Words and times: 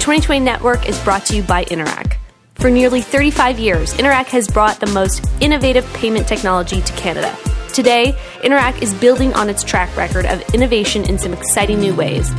2020 0.00 0.40
Network 0.40 0.88
is 0.88 0.98
brought 1.02 1.26
to 1.26 1.36
you 1.36 1.42
by 1.42 1.64
Interac. 1.64 2.16
For 2.54 2.70
nearly 2.70 3.00
35 3.00 3.58
years, 3.58 3.92
Interac 3.94 4.26
has 4.26 4.48
brought 4.48 4.80
the 4.80 4.86
most 4.88 5.28
innovative 5.40 5.84
payment 5.94 6.26
technology 6.28 6.80
to 6.80 6.92
Canada. 6.94 7.36
Today, 7.72 8.14
Interac 8.42 8.80
is 8.80 8.94
building 8.94 9.34
on 9.34 9.50
its 9.50 9.62
track 9.62 9.94
record 9.96 10.24
of 10.26 10.42
innovation 10.54 11.04
in 11.08 11.18
some 11.18 11.32
exciting 11.32 11.80
new 11.80 11.94
ways. 11.94 12.30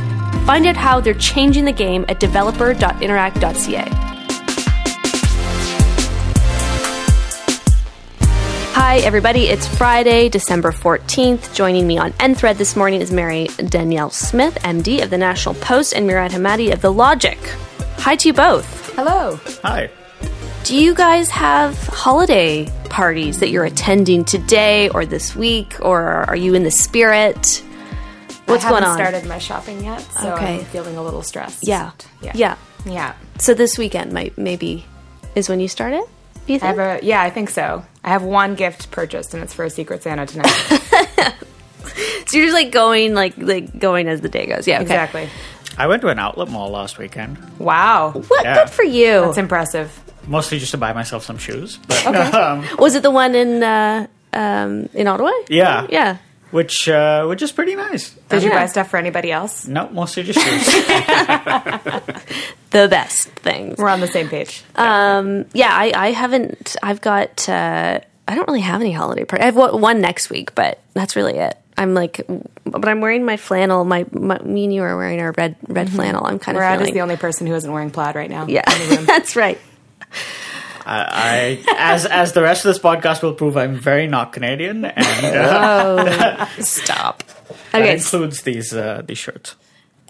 Find 0.46 0.66
out 0.66 0.76
how 0.76 1.00
they're 1.00 1.14
changing 1.14 1.64
the 1.64 1.72
game 1.72 2.04
at 2.08 2.20
developer.interac.ca. 2.20 4.07
Hi, 8.74 8.98
everybody. 9.00 9.48
It's 9.48 9.66
Friday, 9.66 10.28
December 10.28 10.70
14th. 10.72 11.54
Joining 11.54 11.86
me 11.86 11.98
on 11.98 12.12
nThread 12.12 12.56
this 12.56 12.76
morning 12.76 13.00
is 13.00 13.12
Marie-Danielle 13.12 14.10
Smith, 14.10 14.54
MD 14.62 15.02
of 15.02 15.10
the 15.10 15.18
National 15.18 15.54
Post, 15.56 15.92
and 15.94 16.06
Murad 16.06 16.30
Hemmadi 16.32 16.72
of 16.72 16.80
The 16.80 16.92
Logic. 16.92 17.38
Hi 17.98 18.16
to 18.16 18.28
you 18.28 18.32
both. 18.34 18.94
Hello. 18.94 19.38
Hi. 19.62 19.90
Do 20.64 20.76
you 20.76 20.94
guys 20.94 21.28
have 21.30 21.76
holiday 21.88 22.66
parties 22.88 23.40
that 23.40 23.50
you're 23.50 23.64
attending 23.64 24.24
today 24.24 24.88
or 24.90 25.04
this 25.04 25.34
week, 25.36 25.76
or 25.80 26.00
are 26.02 26.36
you 26.36 26.54
in 26.54 26.62
the 26.62 26.70
spirit? 26.70 27.62
What's 28.46 28.64
going 28.64 28.82
on? 28.82 28.84
I 28.84 28.86
haven't 28.86 28.88
on? 28.88 28.96
started 28.96 29.28
my 29.28 29.38
shopping 29.38 29.84
yet, 29.84 30.00
so 30.20 30.34
Okay. 30.34 30.58
I'm 30.60 30.64
feeling 30.66 30.96
a 30.96 31.02
little 31.02 31.22
stressed. 31.22 31.66
Yeah. 31.66 31.90
yeah, 32.22 32.32
Yeah. 32.34 32.56
yeah. 32.86 33.14
So 33.38 33.54
this 33.54 33.76
weekend 33.76 34.12
might 34.12 34.38
maybe 34.38 34.84
is 35.34 35.48
when 35.48 35.60
you 35.60 35.68
start 35.68 35.92
it? 35.94 36.04
Do 36.48 36.54
you 36.54 36.56
I 36.56 36.60
think? 36.60 36.78
have 36.78 37.02
a 37.02 37.06
yeah, 37.06 37.22
I 37.22 37.30
think 37.30 37.50
so. 37.50 37.84
I 38.02 38.08
have 38.08 38.22
one 38.24 38.54
gift 38.56 38.90
purchased, 38.90 39.34
and 39.34 39.42
it's 39.42 39.52
for 39.54 39.64
a 39.64 39.70
Secret 39.70 40.02
Santa 40.02 40.24
tonight. 40.26 40.48
so 42.26 42.36
you're 42.36 42.46
just 42.46 42.54
like 42.54 42.72
going 42.72 43.14
like 43.14 43.34
like 43.38 43.78
going 43.78 44.08
as 44.08 44.20
the 44.22 44.28
day 44.28 44.46
goes. 44.46 44.66
Yeah. 44.66 44.76
Okay. 44.76 44.82
exactly. 44.82 45.28
I 45.76 45.86
went 45.86 46.02
to 46.02 46.08
an 46.08 46.18
outlet 46.18 46.48
mall 46.48 46.70
last 46.70 46.98
weekend, 46.98 47.38
Wow, 47.60 48.10
What? 48.10 48.44
Yeah. 48.44 48.54
Good 48.64 48.70
for 48.70 48.82
you. 48.82 49.20
that's 49.20 49.38
impressive. 49.38 49.92
mostly 50.26 50.58
just 50.58 50.72
to 50.72 50.76
buy 50.76 50.92
myself 50.92 51.22
some 51.24 51.38
shoes. 51.38 51.78
But, 51.86 52.06
um, 52.34 52.66
Was 52.78 52.96
it 52.96 53.04
the 53.04 53.12
one 53.12 53.36
in 53.36 53.62
uh, 53.62 54.06
um, 54.32 54.88
in 54.94 55.06
Ottawa? 55.06 55.30
yeah, 55.48 55.86
Yeah. 55.88 56.16
Which 56.50 56.88
uh, 56.88 57.26
which 57.26 57.42
is 57.42 57.52
pretty 57.52 57.74
nice. 57.74 58.10
Did 58.28 58.42
you 58.42 58.50
buy 58.50 58.66
stuff 58.66 58.90
for 58.90 58.96
anybody 58.96 59.30
else? 59.32 59.66
No, 59.66 59.88
mostly 59.90 60.22
just 60.22 60.38
shoes. 60.40 60.84
The 62.70 62.86
best 62.86 63.28
things. 63.28 63.78
We're 63.78 63.88
on 63.88 64.00
the 64.00 64.06
same 64.08 64.28
page. 64.28 64.62
Um, 64.76 65.46
yeah, 65.54 65.70
I, 65.72 65.92
I 65.94 66.12
haven't. 66.12 66.76
I've 66.82 67.00
got. 67.00 67.48
Uh, 67.48 68.00
I 68.26 68.34
don't 68.34 68.46
really 68.46 68.60
have 68.60 68.82
any 68.82 68.92
holiday 68.92 69.24
party. 69.24 69.42
I 69.42 69.46
have 69.46 69.56
one 69.56 69.80
one 69.80 70.00
next 70.02 70.28
week, 70.28 70.54
but 70.54 70.78
that's 70.92 71.16
really 71.16 71.38
it. 71.38 71.56
I'm 71.78 71.94
like, 71.94 72.20
but 72.66 72.86
I'm 72.86 73.00
wearing 73.00 73.24
my 73.24 73.38
flannel. 73.38 73.84
My, 73.84 74.04
my 74.12 74.38
me 74.40 74.64
and 74.64 74.74
you 74.74 74.82
are 74.82 74.96
wearing 74.96 75.20
our 75.20 75.32
red 75.38 75.56
red 75.66 75.90
flannel. 75.90 76.26
I'm 76.26 76.38
kind 76.38 76.58
of 76.58 76.60
Murad 76.60 76.78
feeling. 76.78 76.90
is 76.90 76.94
the 76.94 77.00
only 77.00 77.16
person 77.16 77.46
who 77.46 77.54
isn't 77.54 77.72
wearing 77.72 77.90
plaid 77.90 78.14
right 78.16 78.28
now. 78.28 78.46
yeah, 78.46 78.62
that's 79.06 79.34
right. 79.34 79.58
I, 80.88 81.64
I 81.68 81.74
as 81.92 82.06
as 82.06 82.32
the 82.32 82.42
rest 82.42 82.64
of 82.64 82.70
this 82.72 82.78
podcast 82.82 83.22
will 83.22 83.34
prove, 83.34 83.56
I'm 83.56 83.74
very 83.76 84.06
not 84.06 84.32
Canadian, 84.32 84.84
and 84.84 85.36
uh, 85.36 86.46
Oh, 86.48 86.48
stop. 86.62 87.22
that 87.72 87.82
Okay, 87.82 87.94
includes 87.94 88.42
these 88.42 88.72
uh, 88.74 89.02
these 89.06 89.18
shirts. 89.18 89.54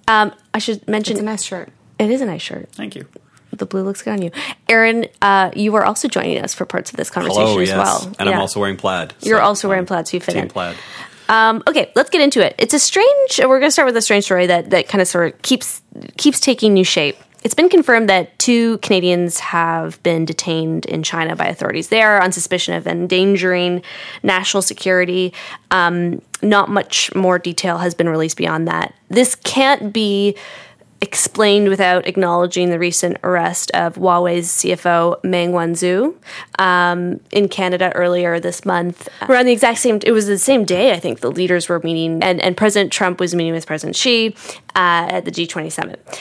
um, 0.06 0.32
I 0.54 0.58
should 0.58 0.86
mention 0.88 1.14
it's 1.14 1.22
a 1.22 1.24
nice 1.24 1.42
shirt. 1.44 1.70
it 1.98 2.10
is 2.10 2.20
a 2.20 2.26
nice 2.26 2.42
shirt. 2.42 2.68
Thank 2.72 2.94
you. 2.94 3.06
The 3.50 3.66
blue 3.66 3.82
looks 3.82 4.02
good 4.02 4.12
on 4.12 4.22
you, 4.22 4.30
Aaron. 4.68 5.06
Uh, 5.22 5.50
you 5.56 5.74
are 5.74 5.84
also 5.84 6.06
joining 6.06 6.38
us 6.44 6.54
for 6.54 6.64
parts 6.66 6.90
of 6.90 6.96
this 6.96 7.10
conversation 7.10 7.46
Hello, 7.46 7.60
as 7.60 7.70
well. 7.72 8.14
And 8.18 8.28
Yeah. 8.28 8.34
I'm 8.36 8.40
also 8.40 8.60
wearing 8.60 8.76
plaid. 8.76 9.14
You're 9.22 9.40
also 9.40 9.68
wearing 9.68 9.82
I'm 9.82 9.86
plaid, 9.86 10.06
so 10.06 10.16
you 10.18 10.20
fit 10.20 10.34
Team 10.34 10.42
in. 10.44 10.48
plaid. 10.50 10.76
Um, 11.30 11.62
okay, 11.66 11.90
let's 11.96 12.10
get 12.10 12.20
into 12.20 12.44
it. 12.44 12.54
It's 12.58 12.72
a 12.74 12.78
strange. 12.78 13.38
We're 13.38 13.58
going 13.58 13.62
to 13.68 13.70
start 13.70 13.86
with 13.86 13.96
a 13.96 14.02
strange 14.02 14.24
story 14.24 14.46
that 14.46 14.70
that 14.70 14.88
kind 14.88 15.02
of 15.02 15.08
sort 15.08 15.34
of 15.34 15.42
keeps 15.42 15.82
keeps 16.18 16.40
taking 16.40 16.72
new 16.74 16.84
shape. 16.84 17.16
It's 17.44 17.54
been 17.54 17.68
confirmed 17.68 18.08
that 18.08 18.36
two 18.38 18.78
Canadians 18.78 19.38
have 19.38 20.02
been 20.02 20.24
detained 20.24 20.86
in 20.86 21.02
China 21.02 21.36
by 21.36 21.46
authorities 21.46 21.88
there 21.88 22.20
on 22.20 22.32
suspicion 22.32 22.74
of 22.74 22.86
endangering 22.86 23.82
national 24.22 24.62
security. 24.62 25.32
Um, 25.70 26.20
not 26.42 26.68
much 26.68 27.14
more 27.14 27.38
detail 27.38 27.78
has 27.78 27.94
been 27.94 28.08
released 28.08 28.36
beyond 28.36 28.66
that. 28.66 28.92
This 29.08 29.34
can't 29.36 29.92
be 29.92 30.36
explained 31.00 31.68
without 31.68 32.08
acknowledging 32.08 32.70
the 32.70 32.78
recent 32.78 33.18
arrest 33.22 33.70
of 33.72 33.94
Huawei's 33.94 34.48
CFO 34.48 35.22
Meng 35.22 35.52
Wanzhou 35.52 36.14
um, 36.58 37.20
in 37.30 37.48
Canada 37.48 37.92
earlier 37.94 38.40
this 38.40 38.64
month. 38.64 39.08
Around 39.22 39.46
the 39.46 39.52
exact 39.52 39.78
same, 39.78 40.00
it 40.04 40.10
was 40.10 40.26
the 40.26 40.38
same 40.38 40.64
day 40.64 40.92
I 40.92 40.98
think 40.98 41.20
the 41.20 41.30
leaders 41.30 41.68
were 41.68 41.78
meeting, 41.80 42.20
and, 42.22 42.40
and 42.40 42.56
President 42.56 42.92
Trump 42.92 43.20
was 43.20 43.32
meeting 43.32 43.52
with 43.52 43.64
President 43.66 43.94
Xi 43.94 44.34
uh, 44.74 45.06
at 45.08 45.24
the 45.24 45.30
G20 45.30 45.70
summit. 45.70 46.20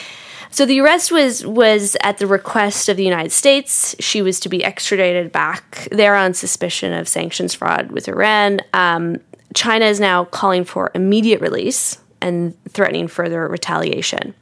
So 0.50 0.64
the 0.64 0.80
arrest 0.80 1.12
was 1.12 1.44
was 1.46 1.96
at 2.02 2.18
the 2.18 2.26
request 2.26 2.88
of 2.88 2.96
the 2.96 3.04
United 3.04 3.32
States. 3.32 3.94
She 4.00 4.22
was 4.22 4.40
to 4.40 4.48
be 4.48 4.64
extradited 4.64 5.30
back 5.30 5.88
there 5.92 6.16
on 6.16 6.34
suspicion 6.34 6.92
of 6.92 7.08
sanctions 7.08 7.54
fraud 7.54 7.92
with 7.92 8.08
Iran. 8.08 8.60
Um, 8.72 9.18
China 9.54 9.86
is 9.86 10.00
now 10.00 10.24
calling 10.24 10.64
for 10.64 10.90
immediate 10.94 11.40
release 11.40 11.98
and 12.20 12.56
threatening 12.70 13.08
further 13.08 13.46
retaliation. 13.48 14.34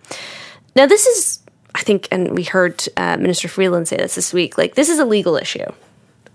Now, 0.74 0.86
this 0.86 1.06
is, 1.06 1.40
I 1.74 1.80
think, 1.80 2.08
and 2.10 2.32
we 2.32 2.42
heard 2.42 2.84
uh, 2.96 3.16
Minister 3.16 3.48
Freeland 3.48 3.88
say 3.88 3.96
this 3.96 4.14
this 4.14 4.32
week. 4.32 4.58
Like, 4.58 4.74
this 4.74 4.88
is 4.88 4.98
a 4.98 5.04
legal 5.04 5.36
issue. 5.36 5.66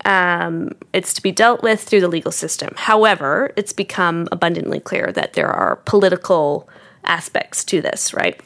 Um, 0.03 0.71
it's 0.93 1.13
to 1.13 1.21
be 1.21 1.31
dealt 1.31 1.61
with 1.61 1.81
through 1.81 2.01
the 2.01 2.07
legal 2.07 2.31
system. 2.31 2.73
However, 2.75 3.53
it's 3.55 3.73
become 3.73 4.27
abundantly 4.31 4.79
clear 4.79 5.11
that 5.11 5.33
there 5.33 5.49
are 5.49 5.75
political 5.85 6.67
aspects 7.03 7.63
to 7.65 7.81
this, 7.81 8.13
right? 8.13 8.39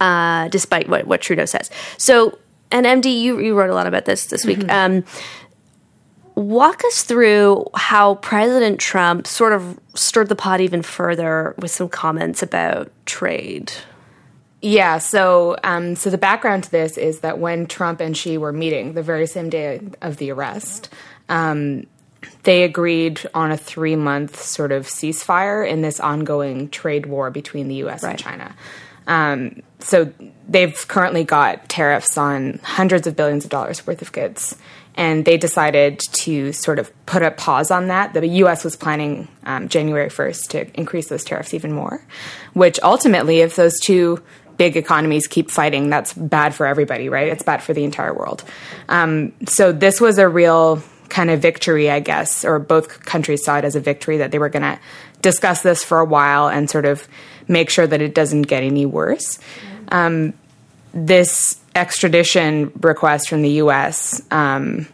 Uh, 0.00 0.48
despite 0.48 0.88
what, 0.88 1.06
what 1.06 1.20
Trudeau 1.20 1.44
says. 1.44 1.70
So, 1.96 2.38
and 2.70 2.84
MD, 2.84 3.20
you, 3.20 3.38
you 3.40 3.54
wrote 3.54 3.70
a 3.70 3.74
lot 3.74 3.86
about 3.86 4.04
this 4.04 4.26
this 4.26 4.44
week. 4.44 4.68
Um, 4.70 5.04
walk 6.34 6.84
us 6.84 7.02
through 7.02 7.66
how 7.74 8.16
President 8.16 8.80
Trump 8.80 9.26
sort 9.26 9.52
of 9.52 9.78
stirred 9.94 10.28
the 10.28 10.36
pot 10.36 10.60
even 10.60 10.82
further 10.82 11.54
with 11.58 11.70
some 11.70 11.88
comments 11.88 12.42
about 12.42 12.90
trade. 13.06 13.72
Yeah, 14.60 14.98
so 14.98 15.56
um, 15.62 15.94
so 15.94 16.08
the 16.08 16.18
background 16.18 16.64
to 16.64 16.70
this 16.70 16.96
is 16.96 17.20
that 17.20 17.38
when 17.38 17.66
Trump 17.66 18.00
and 18.00 18.16
Xi 18.16 18.38
were 18.38 18.52
meeting 18.52 18.94
the 18.94 19.02
very 19.02 19.26
same 19.26 19.50
day 19.50 19.80
of 20.00 20.16
the 20.16 20.30
arrest, 20.32 20.88
um, 21.28 21.86
they 22.44 22.62
agreed 22.62 23.20
on 23.34 23.52
a 23.52 23.58
three 23.58 23.94
month 23.94 24.40
sort 24.40 24.72
of 24.72 24.86
ceasefire 24.86 25.68
in 25.68 25.82
this 25.82 26.00
ongoing 26.00 26.70
trade 26.70 27.04
war 27.06 27.30
between 27.30 27.68
the 27.68 27.74
U.S. 27.76 28.02
Right. 28.02 28.12
and 28.12 28.18
China. 28.18 28.56
Um, 29.06 29.62
so 29.80 30.12
they've 30.48 30.86
currently 30.88 31.24
got 31.24 31.68
tariffs 31.68 32.16
on 32.16 32.60
hundreds 32.62 33.06
of 33.06 33.16
billions 33.16 33.44
of 33.44 33.50
dollars 33.50 33.86
worth 33.86 34.02
of 34.02 34.12
goods. 34.12 34.56
And 34.96 35.24
they 35.24 35.36
decided 35.36 35.98
to 35.98 36.52
sort 36.52 36.78
of 36.78 36.92
put 37.04 37.22
a 37.22 37.32
pause 37.32 37.72
on 37.72 37.88
that. 37.88 38.14
The 38.14 38.26
U.S. 38.26 38.62
was 38.62 38.76
planning 38.76 39.26
um, 39.44 39.68
January 39.68 40.08
1st 40.08 40.48
to 40.50 40.78
increase 40.78 41.08
those 41.08 41.24
tariffs 41.24 41.52
even 41.52 41.72
more, 41.72 42.06
which 42.52 42.78
ultimately, 42.80 43.40
if 43.40 43.56
those 43.56 43.80
two 43.80 44.22
big 44.56 44.76
economies 44.76 45.26
keep 45.26 45.50
fighting, 45.50 45.90
that's 45.90 46.12
bad 46.12 46.54
for 46.54 46.64
everybody, 46.64 47.08
right? 47.08 47.26
It's 47.26 47.42
bad 47.42 47.60
for 47.60 47.74
the 47.74 47.82
entire 47.82 48.14
world. 48.14 48.44
Um, 48.88 49.32
so 49.46 49.72
this 49.72 50.00
was 50.00 50.18
a 50.18 50.28
real 50.28 50.80
kind 51.08 51.30
of 51.30 51.40
victory, 51.40 51.90
I 51.90 52.00
guess, 52.00 52.44
or 52.44 52.58
both 52.58 53.04
countries 53.04 53.44
saw 53.44 53.58
it 53.58 53.64
as 53.64 53.76
a 53.76 53.80
victory 53.80 54.18
that 54.18 54.30
they 54.30 54.38
were 54.38 54.48
going 54.48 54.62
to 54.62 54.78
discuss 55.22 55.62
this 55.62 55.82
for 55.82 55.98
a 55.98 56.04
while 56.04 56.48
and 56.48 56.68
sort 56.68 56.84
of 56.84 57.08
make 57.48 57.70
sure 57.70 57.86
that 57.86 58.00
it 58.00 58.14
doesn't 58.14 58.42
get 58.42 58.62
any 58.62 58.86
worse. 58.86 59.38
Um, 59.88 60.32
this 60.92 61.60
extradition 61.74 62.72
request 62.80 63.28
from 63.28 63.42
the 63.42 63.50
U.S. 63.50 64.22
Um, 64.30 64.86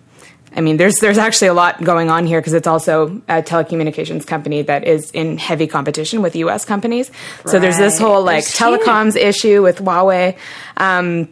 I 0.56 0.62
mean, 0.62 0.78
there's 0.78 0.97
there's 0.97 1.19
actually 1.19 1.49
a 1.49 1.55
lot 1.55 1.83
going 1.84 2.10
on 2.10 2.27
here 2.27 2.41
because 2.41 2.55
it's 2.55 2.66
also 2.66 3.22
a 3.28 3.43
telecommunications 3.43 4.27
company 4.27 4.62
that 4.62 4.84
is 4.84 5.10
in 5.13 5.39
heavy 5.39 5.66
competition 5.69 6.22
with 6.22 6.34
U.S. 6.36 6.65
companies. 6.65 7.10
So 7.47 7.60
there's 7.60 7.77
this 7.78 7.98
whole 7.98 8.22
like 8.25 8.45
There's 8.45 8.59
huge- 8.59 8.80
telecoms 8.80 9.16
issue 9.16 9.63
with 9.63 9.78
Huawei. 9.78 10.36
Um, 10.77 11.28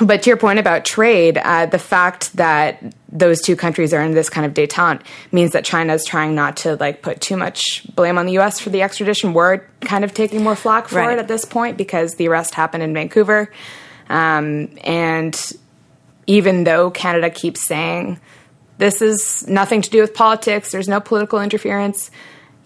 but 0.00 0.22
to 0.22 0.30
your 0.30 0.36
point 0.36 0.58
about 0.58 0.84
trade, 0.84 1.38
uh, 1.38 1.66
the 1.66 1.78
fact 1.78 2.34
that 2.36 2.82
those 3.10 3.40
two 3.40 3.56
countries 3.56 3.94
are 3.94 4.02
in 4.02 4.12
this 4.12 4.28
kind 4.28 4.44
of 4.44 4.52
détente 4.52 5.00
means 5.32 5.52
that 5.52 5.64
China 5.64 5.94
is 5.94 6.04
trying 6.04 6.34
not 6.34 6.58
to 6.58 6.76
like 6.76 7.00
put 7.00 7.20
too 7.20 7.36
much 7.36 7.86
blame 7.94 8.18
on 8.18 8.26
the 8.26 8.32
U.S. 8.32 8.60
for 8.60 8.68
the 8.70 8.82
extradition. 8.82 9.32
We're 9.32 9.58
kind 9.80 10.04
of 10.04 10.12
taking 10.12 10.42
more 10.42 10.54
flack 10.56 10.88
for 10.88 10.96
Right. 10.96 11.16
it 11.16 11.18
at 11.18 11.28
this 11.28 11.44
point 11.46 11.78
because 11.78 12.16
the 12.16 12.28
arrest 12.28 12.54
happened 12.54 12.82
in 12.82 12.92
Vancouver, 12.92 13.50
um, 14.10 14.68
and 14.84 15.52
even 16.26 16.64
though 16.64 16.90
Canada 16.90 17.30
keeps 17.30 17.66
saying 17.66 18.20
this 18.78 19.00
is 19.00 19.46
nothing 19.48 19.80
to 19.80 19.88
do 19.88 20.00
with 20.02 20.12
politics, 20.12 20.72
there's 20.72 20.88
no 20.88 21.00
political 21.00 21.40
interference. 21.40 22.10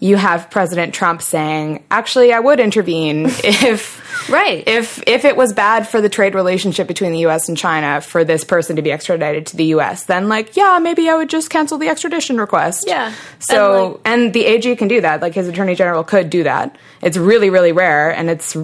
You 0.03 0.17
have 0.17 0.49
President 0.49 0.93
Trump 0.95 1.21
saying, 1.21 1.83
"Actually, 1.91 2.33
I 2.33 2.39
would 2.39 2.59
intervene 2.59 3.25
if 3.43 4.01
Right. 4.29 4.67
if 4.67 5.01
if 5.07 5.25
it 5.25 5.37
was 5.37 5.53
bad 5.53 5.87
for 5.87 6.01
the 6.01 6.09
trade 6.09 6.35
relationship 6.35 6.87
between 6.87 7.11
the 7.11 7.19
U.S. 7.19 7.47
and 7.47 7.57
China 7.57 8.01
for 8.01 8.23
this 8.23 8.43
person 8.43 8.75
to 8.75 8.81
be 8.81 8.91
extradited 8.91 9.45
to 9.47 9.57
the 9.57 9.65
U.S. 9.65 10.05
Then, 10.05 10.27
like, 10.27 10.57
yeah, 10.57 10.79
maybe 10.81 11.07
I 11.07 11.15
would 11.15 11.29
just 11.29 11.49
cancel 11.51 11.77
the 11.77 11.87
extradition 11.87 12.37
request. 12.37 12.85
Yeah. 12.87 13.13
So, 13.39 14.01
And, 14.03 14.23
and, 14.25 14.33
the 14.33 14.45
AG 14.45 14.75
can 14.75 14.87
do 14.87 15.01
that. 15.01 15.21
Like 15.21 15.33
his 15.35 15.47
attorney 15.47 15.75
general 15.75 16.03
could 16.03 16.29
do 16.29 16.43
that. 16.43 16.75
It's 17.01 17.17
really, 17.17 17.49
really 17.49 17.71
rare, 17.71 18.09
and 18.09 18.29
it's 18.29 18.57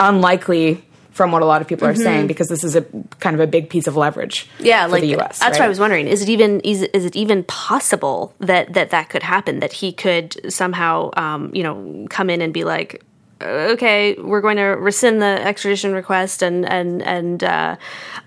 unlikely 0.00 0.84
from 1.14 1.32
what 1.32 1.40
a 1.42 1.46
lot 1.46 1.62
of 1.62 1.66
people 1.68 1.88
are 1.88 1.94
saying 1.94 2.26
because 2.26 2.48
this 2.48 2.62
is 2.64 2.74
a 2.76 2.82
kind 3.20 3.34
of 3.34 3.40
a 3.40 3.46
big 3.46 3.70
piece 3.70 3.86
of 3.86 3.96
leverage 3.96 4.48
yeah, 4.58 4.84
for 4.84 4.92
like 4.92 5.00
the 5.02 5.16
US. 5.16 5.38
that's 5.38 5.58
what 5.58 5.64
I 5.64 5.68
was 5.68 5.80
wondering. 5.80 6.06
Is 6.08 6.20
it 6.22 6.28
even 6.28 6.60
is, 6.60 6.82
it- 6.82 6.90
is 6.94 7.04
it 7.06 7.16
even 7.16 7.44
possible 7.44 8.34
that 8.40 8.72
that 8.74 8.90
that 8.90 9.08
could 9.10 9.22
happen? 9.22 9.60
That 9.60 9.72
he 9.72 9.92
could 9.92 10.52
somehow, 10.52 11.10
um, 11.16 11.50
you 11.54 11.62
know, 11.62 12.06
come 12.10 12.28
in 12.30 12.42
and 12.42 12.52
be 12.52 12.64
like, 12.64 13.02
okay, 13.40 14.14
we're 14.18 14.40
going 14.40 14.56
to 14.56 14.62
rescind 14.88 15.20
the 15.22 15.26
extradition 15.50 15.92
request 15.92 16.42
and 16.42 16.68
and 16.68 17.00
and 17.02 17.44
uh, 17.44 17.76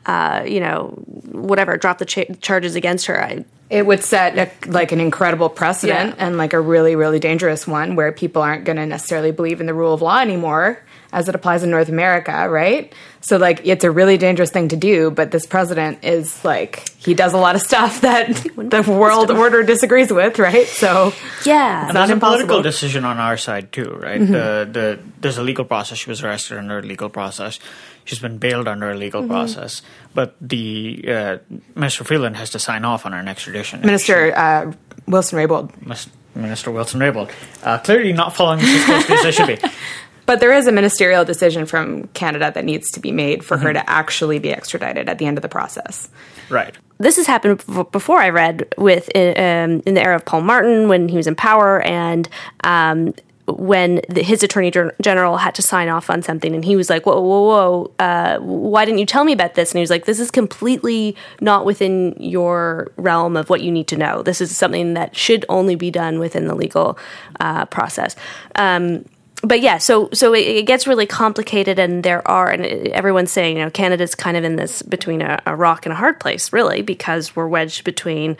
uh, 0.06 0.44
you 0.48 0.60
know, 0.60 0.88
whatever, 1.31 1.78
drop 1.78 1.98
the 1.98 2.06
cha- 2.06 2.34
charges 2.42 2.75
against 2.75 3.06
her. 3.07 3.22
I, 3.22 3.44
It 3.69 3.86
would 3.86 4.01
set 4.04 4.38
a, 4.38 4.50
like 4.69 4.92
an 4.94 5.01
incredible 5.01 5.50
precedent 5.50 6.16
Yeah. 6.16 6.25
and 6.25 6.38
like 6.38 6.54
a 6.54 6.60
really, 6.62 6.95
really 6.95 7.19
dangerous 7.19 7.68
one 7.68 7.95
where 7.98 8.12
people 8.13 8.42
aren't 8.42 8.63
going 8.63 8.78
to 8.78 8.86
necessarily 8.86 9.31
believe 9.31 9.60
in 9.60 9.66
the 9.68 9.74
rule 9.74 9.94
of 9.94 10.01
law 10.01 10.19
anymore 10.19 10.80
as 11.13 11.30
it 11.30 11.36
applies 11.36 11.63
in 11.63 11.69
North 11.69 11.89
America, 11.89 12.48
right? 12.50 12.94
So 13.21 13.38
like 13.38 13.62
it's 13.65 13.83
a 13.83 13.92
really 13.92 14.18
dangerous 14.18 14.51
thing 14.51 14.68
to 14.69 14.75
do, 14.75 15.12
but 15.12 15.31
this 15.31 15.45
president 15.45 16.04
is 16.04 16.44
like 16.45 16.88
he 16.98 17.13
does 17.13 17.33
a 17.33 17.38
lot 17.38 17.56
of 17.56 17.62
stuff 17.62 18.01
that 18.07 18.27
the 18.56 18.83
world 18.88 19.31
order 19.31 19.63
disagrees 19.63 20.12
with, 20.12 20.39
right? 20.39 20.68
So 20.68 21.13
yeah, 21.45 21.88
And 21.88 21.95
there's 21.98 22.09
a 22.09 22.13
impossible. 22.13 22.38
political 22.48 22.62
decision 22.62 23.06
on 23.06 23.18
our 23.18 23.38
side 23.38 23.71
too, 23.71 23.89
right? 24.01 24.21
Mm-hmm. 24.21 24.31
The 24.33 24.69
the 24.71 25.00
there's 25.21 25.38
a 25.38 25.44
legal 25.44 25.65
process. 25.65 25.98
She 25.98 26.09
was 26.09 26.21
arrested 26.24 26.57
under 26.57 26.80
a 26.80 26.81
legal 26.81 27.10
process. 27.10 27.60
She's 28.06 28.19
been 28.19 28.38
bailed 28.38 28.68
under 28.68 28.89
a 28.92 28.95
legal 28.95 29.21
Mm-hmm. 29.21 29.31
process. 29.31 29.81
But 30.13 30.36
the 30.42 31.03
uh, 31.07 31.38
Minister 31.75 32.03
Freeland 32.03 32.38
has 32.38 32.50
to 32.51 32.60
sign 32.60 32.86
off 32.86 33.06
on 33.06 33.13
an 33.13 33.27
extradition. 33.27 33.81
Minister 33.81 34.33
uh, 34.38 34.71
Wilson 35.07 35.39
Raybould. 35.39 35.86
Mis- 35.86 36.10
Minister 36.36 36.71
Wilson 36.71 37.00
Raybould 37.01 37.31
uh, 37.63 37.80
clearly 37.80 38.13
not 38.13 38.36
following 38.36 38.60
this 38.60 38.69
as 38.89 39.06
closely 39.06 39.15
as 39.15 39.24
they 39.24 39.31
should 39.31 39.48
be. 39.48 39.57
But 40.27 40.39
there 40.41 40.53
is 40.53 40.68
a 40.68 40.71
ministerial 40.71 41.25
decision 41.25 41.65
from 41.65 42.07
Canada 42.09 42.51
that 42.53 42.63
needs 42.65 42.91
to 42.91 43.00
be 43.00 43.12
made 43.12 43.44
for 43.44 43.56
Mm-hmm. 43.57 43.65
her 43.65 43.74
to 43.74 43.89
actually 43.89 44.38
be 44.38 44.51
extradited 44.51 45.09
at 45.09 45.18
the 45.18 45.25
end 45.25 45.38
of 45.39 45.41
the 45.41 45.50
process. 45.50 46.09
Right. 46.50 46.75
this 47.00 47.15
has 47.15 47.25
happened 47.27 47.63
before. 47.91 48.19
I 48.19 48.29
read 48.29 48.65
with 48.77 49.09
um, 49.15 49.81
in 49.88 49.94
the 49.95 50.01
era 50.01 50.15
of 50.15 50.25
Paul 50.25 50.41
Martin 50.41 50.88
when 50.89 51.09
he 51.09 51.18
was 51.18 51.27
in 51.27 51.35
power, 51.35 51.81
and 51.81 52.27
um, 52.63 53.13
when 53.47 54.01
the, 54.09 54.24
his 54.24 54.44
attorney 54.44 54.71
gen- 54.71 54.91
general 55.01 55.38
had 55.38 55.56
to 55.56 55.62
sign 55.62 55.88
off 55.89 56.09
on 56.09 56.21
something, 56.21 56.53
and 56.56 56.63
he 56.65 56.75
was 56.75 56.89
like, 56.89 57.06
"Whoa, 57.06 57.19
whoa, 57.21 57.41
whoa! 57.51 57.91
Uh, 58.00 58.38
why 58.39 58.85
didn't 58.85 59.00
you 59.00 59.06
tell 59.06 59.24
me 59.25 59.33
about 59.33 59.56
this?" 59.56 59.71
And 59.71 59.77
he 59.79 59.81
was 59.81 59.89
like, 59.89 60.06
"This 60.06 60.19
is 60.19 60.29
completely 60.31 61.15
not 61.41 61.65
within 61.65 62.15
your 62.19 62.91
realm 62.97 63.35
of 63.38 63.50
what 63.50 63.62
you 63.62 63.71
need 63.71 63.88
to 63.88 63.97
know. 63.97 64.21
This 64.24 64.39
is 64.41 64.56
something 64.56 64.94
that 64.95 65.15
should 65.15 65.45
only 65.50 65.75
be 65.75 65.89
done 65.91 66.19
within 66.19 66.47
the 66.47 66.56
legal 66.56 66.97
uh, 67.39 67.65
process." 67.65 68.15
Um, 68.56 69.06
but 69.44 69.62
yeah, 69.62 69.78
so 69.78 70.10
so 70.13 70.34
it, 70.34 70.39
it 70.48 70.66
gets 70.66 70.88
really 70.88 71.06
complicated, 71.06 71.78
and 71.80 72.04
there 72.04 72.28
are, 72.28 72.50
and 72.50 72.66
everyone's 72.89 73.31
saying, 73.31 73.57
you 73.57 73.63
know, 73.63 73.69
Canada's 73.69 74.16
kind 74.16 74.36
of 74.36 74.44
in 74.44 74.56
this 74.56 74.81
between 74.81 75.22
a, 75.22 75.39
a 75.45 75.56
rock 75.56 75.86
and 75.86 75.94
a 75.94 75.95
hard 75.95 76.19
place, 76.19 76.51
really, 76.51 76.81
because 76.81 77.36
we're 77.36 77.48
wedged 77.48 77.84
between 77.84 78.36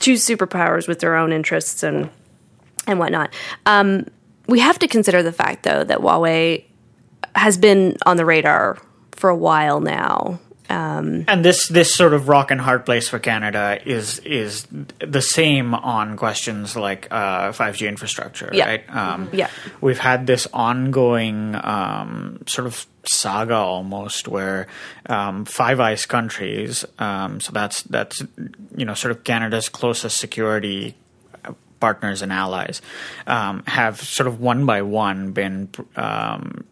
two 0.00 0.14
superpowers 0.14 0.88
with 0.88 1.00
their 1.00 1.16
own 1.16 1.32
interests 1.32 1.82
and 1.82 2.10
and 2.86 2.98
whatnot. 2.98 3.32
Um, 3.66 4.06
we 4.48 4.58
have 4.58 4.78
to 4.80 4.88
consider 4.88 5.22
the 5.22 5.32
fact, 5.32 5.62
though, 5.62 5.84
that 5.84 5.98
Huawei 5.98 6.64
has 7.36 7.56
been 7.56 7.96
on 8.04 8.16
the 8.16 8.24
radar 8.24 8.78
for 9.12 9.30
a 9.30 9.36
while 9.36 9.80
now. 9.80 10.40
And 10.70 11.44
this 11.44 11.66
this 11.68 11.94
sort 11.94 12.14
of 12.14 12.28
rock 12.28 12.50
and 12.50 12.60
hard 12.60 12.86
place 12.86 13.08
for 13.08 13.18
Canada 13.18 13.78
is 13.84 14.18
is 14.20 14.66
the 14.98 15.20
same 15.20 15.74
on 15.74 16.16
questions 16.16 16.76
like 16.76 17.08
uh, 17.10 17.50
5G 17.52 17.88
infrastructure, 17.88 18.50
Yeah. 18.52 18.66
right? 18.66 18.94
Um, 18.96 19.28
Yeah. 19.32 19.48
we've 19.80 19.98
had 19.98 20.26
this 20.26 20.46
ongoing 20.52 21.56
um, 21.62 22.40
sort 22.46 22.66
of 22.66 22.86
saga 23.04 23.56
almost 23.56 24.28
where 24.28 24.68
um, 25.06 25.44
Five 25.44 25.80
Eyes 25.80 26.06
countries, 26.06 26.84
um, 26.98 27.40
so 27.40 27.50
that's 27.52 27.82
that's 27.82 28.22
you 28.76 28.84
know 28.84 28.94
sort 28.94 29.10
of 29.10 29.24
Canada's 29.24 29.68
closest 29.68 30.18
security 30.18 30.94
partners 31.80 32.20
and 32.22 32.30
allies, 32.32 32.82
um, 33.26 33.62
have 33.66 33.98
sort 34.00 34.26
of 34.26 34.38
one 34.38 34.66
by 34.66 34.82
one 34.82 35.32
been 35.32 35.68
um, 35.96 36.62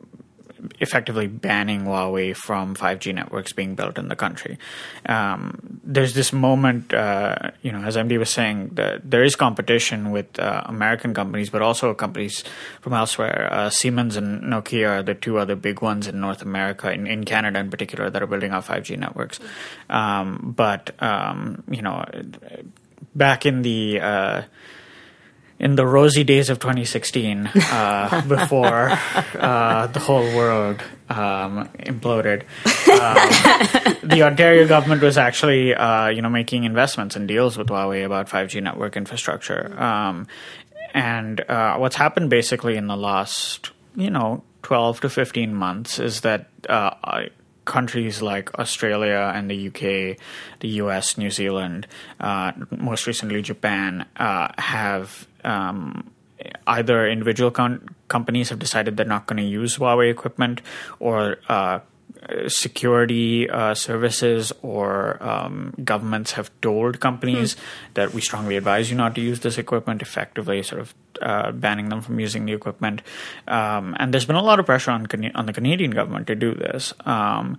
effectively 0.81 1.27
banning 1.27 1.85
Huawei 1.85 2.35
from 2.37 2.75
5G 2.75 3.15
networks 3.15 3.53
being 3.53 3.75
built 3.75 3.99
in 3.99 4.09
the 4.09 4.17
country. 4.17 4.59
Um, 5.07 5.81
there's 5.85 6.15
this 6.15 6.33
moment, 6.33 6.93
uh, 6.93 7.51
you 7.63 7.73
know, 7.73 7.83
as 7.83 7.97
MD 7.97 8.19
was 8.19 8.31
saying, 8.31 8.71
that 8.75 9.09
there 9.09 9.23
is 9.23 9.37
competition 9.37 10.11
with 10.11 10.39
uh, 10.39 10.63
American 10.67 11.15
companies, 11.15 11.51
but 11.51 11.63
also 11.63 11.95
companies 11.95 12.45
from 12.81 12.93
elsewhere. 12.93 13.49
Uh, 13.53 13.71
Siemens 13.71 14.17
and 14.17 14.43
Nokia 14.43 14.99
are 14.99 15.03
the 15.03 15.15
two 15.15 15.39
other 15.39 15.57
big 15.57 15.83
ones 15.83 16.07
in 16.07 16.21
North 16.21 16.43
America, 16.43 16.93
in, 16.93 17.07
in 17.07 17.25
Canada 17.25 17.59
in 17.59 17.71
particular, 17.71 18.11
that 18.11 18.23
are 18.23 18.27
building 18.27 18.53
out 18.53 18.67
5G 18.67 18.99
networks. 18.99 19.41
Um, 19.89 20.55
but, 20.57 21.01
um, 21.03 21.63
you 21.69 21.83
know, 21.83 22.05
back 23.15 23.47
in 23.47 23.63
the 23.63 24.01
uh, 24.01 24.43
in 25.59 25.75
the 25.75 25.87
rosy 25.87 26.25
days 26.25 26.51
of 26.51 26.61
2016, 26.61 27.47
uh, 27.55 28.23
before 28.29 28.91
uh, 29.39 29.87
the 29.89 29.99
whole 29.99 30.25
world 30.37 30.81
um, 31.09 31.69
imploded, 31.79 32.43
um, 32.89 33.99
the 34.09 34.23
Ontario 34.23 34.67
government 34.67 35.03
was 35.03 35.19
actually, 35.19 35.75
uh, 35.75 36.09
you 36.09 36.23
know, 36.23 36.31
making 36.31 36.65
investments 36.65 37.17
and 37.17 37.27
deals 37.27 37.57
with 37.59 37.69
Huawei 37.69 38.05
about 38.07 38.29
5G 38.29 38.63
network 38.63 38.97
infrastructure. 38.97 39.79
Um, 39.81 40.29
and 40.95 41.41
uh, 41.41 41.77
what's 41.77 41.97
happened 41.97 42.31
basically 42.31 42.77
in 42.77 42.87
the 42.87 42.97
last, 42.97 43.71
you 43.97 44.11
know, 44.11 44.45
12 44.63 45.03
to 45.03 45.09
15 45.09 45.55
months 45.55 45.99
is 45.99 46.23
that 46.23 46.49
uh, 46.69 46.91
countries 47.69 48.23
like 48.23 48.59
Australia 48.59 49.31
and 49.35 49.51
the 49.51 49.69
UK, 49.69 50.19
the 50.61 50.69
US, 50.83 51.19
New 51.19 51.31
Zealand, 51.31 51.87
uh, 52.19 52.53
most 52.71 53.07
recently 53.07 53.43
Japan, 53.43 54.07
uh, 54.17 54.49
have 54.57 55.28
um, 55.45 56.11
either 56.67 57.09
individual 57.09 57.51
con- 57.51 57.89
companies 58.09 58.49
have 58.51 58.59
decided 58.59 58.97
they're 58.97 59.07
not 59.07 59.27
going 59.27 59.39
to 59.39 59.49
use 59.49 59.79
Huawei 59.79 60.11
equipment, 60.11 60.61
or 61.01 61.39
uh, 61.49 61.81
security 62.47 63.49
uh, 63.49 63.75
services 63.75 64.53
or 64.63 65.23
um, 65.23 65.73
governments 65.85 66.33
have 66.33 66.51
told 66.61 67.01
companies 67.01 67.57
that 67.95 68.13
we 68.13 68.21
strongly 68.21 68.57
advise 68.57 68.91
you 68.91 68.97
not 68.97 69.15
to 69.15 69.21
use 69.21 69.41
this 69.41 69.57
equipment, 69.59 70.03
effectively 70.03 70.63
sort 70.63 70.81
of 70.81 70.95
uh, 71.21 71.53
banning 71.53 71.89
them 71.89 72.01
from 72.01 72.21
using 72.21 72.47
the 72.47 72.53
equipment. 72.53 73.03
Um, 73.47 73.97
and 73.99 74.13
there's 74.13 74.27
been 74.27 74.37
a 74.37 74.43
lot 74.43 74.59
of 74.59 74.67
pressure 74.67 74.91
on 74.91 75.07
on 75.35 75.47
the 75.47 75.53
Canadian 75.53 75.91
government 75.91 76.27
to 76.27 76.35
do 76.35 76.55
this. 76.55 76.95
Um, 77.05 77.59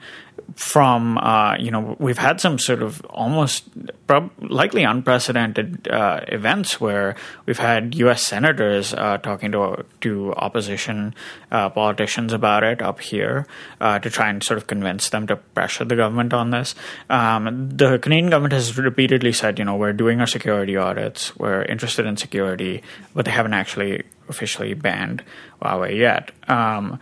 from 0.55 1.17
uh, 1.17 1.55
you 1.59 1.71
know, 1.71 1.95
we've 1.99 2.17
had 2.17 2.41
some 2.41 2.57
sort 2.59 2.81
of 2.81 3.01
almost 3.05 3.69
prob- 4.07 4.31
likely 4.39 4.83
unprecedented 4.83 5.87
uh, 5.87 6.21
events 6.27 6.81
where 6.81 7.15
we've 7.45 7.59
had 7.59 7.95
U.S. 7.95 8.25
senators 8.25 8.93
uh, 8.93 9.17
talking 9.17 9.51
to 9.51 9.85
to 10.01 10.33
opposition 10.35 11.13
uh, 11.51 11.69
politicians 11.69 12.33
about 12.33 12.63
it 12.63 12.81
up 12.81 12.99
here 12.99 13.47
uh, 13.81 13.99
to 13.99 14.09
try 14.09 14.29
and 14.29 14.43
sort 14.43 14.57
of 14.57 14.67
convince 14.67 15.09
them 15.09 15.27
to 15.27 15.35
pressure 15.35 15.85
the 15.85 15.95
government 15.95 16.33
on 16.33 16.51
this. 16.51 16.75
Um, 17.09 17.69
the 17.69 17.99
Canadian 17.99 18.29
government 18.29 18.53
has 18.53 18.77
repeatedly 18.77 19.33
said, 19.33 19.59
you 19.59 19.65
know, 19.65 19.75
we're 19.75 19.93
doing 19.93 20.19
our 20.19 20.27
security 20.27 20.77
audits, 20.77 21.35
we're 21.37 21.63
interested 21.63 22.05
in 22.05 22.17
security, 22.17 22.83
but 23.13 23.25
they 23.25 23.31
haven't 23.31 23.48
actually 23.53 24.03
officially 24.27 24.73
banned 24.73 25.23
Huawei 25.61 25.97
yet. 25.97 26.31
Um, 26.47 26.99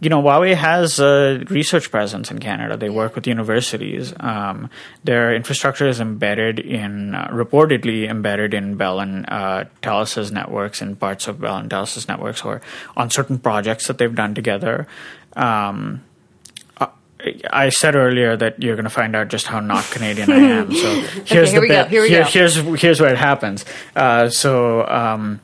you 0.00 0.08
know, 0.08 0.20
Huawei 0.20 0.56
has 0.56 0.98
a 0.98 1.44
research 1.48 1.92
presence 1.92 2.30
in 2.32 2.40
Canada. 2.40 2.76
They 2.76 2.90
work 2.90 3.14
with 3.14 3.26
universities. 3.28 4.12
Um, 4.18 4.68
their 5.04 5.32
infrastructure 5.32 5.86
is 5.86 6.00
embedded 6.00 6.58
in, 6.58 7.14
uh, 7.14 7.28
reportedly 7.28 8.08
embedded 8.10 8.52
in 8.52 8.74
Bell 8.76 8.98
and 8.98 9.24
uh, 9.28 9.64
Telus' 9.80 10.32
networks 10.32 10.82
and 10.82 10.98
parts 10.98 11.28
of 11.28 11.40
Bell 11.40 11.56
and 11.56 11.70
Telus' 11.70 12.08
networks, 12.08 12.44
or 12.44 12.60
on 12.96 13.10
certain 13.10 13.38
projects 13.38 13.86
that 13.86 13.98
they've 13.98 14.12
done 14.14 14.34
together. 14.34 14.88
Um, 15.36 16.02
I- 16.80 16.88
I 17.52 17.68
said 17.68 17.94
earlier 17.94 18.36
that 18.36 18.60
you're 18.60 18.74
going 18.74 18.82
to 18.82 18.90
find 18.90 19.14
out 19.14 19.28
just 19.28 19.46
how 19.46 19.60
not 19.60 19.84
Canadian 19.84 20.32
I 20.32 20.36
am. 20.38 20.74
So 20.74 20.94
here's 21.26 21.52
here 21.52 21.60
the 21.60 21.60
we 21.60 21.68
go, 21.68 21.82
bit. 21.84 21.88
here 21.90 22.02
we 22.02 22.08
Here- 22.08 22.22
go. 22.24 22.28
Here's 22.28 22.56
here's 22.82 23.00
where 23.00 23.12
it 23.12 23.18
happens. 23.18 23.64
Uh, 23.94 24.28
so. 24.30 24.84
Um, 24.88 25.40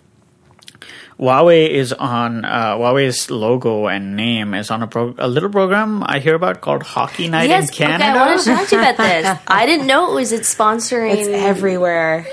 Huawei 1.18 1.68
is 1.68 1.92
on 1.92 2.44
uh, 2.44 2.76
Huawei's 2.76 3.28
logo 3.28 3.88
and 3.88 4.14
name 4.16 4.54
is 4.54 4.70
on 4.70 4.82
a, 4.82 4.86
pro- 4.86 5.14
a 5.18 5.26
little 5.26 5.50
program 5.50 6.04
I 6.04 6.20
hear 6.20 6.36
about 6.36 6.60
called 6.60 6.84
Hockey 6.84 7.28
Night 7.28 7.48
yes, 7.48 7.68
in 7.68 7.74
Canada. 7.74 8.04
okay. 8.04 8.12
I 8.12 8.26
wanted 8.26 8.38
to 8.44 8.54
talk 8.54 8.68
to 8.68 8.76
you 8.76 8.82
about 8.82 8.96
this. 8.98 9.38
I 9.48 9.66
didn't 9.66 9.88
know 9.88 10.12
it 10.12 10.14
was 10.14 10.32
it 10.32 10.42
sponsoring. 10.42 11.16
It's 11.16 11.28
everywhere. 11.28 12.26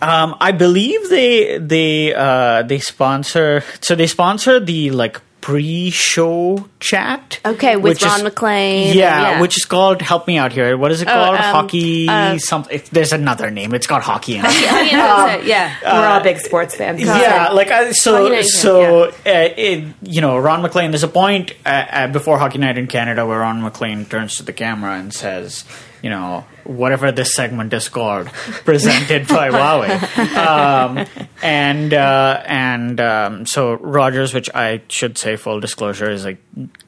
Um, 0.00 0.34
I 0.40 0.50
believe 0.50 1.08
they 1.08 1.58
they 1.58 2.12
uh, 2.12 2.64
they 2.64 2.80
sponsor 2.80 3.62
so 3.80 3.94
they 3.94 4.08
sponsor 4.08 4.58
the 4.58 4.90
like 4.90 5.20
pre-show 5.42 6.68
chat. 6.80 7.38
Okay, 7.44 7.76
with 7.76 7.84
which 7.96 8.04
Ron 8.04 8.18
is- 8.18 8.22
MacLean. 8.22 8.96
Yeah, 8.96 9.20
Yeah. 9.22 9.40
which 9.40 9.58
is 9.58 9.64
called. 9.66 10.00
Help 10.00 10.26
me 10.26 10.38
out 10.38 10.52
here. 10.52 10.76
What 10.78 10.90
is 10.92 11.02
it 11.02 11.06
called? 11.08 11.36
um, 11.36 11.42
hockey. 11.42 12.08
uh, 12.08 12.38
something. 12.38 12.80
There's 12.90 13.12
another 13.12 13.50
name. 13.50 13.74
It's 13.74 13.86
got 13.86 14.02
hockey 14.02 14.36
in 14.36 14.44
it. 14.46 14.62
Yeah, 14.62 15.26
that's 15.26 15.44
yeah. 15.46 15.76
We're 15.84 16.06
all 16.06 16.20
big 16.22 16.38
sports 16.38 16.74
fans. 16.74 17.00
yeah, 17.02 17.50
like 17.52 17.70
uh, 17.70 17.92
so. 17.92 18.12
Hockey 18.22 18.30
Night 18.30 18.38
in 18.38 18.44
so, 18.48 19.02
uh, 19.04 19.12
it, 19.26 19.84
you 20.02 20.20
know, 20.20 20.38
Ron 20.38 20.62
MacLean. 20.62 20.90
There's 20.90 21.02
a 21.02 21.08
point 21.08 21.52
uh, 21.66 21.68
uh, 21.90 22.06
before 22.08 22.38
Hockey 22.38 22.58
Night 22.58 22.78
in 22.78 22.86
Canada 22.86 23.26
where 23.26 23.40
Ron 23.40 23.62
MacLean 23.62 24.04
turns 24.06 24.36
to 24.36 24.42
the 24.44 24.52
camera 24.52 24.92
and 24.94 25.12
says, 25.12 25.64
"You 26.02 26.10
know, 26.10 26.44
whatever 26.64 27.12
this 27.12 27.34
segment 27.34 27.72
is 27.72 27.88
called, 27.88 28.26
presented 28.64 29.28
by 29.28 29.50
Huawei." 29.50 30.36
Um, 30.36 31.06
and 31.42 31.94
uh, 31.94 32.42
and 32.46 33.00
um, 33.00 33.46
so 33.46 33.74
Rogers, 33.74 34.34
which 34.34 34.50
I 34.54 34.82
should 34.88 35.18
say, 35.18 35.36
full 35.36 35.60
disclosure, 35.60 36.10
is 36.10 36.26
a 36.26 36.36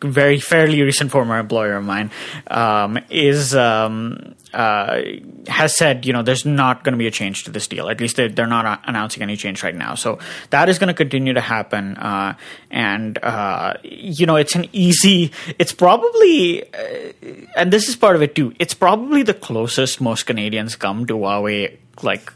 very 0.03 0.41
fairly 0.41 0.83
recent 0.83 1.11
former 1.11 1.39
employer 1.39 1.77
of 1.77 1.85
mine, 1.85 2.11
um, 2.49 2.99
is. 3.11 3.55
Um, 3.55 4.35
uh, 4.55 5.03
has 5.49 5.77
said, 5.77 6.07
you 6.07 6.13
know, 6.13 6.23
there's 6.23 6.47
not 6.47 6.85
going 6.85 6.93
to 6.93 6.99
be 6.99 7.09
a 7.09 7.11
change 7.11 7.43
to 7.43 7.51
this 7.51 7.67
deal. 7.67 7.89
At 7.89 8.01
least 8.01 8.17
they, 8.17 8.29
they're 8.29 8.47
not 8.47 8.85
announcing 8.87 9.21
any 9.23 9.37
change 9.37 9.65
right 9.65 9.75
now. 9.75 9.97
So 9.97 10.21
that 10.51 10.69
is 10.69 10.79
going 10.79 10.89
to 10.89 10.95
continue 10.95 11.33
to 11.33 11.41
happen. 11.41 11.97
Uh, 11.97 12.35
and, 12.71 13.19
uh, 13.19 13.75
you 13.83 14.27
know, 14.27 14.37
it's 14.37 14.55
an 14.55 14.67
easy, 14.73 15.33
it's 15.59 15.73
probably, 15.73 16.63
uh, 16.73 17.13
and 17.57 17.73
this 17.73 17.89
is 17.89 17.97
part 17.97 18.15
of 18.15 18.23
it 18.23 18.37
too, 18.37 18.55
it's 18.61 18.75
probably 18.75 19.25
the 19.25 19.35
closest 19.35 19.64
most 20.01 20.25
Canadians 20.25 20.77
come 20.77 21.07
to 21.07 21.15
Huawei, 21.15 21.79
like, 22.03 22.33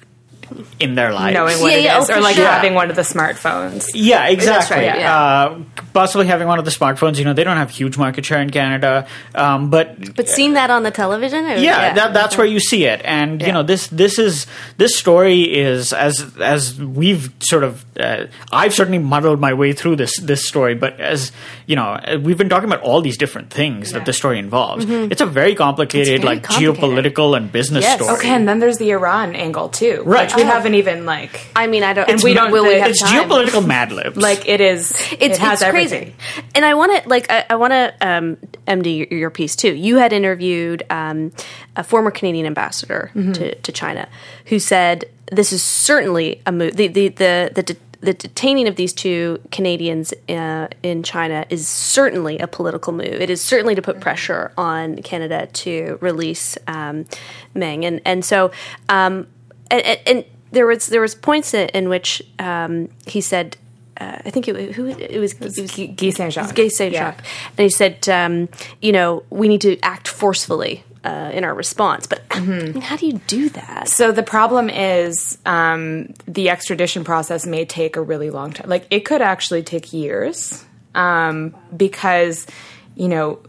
in 0.81 0.95
their 0.95 1.13
lives. 1.13 1.35
knowing 1.35 1.61
what 1.61 1.73
Yeah, 1.73 1.79
it 1.79 1.85
yeah, 1.85 1.99
is, 2.01 2.11
oh, 2.11 2.17
or 2.17 2.21
like 2.21 2.37
sure. 2.37 2.47
having 2.47 2.75
one 2.75 2.91
of 2.91 2.97
the 2.97 3.03
smartphones. 3.03 3.89
Yeah, 3.95 4.27
exactly. 4.29 4.77
right, 4.77 4.99
yeah. 4.99 5.19
Uh, 5.19 5.59
possibly 5.93 6.27
having 6.27 6.47
one 6.49 6.59
of 6.59 6.65
the 6.65 6.71
smartphones. 6.71 7.19
You 7.19 7.25
know, 7.25 7.33
they 7.33 7.45
don't 7.45 7.57
have 7.57 7.71
huge 7.71 7.97
market 7.99 8.25
share 8.25 8.41
in 8.41 8.51
Canada, 8.51 9.07
um, 9.35 9.71
but 9.71 10.15
But 10.17 10.29
seeing 10.29 10.55
that 10.55 10.71
on 10.71 10.83
the 10.83 10.91
television, 10.91 11.45
it 11.47 11.55
was- 11.55 11.63
yeah, 11.63 11.95
That, 11.95 12.13
that's 12.15 12.37
where 12.37 12.47
you 12.47 12.61
see 12.61 12.85
it 12.85 13.01
and 13.05 13.41
you 13.43 13.53
know 13.53 13.63
this 13.63 13.87
this 13.89 14.19
is 14.19 14.47
this 14.77 14.97
story 14.97 15.43
is 15.43 15.93
as 15.93 16.25
as 16.41 16.79
we've 16.81 17.33
sort 17.41 17.65
of 17.65 17.85
uh, 17.99 18.27
i've 18.53 18.75
certainly 18.75 18.99
muddled 18.99 19.41
my 19.41 19.53
way 19.55 19.73
through 19.73 19.97
this 19.97 20.19
this 20.21 20.47
story 20.47 20.75
but 20.75 20.99
as 21.01 21.33
you 21.67 21.75
know 21.77 21.85
uh, 21.85 22.19
we've 22.23 22.39
been 22.39 22.49
talking 22.49 22.69
about 22.69 22.83
all 22.83 23.01
these 23.01 23.17
different 23.17 23.51
things 23.51 23.93
that 23.93 24.05
the 24.05 24.13
story 24.13 24.39
involves 24.39 24.85
it's 24.89 25.21
a 25.21 25.27
very 25.27 25.55
complicated 25.55 26.21
Mm-hmm. 26.21 26.27
very 26.27 26.37
like 26.37 26.43
complicated. 26.45 26.77
geopolitical 26.77 27.37
and 27.37 27.51
business 27.51 27.83
Yes. 27.85 28.01
story 28.01 28.15
Okay, 28.19 28.31
and 28.31 28.47
then 28.49 28.59
there's 28.61 28.79
the 28.79 28.91
Iran 28.91 29.35
angle 29.35 29.69
too, 29.69 30.03
Right. 30.05 30.33
Which 30.35 30.38
we 30.39 30.45
Oh. 30.45 30.47
haven't 30.47 30.75
even 30.75 31.05
like, 31.07 31.41
I 31.57 31.67
mean, 31.67 31.83
I 31.83 31.93
don't. 31.93 32.09
And 32.09 32.23
we 32.23 32.35
don't- 32.35 32.51
we 32.53 32.75
have 32.79 32.91
it's 32.91 33.01
time? 33.03 33.29
geopolitical 33.29 33.67
mad 33.67 33.93
libs 33.93 34.17
like 34.17 34.49
it 34.49 34.61
is. 34.61 34.93
It's, 35.13 35.13
it 35.21 35.39
has 35.39 35.61
it's 35.61 35.63
everything. 35.63 36.15
crazy. 36.15 36.43
And 36.55 36.65
I 36.65 36.75
want 36.75 37.03
to 37.03 37.09
like 37.09 37.31
I, 37.31 37.45
I 37.51 37.57
want 37.57 37.73
to 37.73 37.95
um, 38.01 38.37
MD 38.67 38.99
your, 39.11 39.19
your 39.21 39.31
piece 39.31 39.55
too. 39.57 39.75
You 39.75 39.97
had 39.99 40.13
interviewed 40.13 40.83
um, 40.91 41.33
a 41.77 41.85
former 41.85 42.11
Canadian 42.11 42.47
ambassador 42.47 43.11
to, 43.15 43.55
to 43.55 43.73
China 43.73 44.09
who 44.47 44.59
said 44.59 45.05
this 45.31 45.53
is 45.53 45.63
certainly 45.63 46.41
a 46.47 46.53
move. 46.53 46.77
The 46.77 46.89
the 46.89 47.09
the 47.09 47.51
the, 47.55 47.63
de- 47.63 47.77
the 48.01 48.15
detaining 48.15 48.69
of 48.69 48.77
these 48.77 48.93
two 48.93 49.41
Canadians 49.51 50.15
uh, 50.29 50.69
in 50.85 51.03
China 51.03 51.45
is 51.51 51.67
certainly 51.67 52.39
a 52.39 52.47
political 52.47 52.93
move. 52.93 53.21
It 53.21 53.29
is 53.29 53.41
certainly 53.41 53.75
to 53.75 53.83
put 53.83 54.01
pressure 54.01 54.53
on 54.57 55.03
Canada 55.03 55.49
to 55.65 55.99
release 56.01 56.57
um, 56.69 57.07
Meng, 57.55 57.85
and 57.85 58.01
and 58.05 58.25
so 58.25 58.53
um, 58.89 59.27
and, 59.71 59.83
and, 59.83 60.01
and 60.07 60.25
there 60.53 60.67
was 60.67 60.87
there 60.87 61.01
was 61.01 61.15
points 61.15 61.55
in, 61.55 61.69
in 61.71 61.89
which 61.89 62.23
um, 62.39 62.89
he 63.07 63.21
said. 63.21 63.57
Uh, 64.01 64.17
I 64.25 64.31
think 64.31 64.47
it 64.47 64.55
was 64.55 64.77
who 64.77 64.87
it 64.87 65.19
was. 65.19 65.33
It 65.33 65.61
was 65.61 65.73
Guy 65.73 65.87
Guy 65.87 66.11
Saint-Jacques. 66.11 66.55
Gay 66.55 66.69
Saint 66.69 66.95
Yeah. 66.95 67.15
And 67.17 67.59
he 67.65 67.69
said, 67.69 68.09
um, 68.09 68.49
you 68.81 68.93
know, 68.93 69.25
we 69.29 69.49
need 69.49 69.61
to 69.63 69.77
act 69.81 70.07
forcefully 70.07 70.85
uh, 71.03 71.31
in 71.33 71.43
our 71.43 71.55
response. 71.55 72.07
But 72.07 72.23
how 72.31 72.97
do 72.97 73.07
you 73.07 73.21
do 73.27 73.49
that? 73.51 73.89
So 73.89 74.13
the 74.13 74.23
problem 74.23 74.71
is 74.71 75.39
um, 75.47 76.15
the 76.27 76.51
extradition 76.51 77.03
process 77.03 77.47
may 77.47 77.65
take 77.65 77.97
a 77.97 78.03
really 78.03 78.31
long 78.31 78.53
time. 78.53 78.69
Like 78.69 78.87
it 78.91 79.01
could 79.01 79.23
actually 79.23 79.63
take 79.63 79.93
years 79.93 80.65
um, 80.95 81.55
because 81.77 82.47
you 82.95 83.09
know 83.09 83.41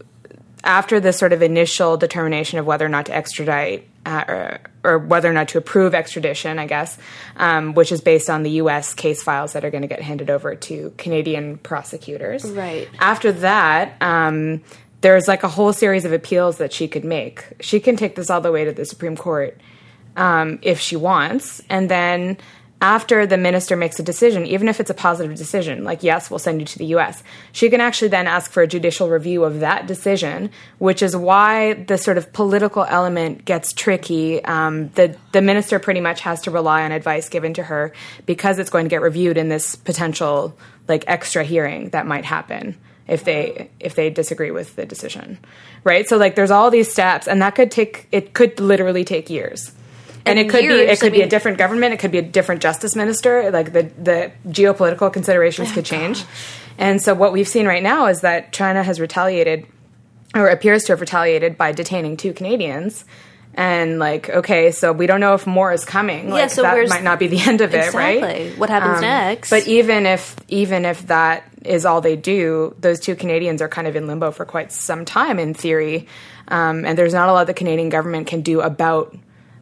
after 0.64 1.00
the 1.00 1.12
sort 1.12 1.32
of 1.32 1.42
initial 1.42 1.96
determination 1.96 2.58
of 2.58 2.66
whether 2.66 2.84
or 2.84 2.88
not 2.88 3.06
to 3.06 3.14
extradite 3.14 3.88
uh, 4.06 4.24
or, 4.28 4.60
or 4.82 4.98
whether 4.98 5.30
or 5.30 5.32
not 5.32 5.48
to 5.48 5.58
approve 5.58 5.94
extradition, 5.94 6.58
I 6.58 6.66
guess, 6.66 6.96
um, 7.36 7.74
which 7.74 7.92
is 7.92 8.00
based 8.00 8.30
on 8.30 8.42
the 8.42 8.50
U.S. 8.52 8.94
case 8.94 9.22
files 9.22 9.52
that 9.52 9.64
are 9.64 9.70
going 9.70 9.82
to 9.82 9.88
get 9.88 10.00
handed 10.00 10.30
over 10.30 10.54
to 10.54 10.92
Canadian 10.96 11.58
prosecutors. 11.58 12.44
Right. 12.50 12.88
After 12.98 13.32
that, 13.32 14.00
um, 14.00 14.62
there's 15.02 15.28
like 15.28 15.42
a 15.42 15.48
whole 15.48 15.72
series 15.72 16.04
of 16.04 16.12
appeals 16.12 16.58
that 16.58 16.72
she 16.72 16.88
could 16.88 17.04
make. 17.04 17.44
She 17.60 17.80
can 17.80 17.96
take 17.96 18.14
this 18.16 18.30
all 18.30 18.40
the 18.40 18.52
way 18.52 18.64
to 18.64 18.72
the 18.72 18.84
Supreme 18.84 19.16
Court 19.16 19.58
um, 20.16 20.58
if 20.62 20.80
she 20.80 20.96
wants. 20.96 21.62
And 21.68 21.90
then 21.90 22.36
after 22.82 23.26
the 23.26 23.36
minister 23.36 23.76
makes 23.76 24.00
a 24.00 24.02
decision, 24.02 24.46
even 24.46 24.66
if 24.66 24.80
it's 24.80 24.88
a 24.88 24.94
positive 24.94 25.36
decision, 25.36 25.84
like, 25.84 26.02
yes, 26.02 26.30
we'll 26.30 26.38
send 26.38 26.60
you 26.60 26.66
to 26.66 26.78
the 26.78 26.86
US, 26.96 27.22
she 27.52 27.68
can 27.68 27.80
actually 27.80 28.08
then 28.08 28.26
ask 28.26 28.50
for 28.50 28.62
a 28.62 28.66
judicial 28.66 29.10
review 29.10 29.44
of 29.44 29.60
that 29.60 29.86
decision, 29.86 30.50
which 30.78 31.02
is 31.02 31.14
why 31.14 31.74
the 31.74 31.98
sort 31.98 32.16
of 32.16 32.32
political 32.32 32.84
element 32.84 33.44
gets 33.44 33.74
tricky. 33.74 34.42
Um, 34.44 34.88
the, 34.90 35.14
the 35.32 35.42
minister 35.42 35.78
pretty 35.78 36.00
much 36.00 36.22
has 36.22 36.40
to 36.42 36.50
rely 36.50 36.82
on 36.84 36.92
advice 36.92 37.28
given 37.28 37.52
to 37.54 37.62
her 37.64 37.92
because 38.24 38.58
it's 38.58 38.70
going 38.70 38.86
to 38.86 38.90
get 38.90 39.02
reviewed 39.02 39.36
in 39.36 39.50
this 39.50 39.76
potential, 39.76 40.56
like, 40.88 41.04
extra 41.06 41.44
hearing 41.44 41.90
that 41.90 42.06
might 42.06 42.24
happen 42.24 42.78
if 43.08 43.24
they 43.24 43.68
if 43.80 43.96
they 43.96 44.08
disagree 44.08 44.52
with 44.52 44.76
the 44.76 44.86
decision 44.86 45.36
right 45.82 46.08
so 46.08 46.16
like 46.16 46.36
there's 46.36 46.52
all 46.52 46.70
these 46.70 46.90
steps 46.90 47.26
and 47.26 47.42
that 47.42 47.56
could 47.56 47.68
take 47.68 48.06
it 48.12 48.34
could 48.34 48.60
literally 48.60 49.04
take 49.04 49.28
years 49.28 49.72
and, 50.26 50.38
it 50.38 50.48
could 50.48 50.60
be 50.60 50.66
it 50.68 51.00
could 51.00 51.12
I 51.12 51.16
be 51.16 51.22
a 51.22 51.28
different 51.28 51.58
government 51.58 51.94
it 51.94 51.98
could 51.98 52.12
be 52.12 52.18
a 52.18 52.22
different 52.22 52.62
justice 52.62 52.94
minister 52.96 53.50
like 53.50 53.72
the 53.72 53.90
the 53.98 54.32
geopolitical 54.48 55.12
considerations 55.12 55.72
could 55.72 55.84
change. 55.84 56.24
and 56.78 57.00
so 57.02 57.14
what 57.14 57.32
we've 57.32 57.48
seen 57.48 57.66
right 57.66 57.82
now 57.82 58.06
is 58.06 58.20
that 58.20 58.52
china 58.52 58.82
has 58.82 59.00
retaliated 59.00 59.66
or 60.34 60.48
appears 60.48 60.84
to 60.84 60.92
have 60.92 61.00
retaliated 61.00 61.58
by 61.58 61.72
detaining 61.72 62.16
two 62.16 62.32
canadians. 62.32 63.04
And 63.52 63.98
like 63.98 64.30
okay 64.30 64.70
so 64.70 64.92
we 64.92 65.08
don't 65.08 65.18
know 65.18 65.34
if 65.34 65.44
more 65.44 65.72
is 65.72 65.84
coming 65.84 66.30
like 66.30 66.50
so 66.50 66.62
that 66.62 66.88
might 66.88 67.02
not 67.02 67.18
be 67.18 67.26
the 67.26 67.40
end 67.50 67.60
of 67.60 67.74
it 67.74 67.92
right? 67.92 68.56
What 68.56 68.70
happens 68.70 68.98
Um, 68.98 69.00
next? 69.00 69.50
but 69.50 69.66
even 69.66 70.06
if 70.06 70.36
even 70.46 70.84
if 70.84 71.08
that 71.08 71.42
is 71.64 71.84
all 71.84 72.00
they 72.00 72.14
do, 72.14 72.76
those 72.78 73.00
two 73.00 73.16
Canadians 73.16 73.60
are 73.60 73.68
kind 73.68 73.88
of 73.88 73.96
in 73.96 74.06
limbo 74.06 74.30
for 74.30 74.44
quite 74.44 74.70
some 74.70 75.04
time 75.04 75.40
in 75.40 75.52
theory, 75.52 76.06
um, 76.46 76.84
and 76.86 76.96
there's 76.96 77.12
not 77.12 77.28
a 77.28 77.32
lot 77.32 77.48
the 77.48 77.52
Canadian 77.52 77.88
government 77.88 78.28
can 78.28 78.40
do 78.42 78.60
about 78.60 79.14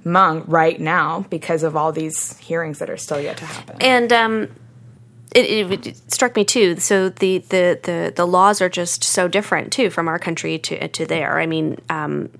Meng 0.04 0.44
right 0.46 0.80
now 0.80 1.24
because 1.30 1.62
of 1.62 1.76
all 1.76 1.92
these 1.92 2.36
hearings 2.38 2.78
that 2.78 2.88
are 2.90 2.96
still 2.96 3.20
yet 3.20 3.36
to 3.38 3.44
happen. 3.46 3.76
and 3.80 4.12
um, 4.12 4.42
it, 5.34 5.70
it, 5.70 5.86
it 5.86 6.12
struck 6.12 6.34
me 6.36 6.44
too. 6.44 6.76
So 6.76 7.10
the, 7.10 7.38
the, 7.38 7.78
the, 7.82 8.12
the 8.14 8.26
laws 8.26 8.60
are 8.62 8.68
just 8.70 9.04
so 9.04 9.28
different 9.28 9.72
too 9.72 9.90
from 9.90 10.08
our 10.08 10.18
country 10.18 10.58
to 10.58 10.88
to 10.88 11.04
there. 11.06 11.38
I 11.38 11.46
mean, 11.46 11.78
um, 11.90 12.30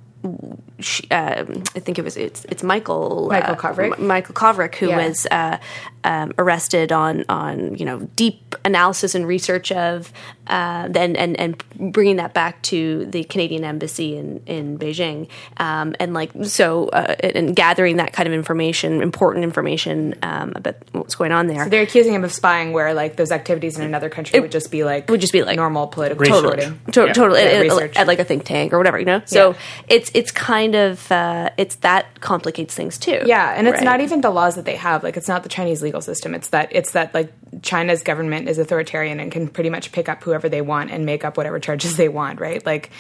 she, 0.81 1.09
um, 1.11 1.63
I 1.77 1.81
think 1.81 1.99
it 1.99 2.03
was 2.05 2.17
it's, 2.17 2.45
it's 2.47 2.63
Michael 2.63 3.29
Michael 3.31 3.57
uh, 3.63 3.75
M- 3.97 4.07
Michael 4.07 4.35
Kovrig 4.35 4.75
who 4.77 4.89
Yeah. 4.89 5.07
was 5.07 5.27
uh, 5.31 5.59
um, 6.05 6.33
arrested 6.39 6.91
on 6.93 7.25
on 7.29 7.75
you 7.77 7.85
know 7.85 8.01
deep 8.17 8.55
analysis 8.65 9.15
and 9.15 9.27
research 9.27 9.71
of 9.71 10.13
uh, 10.49 10.89
and 10.95 11.17
and 11.17 11.39
and 11.39 11.63
bringing 11.93 12.17
that 12.17 12.35
back 12.35 12.61
to 12.63 13.07
the 13.07 13.25
Canadian 13.25 13.65
embassy 13.65 14.17
in 14.17 14.43
in 14.47 14.79
Beijing 14.79 15.29
um, 15.59 15.95
and 16.01 16.15
like 16.15 16.31
so 16.45 16.89
uh, 16.89 17.15
and 17.23 17.55
gathering 17.55 17.97
that 17.97 18.13
kind 18.13 18.27
of 18.27 18.33
information, 18.35 19.03
important 19.03 19.45
information 19.45 20.15
um, 20.23 20.53
about 20.57 20.77
what's 20.93 21.15
going 21.15 21.33
on 21.33 21.47
there. 21.47 21.69
They're 21.69 21.83
accusing 21.83 22.15
him 22.15 22.25
of 22.25 22.33
spying, 22.33 22.73
where 22.73 22.95
like 22.95 23.17
those 23.17 23.31
activities 23.33 23.79
in 23.79 23.85
another 23.85 24.09
country 24.09 24.41
would 24.41 24.51
just 24.53 24.71
be 24.71 24.85
like 24.85 25.09
would 25.11 25.21
just 25.21 25.33
be 25.33 25.43
like 25.43 25.57
normal 25.57 25.87
political 25.89 26.21
Research. 26.21 26.43
reporting. 26.43 26.81
To- 26.93 27.07
Yeah. 27.07 27.13
totally 27.13 27.41
Yeah, 27.41 27.47
at, 27.47 27.55
at- 27.55 27.63
research. 27.63 27.97
at 27.97 28.07
like 28.07 28.19
a 28.19 28.25
think 28.25 28.45
tank 28.45 28.73
or 28.73 28.79
whatever 28.79 28.99
you 28.99 29.05
know 29.05 29.23
so 29.25 29.51
Yeah. 29.51 29.57
it's 29.89 30.11
it's 30.15 30.31
kind 30.31 30.75
of 30.75 31.11
uh, 31.11 31.51
it's 31.57 31.77
that 31.77 32.21
complicates 32.21 32.75
things 32.75 32.99
too 32.99 33.21
Yeah, 33.27 33.55
and 33.57 33.67
it's 33.67 33.77
Right. 33.79 33.85
not 33.85 34.01
even 34.01 34.21
the 34.21 34.31
laws 34.31 34.55
that 34.57 34.65
they 34.65 34.77
have. 34.77 35.03
Like, 35.03 35.17
it's 35.17 35.29
not 35.29 35.43
the 35.43 35.49
Chinese 35.49 35.83
legal 35.83 36.01
system. 36.01 36.35
It's 36.35 36.49
that 36.51 36.69
it's 36.71 36.93
that 36.93 37.13
like 37.15 37.33
China's 37.63 38.03
government 38.03 38.49
is 38.49 38.59
authoritarian 38.59 39.19
and 39.21 39.33
can 39.33 39.49
pretty 39.49 39.71
much 39.71 39.91
pick 39.93 40.09
up 40.09 40.23
whoever 40.23 40.38
they 40.47 40.61
want 40.61 40.91
and 40.91 41.07
make 41.07 41.25
up 41.25 41.39
whatever 41.39 41.59
charges 41.59 41.97
they 41.97 42.11
want. 42.11 42.39
Right? 42.39 42.65
Like, 42.65 42.91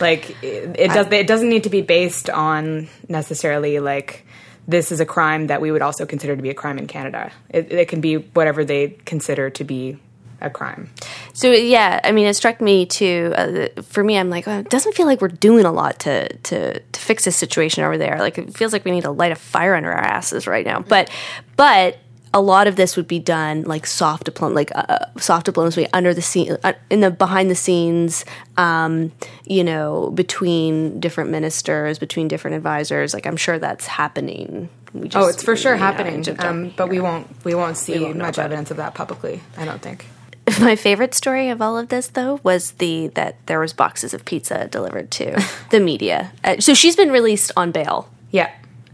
like 0.00 0.40
it, 0.40 0.76
it 0.78 0.92
does. 0.92 1.10
It 1.10 1.26
doesn't 1.26 1.48
need 1.48 1.64
to 1.64 1.70
be 1.70 1.82
based 1.82 2.30
on 2.30 2.88
necessarily 3.08 3.80
like 3.80 4.24
this 4.68 4.92
is 4.92 5.00
a 5.00 5.06
crime 5.06 5.48
that 5.48 5.60
we 5.60 5.72
would 5.72 5.82
also 5.82 6.06
consider 6.06 6.36
to 6.36 6.42
be 6.42 6.50
a 6.50 6.54
crime 6.54 6.78
in 6.78 6.86
Canada. 6.86 7.32
It, 7.50 7.72
it 7.72 7.88
can 7.88 8.00
be 8.00 8.16
whatever 8.18 8.64
they 8.64 8.96
consider 9.04 9.50
to 9.50 9.64
be 9.64 9.98
a 10.40 10.50
crime. 10.50 10.90
so 11.32 11.50
yeah 11.50 12.00
i 12.04 12.12
mean 12.12 12.26
it 12.26 12.34
struck 12.34 12.60
me 12.60 12.84
too 12.84 13.32
uh, 13.36 13.68
for 13.82 14.04
me 14.04 14.18
i'm 14.18 14.28
like 14.28 14.46
it 14.46 14.68
doesn't 14.68 14.94
feel 14.94 15.06
like 15.06 15.20
we're 15.20 15.28
doing 15.28 15.64
a 15.64 15.72
lot 15.72 15.98
to 16.00 16.28
to 16.38 16.78
to 16.78 17.00
fix 17.00 17.24
this 17.24 17.36
situation 17.36 17.84
over 17.84 17.96
there 17.96 18.18
like 18.18 18.36
it 18.36 18.54
feels 18.54 18.72
like 18.72 18.84
we 18.84 18.90
need 18.90 19.02
to 19.02 19.10
light 19.10 19.32
a 19.32 19.36
fire 19.36 19.74
under 19.74 19.90
our 19.90 19.98
asses 19.98 20.46
right 20.46 20.66
now 20.66 20.80
but 20.80 21.10
but 21.56 21.96
a 22.36 22.40
lot 22.40 22.66
of 22.66 22.76
this 22.76 22.96
would 22.96 23.08
be 23.08 23.18
done 23.18 23.62
like 23.62 23.86
soft 23.86 24.24
diploma, 24.24 24.54
like 24.54 24.70
uh, 24.74 24.98
soft 25.18 25.46
diplomacy 25.46 25.86
under 25.94 26.12
the 26.12 26.20
scene, 26.20 26.56
uh, 26.62 26.74
in 26.90 27.00
the 27.00 27.10
behind 27.10 27.50
the 27.50 27.54
scenes, 27.54 28.24
um, 28.58 29.10
you 29.46 29.64
know, 29.64 30.10
between 30.10 31.00
different 31.00 31.30
ministers, 31.30 31.98
between 31.98 32.28
different 32.28 32.56
advisors. 32.56 33.14
Like 33.14 33.26
I'm 33.26 33.38
sure 33.38 33.58
that's 33.58 33.86
happening. 33.86 34.68
We 34.92 35.08
just, 35.08 35.16
Oh, 35.16 35.28
it's 35.28 35.42
for 35.42 35.56
sure 35.56 35.76
happening, 35.76 36.24
um, 36.40 36.72
but 36.76 36.88
we 36.88 37.00
won't 37.00 37.26
we 37.44 37.54
won't 37.54 37.76
see 37.78 37.98
won't 37.98 38.16
much 38.18 38.36
about 38.36 38.42
it. 38.42 38.44
evidence 38.52 38.70
of 38.70 38.76
that 38.76 38.94
publicly. 38.94 39.40
I 39.56 39.64
don't 39.64 39.80
think. 39.80 40.06
My 40.60 40.76
favorite 40.76 41.14
story 41.14 41.48
of 41.48 41.60
all 41.62 41.76
of 41.78 41.88
this, 41.88 42.08
though, 42.08 42.38
was 42.42 42.72
the 42.72 43.08
that 43.14 43.34
there 43.46 43.58
was 43.58 43.72
boxes 43.72 44.14
of 44.14 44.24
pizza 44.24 44.68
delivered 44.68 45.10
to 45.12 45.42
the 45.70 45.80
media. 45.80 46.32
Uh, 46.44 46.60
so 46.60 46.74
she's 46.74 46.96
been 46.96 47.10
released 47.10 47.50
on 47.56 47.72
bail, 47.72 48.08
Yeah, 48.30 48.50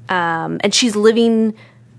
um, 0.08 0.60
and 0.64 0.72
she's 0.74 0.96
living 0.96 1.54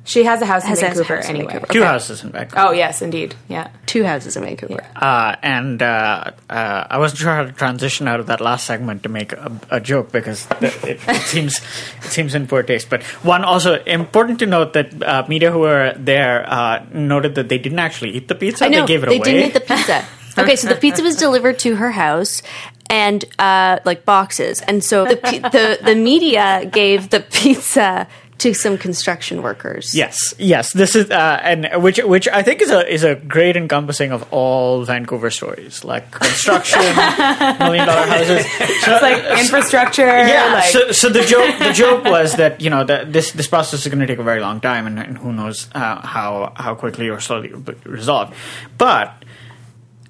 she 0.06 0.24
has 0.26 0.42
a 0.42 0.46
house 0.46 0.64
Has 0.64 0.80
in 0.82 0.88
Vancouver 0.88 1.16
house 1.16 1.30
in 1.30 1.36
anyway. 1.36 1.54
Vancouver. 1.54 1.74
Two 1.74 1.80
Okay. 1.80 1.88
houses 1.88 2.24
in 2.24 2.32
Vancouver. 2.32 2.62
Oh 2.68 2.72
yes, 2.72 3.02
indeed. 3.02 3.36
Yeah. 3.48 3.70
two 3.86 4.04
houses 4.04 4.36
in 4.36 4.44
Vancouver. 4.44 4.84
Uh, 4.96 5.36
and 5.42 5.82
uh, 5.82 6.32
uh, 6.50 6.88
I 6.90 6.98
wasn't 6.98 7.20
sure 7.20 7.34
how 7.34 7.44
to 7.44 7.52
transition 7.54 8.08
out 8.08 8.20
of 8.20 8.28
that 8.28 8.42
last 8.42 8.66
segment 8.66 9.04
to 9.04 9.10
make 9.10 9.32
a, 9.34 9.52
a 9.72 9.80
joke 9.80 10.12
because 10.12 10.46
th- 10.60 10.74
it, 10.84 11.00
it 11.08 11.22
seems 11.34 11.62
it 12.04 12.12
seems 12.12 12.36
in 12.36 12.48
poor 12.48 12.64
taste. 12.64 12.90
But 12.90 13.04
one 13.24 13.44
also 13.46 13.82
important 13.84 14.40
to 14.40 14.46
note 14.46 14.74
that 14.74 15.02
uh, 15.04 15.26
media 15.30 15.52
who 15.52 15.60
were 15.60 15.94
there 15.98 16.46
uh, 16.50 16.86
noted 16.94 17.36
that 17.36 17.48
they 17.50 17.58
didn't 17.58 17.80
actually 17.80 18.12
eat 18.12 18.28
the 18.28 18.36
pizza; 18.36 18.66
I 18.66 18.68
know 18.70 18.82
they 18.82 18.88
gave 18.88 19.04
it 19.04 19.10
they 19.10 19.18
away. 19.18 19.24
didn't 19.32 19.48
eat 19.48 19.54
the 19.54 19.62
pizza. 19.62 20.06
okay, 20.38 20.56
so 20.56 20.68
the 20.68 20.76
pizza 20.76 21.02
was 21.04 21.16
delivered 21.16 21.60
to 21.60 21.76
her 21.76 21.92
house 21.92 22.42
and 22.90 23.24
uh, 23.40 23.80
like 23.86 24.04
boxes, 24.06 24.60
and 24.62 24.84
so 24.84 25.06
the 25.06 25.16
the 25.52 25.80
the 25.86 25.96
media 25.96 26.66
gave 26.72 27.10
the 27.10 27.20
pizza 27.22 28.08
to 28.40 28.54
some 28.54 28.78
construction 28.78 29.42
workers. 29.42 29.94
Yes, 29.96 30.34
yes. 30.38 30.74
This 30.74 30.96
is 30.96 31.10
uh, 31.12 31.40
and 31.44 31.70
which 31.84 32.00
which 32.00 32.28
I 32.28 32.42
think 32.44 32.62
is 32.62 32.72
a 32.72 32.92
is 32.92 33.04
a 33.04 33.16
great 33.16 33.56
encompassing 33.56 34.12
of 34.12 34.26
all 34.34 34.84
Vancouver 34.84 35.30
stories, 35.30 35.84
like 35.84 36.12
construction, 36.12 36.82
million 37.60 37.88
dollar 37.88 38.08
houses. 38.08 38.46
So, 38.82 38.94
It's 38.94 39.02
like 39.02 39.40
infrastructure. 39.40 40.06
yeah. 40.06 40.54
Like, 40.54 40.66
so, 40.66 40.92
so 40.92 41.10
the 41.10 41.22
joke 41.24 41.60
the 41.60 41.72
joke 41.74 42.04
was 42.06 42.36
that 42.36 42.60
you 42.62 42.70
know 42.70 42.84
that 42.84 43.14
this 43.14 43.32
this 43.32 43.48
process 43.48 43.86
is 43.86 43.88
going 43.88 44.00
to 44.00 44.08
take 44.08 44.20
a 44.20 44.24
very 44.24 44.42
long 44.42 44.60
time, 44.60 44.88
and, 44.88 45.00
and 45.00 45.18
who 45.18 45.32
knows 45.32 45.70
uh, 45.76 46.02
how 46.06 46.54
how 46.56 46.76
quickly 46.76 47.10
or 47.10 47.20
slowly 47.20 47.50
it 47.50 47.54
will 47.54 47.62
be 47.62 47.76
resolved. 47.86 48.34
But 48.78 49.24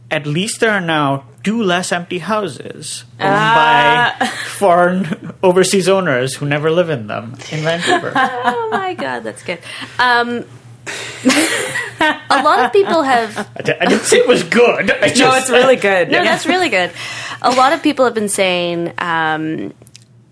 at 0.09 0.25
least 0.25 0.59
there 0.59 0.71
are 0.71 0.81
now 0.81 1.25
two 1.43 1.61
less 1.61 1.91
empty 1.91 2.19
houses 2.19 3.03
owned 3.19 3.29
Ah. 3.29 4.15
by 4.19 4.25
foreign 4.27 5.33
overseas 5.43 5.89
owners 5.89 6.35
who 6.35 6.45
never 6.45 6.71
live 6.71 6.89
in 6.89 7.07
them 7.07 7.35
in 7.51 7.59
Vancouver. 7.61 8.11
Oh 8.45 8.69
my 8.71 8.93
god, 8.95 9.23
that's 9.23 9.43
good. 9.43 9.59
Um, 9.99 10.45
a 12.29 12.43
lot 12.43 12.65
of 12.65 12.73
people 12.73 13.03
have 13.03 13.37
I 13.57 13.61
didn't 13.61 14.01
say 14.01 14.17
it 14.17 14.27
was 14.27 14.43
good. 14.43 14.91
I 14.91 15.07
just, 15.09 15.19
no, 15.19 15.33
it's 15.35 15.49
really 15.49 15.75
good. 15.77 16.11
No, 16.11 16.23
that's 16.23 16.45
really 16.45 16.69
good. 16.69 16.91
A 17.41 17.51
lot 17.51 17.71
of 17.73 17.81
people 17.83 18.03
have 18.05 18.13
been 18.13 18.29
saying, 18.29 18.91
um, 18.97 19.73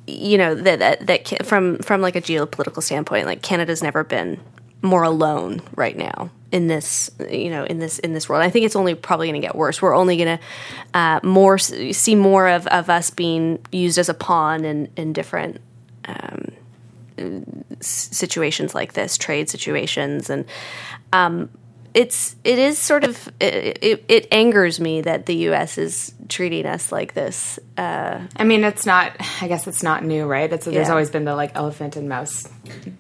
you 0.08 0.38
know, 0.38 0.56
that, 0.56 0.80
that 0.80 1.08
that 1.08 1.46
from 1.46 1.78
from 1.80 2.02
like 2.02 2.16
a 2.16 2.22
geopolitical 2.22 2.84
standpoint, 2.84 3.26
like 3.28 3.42
Canada's 3.42 3.82
never 3.84 4.04
been 4.04 4.40
more 4.82 5.04
alone 5.04 5.62
right 5.76 5.96
now 5.96 6.32
in 6.52 6.68
this, 6.68 7.10
you 7.30 7.50
know, 7.50 7.64
in 7.64 7.80
this 7.80 8.00
in 8.00 8.14
this 8.14 8.28
world. 8.28 8.44
I 8.44 8.50
think 8.50 8.66
it's 8.66 8.76
only 8.76 8.96
probably 8.96 9.28
going 9.28 9.42
to 9.42 9.48
get 9.48 9.56
worse. 9.56 9.82
We're 9.82 9.96
only 9.96 10.18
going 10.18 10.38
to 10.38 10.98
uh, 10.98 11.20
more 11.24 11.58
see 11.58 12.16
more 12.16 12.48
of, 12.48 12.68
of 12.68 12.90
us 12.90 13.10
being 13.10 13.60
used 13.72 13.98
as 13.98 14.10
a 14.10 14.14
pawn 14.14 14.66
in 14.66 14.90
in 14.98 15.14
different 15.14 15.62
um, 16.06 16.52
situations 17.80 18.76
like 18.76 18.94
this, 18.94 19.18
trade 19.18 19.50
situations, 19.50 20.30
and 20.30 20.46
um, 21.14 21.50
it's 21.94 22.36
it 22.44 22.58
is 22.58 22.78
sort 22.78 23.04
of 23.04 23.28
it, 23.40 23.80
it, 23.82 24.06
it 24.08 24.28
angers 24.32 24.80
me 24.80 25.02
that 25.02 25.26
the 25.26 25.36
U.S. 25.48 25.78
is 25.78 26.14
treating 26.30 26.66
us 26.66 26.92
like 26.92 27.14
this. 27.14 27.60
Uh, 27.78 28.22
I 28.36 28.44
mean, 28.44 28.64
it's 28.64 28.86
not. 28.86 29.14
I 29.42 29.48
guess 29.48 29.68
it's 29.68 29.84
not 29.84 30.04
new, 30.04 30.26
right? 30.26 30.52
It's 30.52 30.66
there's 30.66 30.90
always 30.90 31.10
been 31.10 31.26
the 31.26 31.36
like 31.36 31.52
elephant 31.56 31.96
and 31.98 32.08
mouse. 32.08 32.48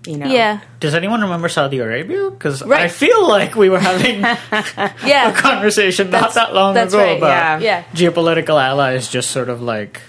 You 0.06 0.18
know. 0.18 0.26
yeah, 0.28 0.62
Does 0.82 0.94
anyone 0.94 1.22
remember 1.22 1.48
Saudi 1.48 1.80
Arabia? 1.80 2.30
Because 2.30 2.62
I 2.62 2.90
feel 2.90 3.28
like 3.28 3.56
we 3.56 3.70
were 3.70 3.80
having 3.80 4.20
yeah. 4.22 4.38
a 4.78 5.08
yeah, 5.08 5.32
conversation 5.34 6.10
not 6.10 6.34
That's- 6.34 6.36
that 6.36 6.54
long 6.54 6.76
ago 6.76 6.98
right, 6.98 7.18
about 7.18 7.62
yeah. 7.62 7.84
Yeah. 7.94 8.10
geopolitical 8.10 8.62
allies 8.62 9.08
just 9.08 9.32
sort 9.32 9.48
of 9.48 9.62
like 9.62 10.02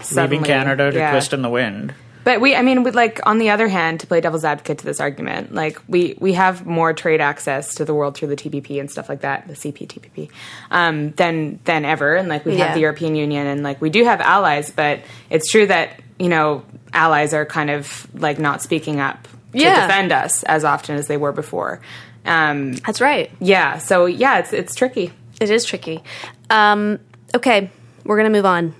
Suddenly, 0.00 0.38
leaving 0.38 0.46
Canada 0.46 0.90
to 0.92 0.96
yeah. 0.96 1.10
twist 1.10 1.32
in 1.32 1.42
the 1.42 1.50
wind. 1.50 1.94
But 2.24 2.40
we, 2.40 2.54
I 2.54 2.62
mean, 2.62 2.82
with 2.84 2.94
like 2.94 3.20
on 3.26 3.38
the 3.38 3.50
other 3.50 3.66
hand, 3.68 4.00
to 4.00 4.06
play 4.06 4.20
devil's 4.20 4.44
advocate 4.44 4.78
to 4.78 4.84
this 4.84 5.00
argument, 5.00 5.52
like 5.54 5.78
we 5.88 6.16
we 6.20 6.34
have 6.34 6.64
more 6.66 6.92
trade 6.92 7.20
access 7.20 7.74
to 7.76 7.84
the 7.84 7.92
world 7.94 8.16
through 8.16 8.28
the 8.28 8.36
TPP 8.36 8.78
and 8.78 8.90
stuff 8.90 9.08
like 9.08 9.22
that, 9.22 9.48
the 9.48 9.54
CPTPP, 9.54 10.30
um, 10.70 11.10
than 11.12 11.58
than 11.64 11.84
ever, 11.84 12.14
and 12.14 12.28
like 12.28 12.44
we 12.44 12.56
Yeah. 12.56 12.66
have 12.66 12.74
the 12.74 12.80
European 12.80 13.16
Union, 13.16 13.46
and 13.46 13.62
like 13.62 13.80
we 13.80 13.90
do 13.90 14.04
have 14.04 14.20
allies, 14.20 14.70
but 14.70 15.00
it's 15.30 15.50
true 15.50 15.66
that 15.66 16.00
you 16.18 16.28
know 16.28 16.62
allies 16.92 17.34
are 17.34 17.44
kind 17.44 17.70
of 17.70 18.06
like 18.14 18.38
not 18.38 18.62
speaking 18.62 19.00
up 19.00 19.24
to 19.52 19.58
Yeah. 19.58 19.80
defend 19.86 20.12
us 20.12 20.42
as 20.44 20.64
often 20.64 20.96
as 20.96 21.08
they 21.08 21.16
were 21.16 21.32
before. 21.32 21.80
Um, 22.24 22.74
that's 22.74 23.00
right. 23.00 23.30
yeah, 23.40 23.78
so 23.78 24.06
yeah, 24.06 24.38
it's 24.38 24.52
it's 24.52 24.74
tricky. 24.76 25.12
It 25.40 25.50
is 25.50 25.64
tricky. 25.64 26.04
Um, 26.50 27.00
okay, 27.34 27.68
we're 28.04 28.16
gonna 28.16 28.30
move 28.30 28.46
on. 28.46 28.74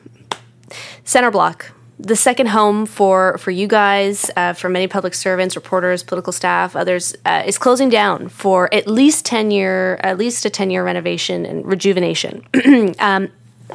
Center 1.04 1.32
block. 1.32 1.72
The 2.04 2.16
second 2.16 2.48
home 2.48 2.86
for 2.86 3.38
for 3.38 3.52
you 3.52 3.68
guys, 3.68 4.28
uh, 4.36 4.54
for 4.54 4.68
many 4.68 4.88
public 4.88 5.14
servants, 5.14 5.54
reporters, 5.54 6.02
political 6.02 6.32
staff, 6.32 6.74
others, 6.74 7.14
uh, 7.24 7.44
is 7.46 7.58
closing 7.58 7.90
down 7.90 8.28
for 8.28 8.68
at 8.74 8.88
least 8.88 9.24
ten 9.24 9.52
year, 9.52 10.00
at 10.02 10.18
least 10.18 10.44
a 10.44 10.50
ten 10.50 10.70
year 10.70 10.84
renovation 10.84 11.46
and 11.46 11.64
rejuvenation. 11.64 12.44
um, 12.98 13.28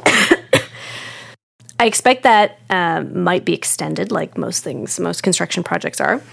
I 1.80 1.86
expect 1.86 2.24
that 2.24 2.58
um, 2.68 3.22
might 3.22 3.46
be 3.46 3.54
extended, 3.54 4.12
like 4.12 4.36
most 4.36 4.62
things, 4.62 5.00
most 5.00 5.22
construction 5.22 5.62
projects 5.64 5.98
are. 5.98 6.20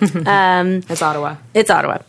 It's 0.90 1.02
Ottawa. 1.02 1.38
It's 1.54 1.70
Ottawa. 1.70 2.00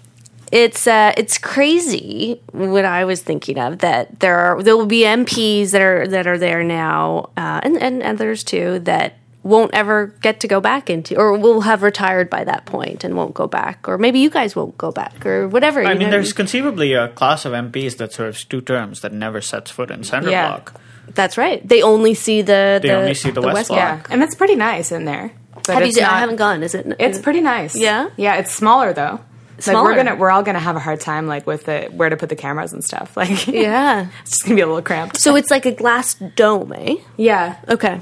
It's 0.51 0.88
uh, 0.88 1.12
it's 1.16 1.38
crazy 1.38 2.40
what 2.51 2.85
I 2.85 3.05
was 3.05 3.22
thinking 3.22 3.57
of 3.61 3.79
that 3.79 4.18
there 4.18 4.37
are 4.37 4.61
there 4.64 4.77
will 4.77 4.87
be 4.87 5.03
MPs 5.03 5.70
that 5.70 5.83
are 5.83 6.09
that 6.09 6.27
are 6.27 6.38
there 6.38 6.64
now 6.64 7.31
uh, 7.37 7.61
and 7.62 7.81
and 7.81 8.03
others 8.03 8.42
too 8.42 8.81
that 8.81 9.18
won't 9.47 9.73
ever 9.75 10.07
get 10.21 10.41
to 10.41 10.49
go 10.49 10.61
back 10.61 10.91
into 10.91 11.17
or 11.17 11.37
will 11.39 11.61
have 11.63 11.83
retired 11.83 12.29
by 12.29 12.45
that 12.45 12.67
point 12.67 13.05
and 13.05 13.17
won't 13.17 13.35
go 13.35 13.47
back 13.47 13.89
or 13.89 13.97
maybe 13.99 14.19
you 14.19 14.31
guys 14.31 14.55
won't 14.57 14.77
go 14.77 14.91
back 14.93 15.25
or 15.25 15.49
whatever. 15.49 15.81
I 15.81 15.93
you 15.93 15.99
mean, 15.99 16.09
know? 16.09 16.11
there's 16.13 16.33
conceivably 16.33 16.93
a 16.93 17.09
class 17.09 17.45
of 17.45 17.53
MPs 17.53 17.97
that 17.99 18.13
serves 18.13 18.45
two 18.45 18.61
terms 18.61 19.01
that 19.01 19.13
never 19.13 19.41
sets 19.41 19.71
foot 19.71 19.91
in 19.91 20.05
center 20.05 20.31
Yeah. 20.31 20.49
block. 20.49 20.81
that's 21.15 21.39
right. 21.39 21.67
They 21.67 21.83
only 21.83 22.15
see 22.15 22.43
the 22.43 22.79
They 22.83 22.89
the, 22.89 22.95
only 22.97 23.15
see 23.15 23.31
the 23.31 23.41
West 23.41 23.69
Block. 23.69 23.79
Yeah, 23.79 24.03
and 24.13 24.23
it's 24.23 24.35
pretty 24.35 24.57
nice 24.57 24.91
in 24.93 25.05
there. 25.05 25.31
But 25.55 25.75
Have 25.75 25.83
you 25.83 25.89
it's 25.89 25.97
seen, 25.97 26.05
I 26.05 26.19
haven't 26.21 26.37
gone. 26.37 26.63
Is 26.63 26.75
it? 26.75 26.87
It's 26.99 27.19
pretty 27.19 27.41
nice. 27.41 27.75
Yeah? 27.77 28.11
yeah. 28.17 28.37
It's 28.37 28.53
smaller 28.53 28.93
though. 28.93 29.21
Like 29.57 29.63
Smaller. 29.63 29.85
we're 29.85 29.97
gonna, 29.97 30.17
we're 30.17 30.31
all 30.31 30.43
gonna 30.43 30.59
have 30.61 30.77
a 30.77 30.81
hard 30.81 31.01
time 31.01 31.27
like 31.27 31.47
with 31.47 31.65
the 31.65 31.89
where 31.91 32.11
to 32.11 32.17
put 32.17 32.29
the 32.29 32.37
cameras 32.37 32.73
and 32.75 32.85
stuff. 32.85 33.17
Like, 33.23 33.47
yeah. 33.47 34.09
it's 34.23 34.33
just 34.33 34.43
gonna 34.45 34.57
be 34.57 34.61
a 34.61 34.67
little 34.67 34.83
cramped. 34.83 35.17
So 35.19 35.35
it's 35.35 35.51
like 35.51 35.65
a 35.65 35.73
glass 35.73 36.15
dome, 36.15 36.73
eh? 36.75 36.97
Yeah, 37.17 37.57
Okay. 37.69 38.01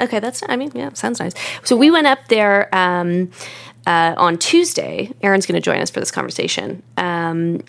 Okay, 0.00 0.20
that's, 0.20 0.42
I 0.48 0.56
mean, 0.56 0.72
yeah, 0.74 0.92
sounds 0.94 1.20
nice. 1.20 1.32
So 1.64 1.76
we 1.76 1.90
went 1.90 2.06
up 2.06 2.18
there 2.28 2.74
um, 2.74 3.30
uh, 3.86 4.14
on 4.16 4.38
Tuesday. 4.38 5.12
Aaron's 5.22 5.46
going 5.46 5.60
to 5.60 5.64
join 5.64 5.80
us 5.80 5.90
for 5.90 6.00
this 6.00 6.10
conversation 6.10 6.82
um, 6.96 7.62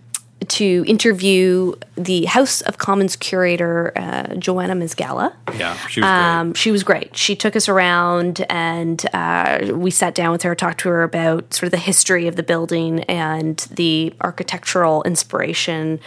to 0.47 0.83
interview 0.87 1.73
the 1.95 2.25
House 2.25 2.61
of 2.61 2.77
Commons 2.77 3.15
curator, 3.15 3.91
uh, 3.95 4.35
Joanna 4.35 4.73
Mizgala. 4.75 5.33
Yeah, 5.57 5.75
she 5.87 6.01
was 6.01 6.07
great. 6.07 6.19
Um, 6.19 6.53
she 6.53 6.71
was 6.71 6.83
great. 6.83 7.15
She 7.15 7.35
took 7.35 7.55
us 7.55 7.69
around 7.69 8.45
and 8.49 9.05
uh, 9.13 9.71
we 9.73 9.91
sat 9.91 10.15
down 10.15 10.31
with 10.31 10.43
her, 10.43 10.55
talked 10.55 10.81
to 10.81 10.89
her 10.89 11.03
about 11.03 11.53
sort 11.53 11.65
of 11.67 11.71
the 11.71 11.77
history 11.77 12.27
of 12.27 12.35
the 12.35 12.43
building 12.43 13.01
and 13.03 13.57
the 13.71 14.13
architectural 14.21 15.03
inspiration, 15.03 15.99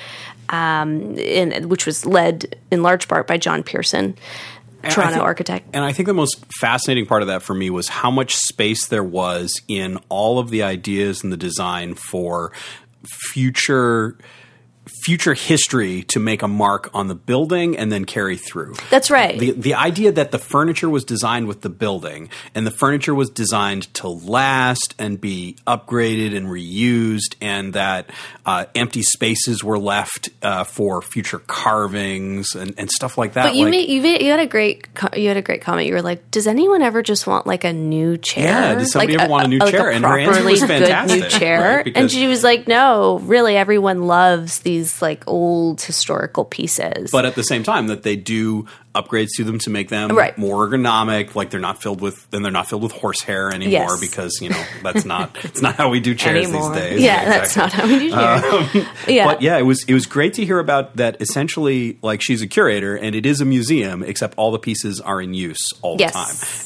um, 0.49 1.17
in, 1.19 1.69
which 1.69 1.87
was 1.87 2.07
led 2.07 2.57
in 2.71 2.83
large 2.83 3.09
part 3.09 3.27
by 3.27 3.37
John 3.39 3.63
Pearson, 3.63 4.17
Toronto 4.91 5.15
think- 5.15 5.25
architect. 5.25 5.69
And 5.73 5.85
I 5.85 5.93
think 5.93 6.07
the 6.07 6.15
most 6.15 6.45
fascinating 6.61 7.07
part 7.07 7.23
of 7.23 7.29
that 7.29 7.43
for 7.43 7.55
me 7.55 7.71
was 7.71 7.89
how 7.89 8.11
much 8.11 8.35
space 8.35 8.87
there 8.87 9.05
was 9.05 9.61
in 9.69 9.99
all 10.09 10.39
of 10.39 10.51
the 10.51 10.63
ideas 10.63 11.23
and 11.23 11.33
the 11.33 11.37
design 11.37 11.95
for 11.95 12.53
future 13.05 14.17
future 15.07 15.35
history 15.35 16.03
to 16.03 16.19
make 16.19 16.43
a 16.43 16.49
mark 16.49 16.91
on 16.93 17.07
the 17.07 17.15
building 17.15 17.77
and 17.79 17.93
then 17.93 18.05
carry 18.05 18.37
through. 18.37 18.75
That's 18.91 19.09
right. 19.09 19.39
The 19.39 19.53
the 19.53 19.75
idea 19.75 20.11
that 20.11 20.33
the 20.33 20.39
furniture 20.41 20.91
was 20.91 21.05
designed 21.05 21.47
with 21.47 21.61
the 21.61 21.69
building 21.71 22.29
and 22.57 22.67
the 22.67 22.73
furniture 22.73 23.15
was 23.15 23.31
designed 23.31 23.85
to 23.95 24.09
last 24.09 24.95
and 24.99 25.21
be 25.21 25.57
upgraded 25.65 26.37
and 26.37 26.47
reused, 26.49 27.37
and 27.41 27.73
that 27.75 28.11
uh, 28.45 28.65
empty 28.75 29.03
spaces 29.03 29.63
were 29.63 29.79
left 29.79 30.29
uh, 30.43 30.65
for 30.65 31.01
future 31.03 31.39
carvings 31.39 32.55
and, 32.57 32.75
and 32.79 32.91
stuff 32.91 33.17
like 33.17 33.35
that. 33.35 33.45
But 33.45 33.55
you 33.55 33.65
Like- 33.65 33.71
made, 33.71 33.89
you 33.89 34.03
made, 34.03 34.23
you 34.23 34.31
had 34.31 34.41
a 34.41 34.47
great 34.47 34.87
you 35.17 35.29
had 35.29 35.37
a 35.37 35.43
great 35.43 35.61
comment. 35.63 35.87
You 35.87 35.95
were 35.95 36.03
like, 36.03 36.31
"Does 36.33 36.47
anyone 36.49 36.83
ever 36.83 37.03
just 37.03 37.27
want 37.29 37.47
like 37.47 37.63
a 37.65 37.73
new 37.73 38.17
chair? 38.19 38.45
Yeah, 38.45 38.75
does 38.75 38.93
somebody 38.93 39.15
like 39.17 39.23
ever 39.23 39.31
want 39.31 39.45
a 39.45 39.49
new 39.49 39.59
like 39.59 39.71
chair?" 39.71 39.91
A 39.91 39.95
And 39.95 40.05
her 40.05 40.19
answer 40.19 40.45
was 40.45 40.63
good 40.65 41.07
new 41.09 41.29
chair. 41.29 41.77
right? 41.85 41.93
And 41.97 42.11
she 42.11 42.27
was 42.27 42.43
like, 42.43 42.67
"No, 42.67 43.21
really, 43.21 43.57
everyone 43.57 44.03
loves 44.07 44.61
these 44.61 44.93
like 45.03 45.23
old 45.27 45.81
historical 45.83 46.45
pieces." 46.45 47.11
but 47.11 47.25
at 47.25 47.35
the 47.35 47.45
same 47.45 47.63
time 47.63 47.87
that 47.87 48.03
they 48.03 48.17
do 48.17 48.67
upgrades 49.03 49.29
to 49.37 49.45
them 49.45 49.59
to 49.61 49.71
make 49.71 49.89
them 49.89 50.11
Right. 50.17 50.37
more 50.39 50.67
ergonomic 50.67 51.35
like 51.35 51.51
they're 51.51 51.61
not 51.61 51.81
filled 51.83 52.01
with 52.01 52.27
and 52.33 52.45
they're 52.45 52.53
not 52.53 52.69
filled 52.69 52.83
with 52.83 52.93
horsehair 52.93 53.51
anymore 53.55 53.71
Yes. 53.93 54.01
because 54.01 54.39
you 54.41 54.49
know 54.51 54.63
that's 54.83 55.05
not 55.05 55.37
it's 55.45 55.61
not 55.63 55.75
how 55.77 55.91
we 55.91 56.01
do 56.01 56.15
chairs 56.15 56.45
Anymore. 56.49 56.73
these 56.73 56.81
days 56.83 57.01
yeah, 57.03 57.25
that's 57.27 57.57
not 57.57 57.73
how 57.73 57.87
we 57.87 57.99
do 57.99 58.11
chair. 58.11 58.87
yeah, 59.09 59.27
but 59.27 59.43
yeah 59.43 59.59
it 59.59 59.63
was 59.63 59.85
it 59.87 59.95
was 59.95 60.07
great 60.07 60.35
to 60.35 60.45
hear 60.45 60.59
about 60.59 60.97
that 60.97 61.21
essentially 61.21 61.99
like 62.03 62.23
she's 62.23 62.43
a 62.43 62.47
curator 62.47 62.97
and 62.97 63.15
it 63.15 63.27
is 63.27 63.41
a 63.41 63.45
museum 63.45 64.03
except 64.03 64.35
all 64.39 64.51
the 64.51 64.59
pieces 64.59 65.01
are 65.01 65.21
in 65.21 65.35
use 65.35 65.61
all 65.83 65.97
Yes. 65.99 66.13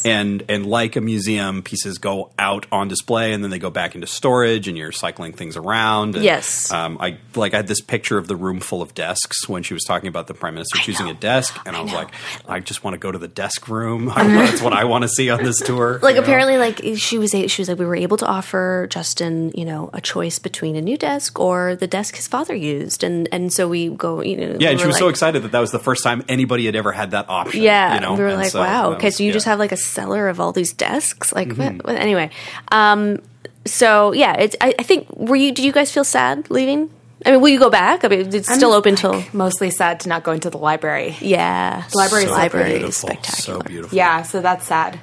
the 0.02 0.08
time 0.08 0.16
and 0.16 0.44
and 0.48 0.66
like 0.66 0.96
a 0.96 1.00
museum 1.00 1.62
pieces 1.62 1.98
go 1.98 2.30
out 2.38 2.66
on 2.70 2.88
display 2.88 3.32
and 3.32 3.42
then 3.42 3.50
they 3.50 3.58
go 3.58 3.70
back 3.70 3.94
into 3.94 4.06
storage 4.06 4.68
and 4.68 4.78
you're 4.78 4.92
cycling 4.92 5.32
things 5.32 5.56
around 5.56 6.14
and, 6.14 6.24
Yes. 6.24 6.70
um, 6.72 6.96
I 7.00 7.18
like 7.34 7.54
I 7.54 7.58
had 7.58 7.66
this 7.66 7.80
picture 7.80 8.18
of 8.18 8.26
the 8.28 8.36
room 8.36 8.60
full 8.60 8.82
of 8.82 8.94
desks 8.94 9.48
when 9.48 9.62
she 9.62 9.74
was 9.74 9.84
talking 9.84 10.08
about 10.08 10.26
the 10.26 10.34
prime 10.34 10.54
minister 10.54 10.78
choosing 10.78 11.08
a 11.08 11.14
desk, 11.14 11.58
and 11.66 11.76
I, 11.76 11.80
was 11.82 11.90
know. 11.92 11.98
like, 11.98 12.08
I 12.48 12.60
just 12.60 12.84
want 12.84 12.94
to 12.94 12.98
go 12.98 13.10
to 13.12 13.18
the 13.18 13.28
desk 13.28 13.68
room. 13.68 14.06
That's 14.16 14.62
what 14.62 14.72
I 14.72 14.84
want 14.84 15.02
to 15.02 15.08
see 15.08 15.30
on 15.30 15.42
this 15.44 15.58
tour. 15.60 15.98
like 16.02 16.14
you 16.14 16.20
know? 16.20 16.24
apparently 16.24 16.58
like 16.58 16.80
she 16.98 17.18
was 17.18 17.34
a, 17.34 17.46
she 17.48 17.62
was 17.62 17.68
like 17.68 17.78
we 17.78 17.86
were 17.86 17.96
able 17.96 18.16
to 18.18 18.26
offer 18.26 18.86
Justin 18.90 19.52
you 19.54 19.64
know 19.64 19.90
a 19.92 20.00
choice 20.00 20.38
between 20.38 20.76
a 20.76 20.80
new 20.80 20.96
desk 20.96 21.38
or 21.40 21.76
the 21.76 21.86
desk 21.86 22.16
his 22.16 22.26
father 22.28 22.54
used 22.54 23.02
and 23.04 23.28
and 23.32 23.52
so 23.52 23.68
we 23.68 23.88
go 23.88 24.22
you 24.22 24.36
know 24.36 24.56
Yeah, 24.58 24.68
we 24.68 24.72
and 24.72 24.80
she 24.80 24.86
was 24.86 24.98
so 24.98 25.08
excited 25.08 25.42
that 25.42 25.52
that 25.52 25.60
was 25.60 25.70
the 25.72 25.78
first 25.78 26.02
time 26.04 26.24
anybody 26.28 26.66
had 26.66 26.76
ever 26.76 26.92
had 26.92 27.10
that 27.12 27.28
option. 27.28 27.62
Yeah, 27.62 27.94
you 27.94 28.00
know? 28.00 28.14
we 28.14 28.20
were 28.20 28.28
And 28.28 28.38
like, 28.38 28.50
so 28.50 28.60
wow. 28.60 28.92
Okay, 28.92 29.06
was- 29.08 29.16
so 29.16 29.22
you 29.22 29.28
yeah. 29.28 29.34
just 29.34 29.46
have 29.46 29.58
like 29.58 29.72
a 29.72 29.76
cellar 29.76 30.28
of 30.28 30.40
all 30.40 30.52
these 30.52 30.72
desks. 30.72 31.32
Like, 31.32 31.48
Mm-hmm. 31.48 31.76
what, 31.78 31.86
what- 31.86 31.96
anyway. 31.96 32.30
Um, 32.72 33.18
so 33.66 34.12
yeah, 34.12 34.34
it's. 34.38 34.56
I, 34.60 34.74
I 34.78 34.82
think. 34.82 35.06
Were 35.14 35.36
you? 35.36 35.52
Did 35.52 35.64
you 35.64 35.72
guys 35.72 35.92
feel 35.92 36.04
sad 36.04 36.50
leaving? 36.50 36.90
I 37.26 37.32
mean, 37.32 37.40
will 37.40 37.48
you 37.50 37.58
go 37.58 37.70
back? 37.70 38.04
I 38.04 38.08
mean, 38.08 38.34
it's 38.34 38.52
still 38.52 38.72
open 38.72 38.96
till. 38.96 39.22
Mostly 39.32 39.70
sad 39.70 40.00
to 40.00 40.08
not 40.08 40.22
go 40.22 40.32
into 40.32 40.48
the 40.50 40.58
library. 40.58 41.16
Yeah, 41.20 41.84
the 41.90 41.98
library 41.98 42.24
is 42.24 42.30
so 42.30 42.36
library 42.36 42.72
is 42.82 42.96
spectacular. 42.96 43.60
so 43.60 43.62
beautiful. 43.62 43.96
Yeah, 43.96 44.22
so 44.22 44.40
that's 44.40 44.66
sad. 44.66 44.98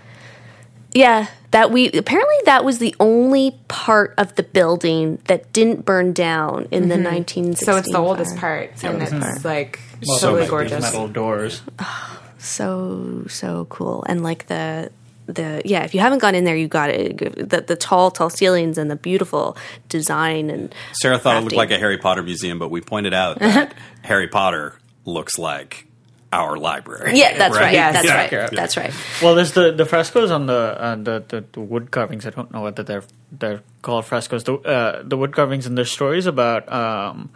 Yeah, 0.93 1.27
that 1.51 1.69
we 1.69 1.91
apparently 1.91 2.35
that 2.45 2.65
was 2.65 2.79
the 2.79 2.95
only 2.99 3.59
part 3.67 4.15
of 4.17 4.33
the 4.35 4.41
building 4.43 5.19
that 5.25 5.53
didn't 5.53 5.85
burn 5.85 6.13
down 6.13 6.67
in 6.71 6.89
the 6.89 6.95
1960s. 6.95 7.33
Mm-hmm. 7.35 7.53
So 7.53 7.75
it's 7.77 7.91
the 7.91 7.97
oldest 7.99 8.35
part, 8.37 8.83
and 8.83 9.03
it's 9.03 9.45
like 9.45 9.79
Well, 10.07 10.17
totally 10.17 10.41
like 10.41 10.49
gorgeous. 10.49 10.81
metal 10.81 11.07
doors. 11.07 11.61
so 12.39 13.25
so 13.27 13.65
cool 13.69 14.03
and 14.07 14.23
like 14.23 14.47
the 14.47 14.91
the 15.27 15.61
yeah 15.65 15.83
if 15.83 15.93
you 15.93 15.99
haven't 15.99 16.19
gone 16.19 16.33
in 16.35 16.43
there 16.45 16.55
you 16.55 16.67
got 16.67 16.89
it 16.89 17.17
the, 17.49 17.61
the 17.61 17.75
tall 17.75 18.09
tall 18.11 18.29
ceilings 18.29 18.77
and 18.77 18.89
the 18.89 18.95
beautiful 18.95 19.55
design 19.89 20.49
and 20.49 20.73
Sarah 20.93 21.19
thought 21.19 21.37
it 21.37 21.41
looked 21.43 21.55
like 21.55 21.71
a 21.71 21.77
Harry 21.77 21.97
Potter 21.97 22.23
museum, 22.23 22.57
but 22.59 22.69
we 22.71 22.81
pointed 22.81 23.13
out 23.13 23.39
that 23.39 23.73
Harry 24.03 24.27
Potter 24.27 24.79
looks 25.05 25.37
like 25.37 25.85
our 26.33 26.57
library. 26.57 27.17
yeah 27.17 27.37
that's 27.37 27.55
right, 27.57 27.73
Yes. 27.73 27.93
that's 27.93 28.05
Yeah. 28.07 28.15
right 28.15 28.31
Yeah. 28.31 28.49
that's 28.51 28.75
right 28.77 28.93
Well, 29.21 29.35
there's 29.35 29.53
the, 29.53 29.71
the 29.71 29.85
frescoes 29.85 30.29
on 30.31 30.45
the, 30.47 30.75
uh, 30.79 30.95
the, 30.95 31.23
the 31.27 31.45
the 31.53 31.61
wood 31.61 31.91
carvings. 31.91 32.25
I 32.25 32.31
don't 32.31 32.51
know 32.51 32.61
whether 32.61 32.83
they're 32.83 33.03
they're 33.31 33.61
called 33.81 34.05
frescoes. 34.05 34.43
The 34.43 34.55
uh, 34.55 35.03
the 35.03 35.15
wood 35.17 35.33
carvings 35.33 35.65
and 35.65 35.77
there's 35.77 35.91
stories 35.91 36.25
about 36.25 36.71
um, 36.71 37.29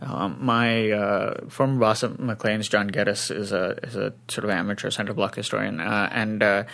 um, 0.00 0.38
my 0.40 0.90
uh, 0.90 1.48
former 1.48 1.78
boss 1.78 2.02
at 2.02 2.18
Maclean's, 2.18 2.68
John 2.68 2.88
Geddes, 2.88 3.30
is 3.30 3.52
a 3.52 3.78
is 3.82 3.94
a 3.94 4.12
sort 4.28 4.44
of 4.44 4.50
amateur 4.50 4.90
center 4.90 5.12
block 5.14 5.34
historian, 5.36 5.80
uh, 5.80 6.08
and 6.12 6.42
uh, 6.42 6.64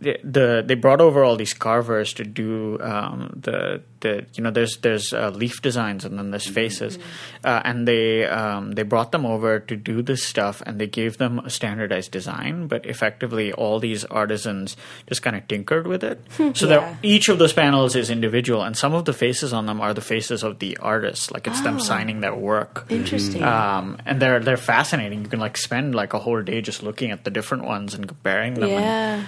the, 0.00 0.18
the 0.22 0.64
they 0.66 0.74
brought 0.74 1.00
over 1.00 1.24
all 1.24 1.36
these 1.36 1.54
carvers 1.54 2.12
to 2.14 2.24
do 2.24 2.78
um, 2.80 3.32
the 3.34 3.82
the 4.00 4.26
you 4.34 4.42
know 4.44 4.50
there's 4.50 4.76
there's 4.78 5.12
uh, 5.12 5.30
leaf 5.30 5.60
designs 5.62 6.04
and 6.04 6.18
then 6.18 6.30
there's 6.30 6.46
faces, 6.46 6.98
uh, 7.44 7.60
and 7.64 7.86
they 7.86 8.24
um, 8.26 8.72
they 8.72 8.82
brought 8.82 9.12
them 9.12 9.24
over 9.26 9.58
to 9.60 9.76
do 9.76 10.02
this 10.02 10.24
stuff 10.24 10.62
and 10.66 10.80
they 10.80 10.86
gave 10.86 11.18
them 11.18 11.38
a 11.40 11.50
standardized 11.50 12.10
design, 12.12 12.66
but 12.66 12.86
effectively 12.86 13.52
all 13.52 13.80
these 13.80 14.04
artisans 14.06 14.76
just 15.08 15.22
kind 15.22 15.36
of 15.36 15.46
tinkered 15.48 15.86
with 15.86 16.02
it, 16.04 16.20
so 16.56 16.68
Yeah. 16.68 16.96
each 17.02 17.28
of 17.28 17.38
those 17.38 17.52
panels 17.52 17.96
is 17.96 18.10
individual, 18.10 18.62
and 18.62 18.76
some 18.76 18.94
of 18.94 19.04
the 19.04 19.12
faces 19.12 19.52
on 19.52 19.66
them 19.66 19.80
are 19.80 19.94
the 19.94 20.00
faces 20.00 20.42
of 20.42 20.58
the 20.58 20.76
artists, 20.78 21.30
like 21.30 21.46
it's 21.46 21.60
them 21.62 21.80
signing 21.80 22.20
their 22.20 22.34
work. 22.34 22.86
interesting 22.88 23.42
Um, 23.42 23.98
and 24.06 24.20
they're 24.20 24.40
they're 24.40 24.56
fascinating. 24.56 25.22
You 25.22 25.28
can 25.28 25.40
like 25.40 25.56
spend 25.56 25.94
like 25.94 26.12
a 26.14 26.18
whole 26.18 26.42
day 26.42 26.60
just 26.60 26.82
looking 26.82 27.10
at 27.10 27.24
the 27.24 27.30
different 27.30 27.64
ones 27.64 27.94
and 27.94 28.06
comparing 28.06 28.54
them. 28.54 28.64
and- 28.64 28.72
yeah 28.72 29.22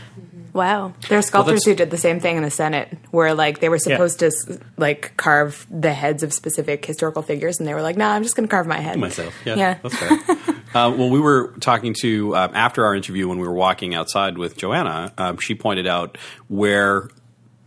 wow 0.53 0.93
There 1.09 1.19
are 1.19 1.23
sculptors 1.23 1.61
that's- 1.61 1.65
who 1.65 1.75
did 1.77 1.91
the 1.91 1.97
same 1.99 2.19
thing 2.21 2.37
in 2.37 2.43
the 2.43 2.51
Senate, 2.51 2.89
where 3.11 3.35
like 3.35 3.61
they 3.61 3.69
were 3.69 3.79
supposed 3.79 4.19
to 4.19 4.27
s- 4.27 4.59
like 4.77 5.17
carve 5.17 5.67
the 5.71 5.93
heads 5.93 6.23
of 6.23 6.33
specific 6.33 6.85
historical 6.85 7.23
figures, 7.23 7.59
and 7.59 7.69
they 7.69 7.75
were 7.75 7.83
like, 7.83 7.97
"Nah, 7.97 8.13
I'm 8.13 8.23
just 8.23 8.35
going 8.37 8.49
to 8.49 8.51
carve 8.51 8.67
my 8.67 8.81
head 8.81 8.99
myself. 8.99 9.35
Yeah, 9.45 9.55
Yeah. 9.57 9.79
that's 9.83 9.97
fair. 9.97 10.11
uh, 10.75 10.91
well, 10.97 11.11
we 11.11 11.21
were 11.21 11.53
talking 11.61 11.95
to 12.01 12.35
um, 12.37 12.51
after 12.55 12.85
our 12.85 12.95
interview 12.95 13.29
when 13.29 13.39
we 13.39 13.47
were 13.47 13.55
walking 13.55 13.95
outside 13.95 14.39
with 14.39 14.57
Joanna. 14.57 15.13
Um, 15.19 15.39
she 15.39 15.55
pointed 15.55 15.87
out 15.87 16.17
where 16.49 17.09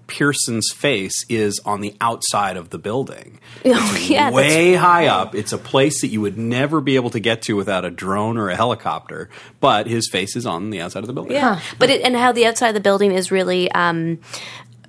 Pearson's 0.07 0.69
face 0.71 1.25
is 1.29 1.59
on 1.65 1.81
the 1.81 1.95
outside 2.01 2.57
of 2.57 2.69
the 2.71 2.77
building. 2.77 3.39
oh, 3.65 4.05
yeah 4.07 4.25
that's 4.25 4.35
way 4.35 4.73
high 4.75 5.07
up. 5.07 5.33
It's 5.33 5.53
a 5.53 5.57
place 5.57 6.01
that 6.01 6.07
you 6.07 6.21
would 6.21 6.37
never 6.37 6.81
be 6.81 6.95
able 6.95 7.09
to 7.11 7.19
get 7.19 7.41
to 7.43 7.55
without 7.55 7.85
a 7.85 7.89
drone 7.89 8.37
or 8.37 8.49
a 8.49 8.55
helicopter. 8.55 9.29
But 9.59 9.87
his 9.87 10.09
face 10.09 10.35
is 10.35 10.45
on 10.45 10.69
the 10.71 10.81
outside 10.81 10.99
of 10.99 11.07
the 11.07 11.13
building. 11.13 11.33
Yeah, 11.33 11.61
but 11.79 11.89
it, 11.89 12.01
and 12.01 12.15
how 12.15 12.31
the 12.31 12.45
outside 12.45 12.67
of 12.69 12.73
the 12.73 12.79
building 12.81 13.11
is 13.11 13.31
really 13.31 13.71
um, 13.71 14.19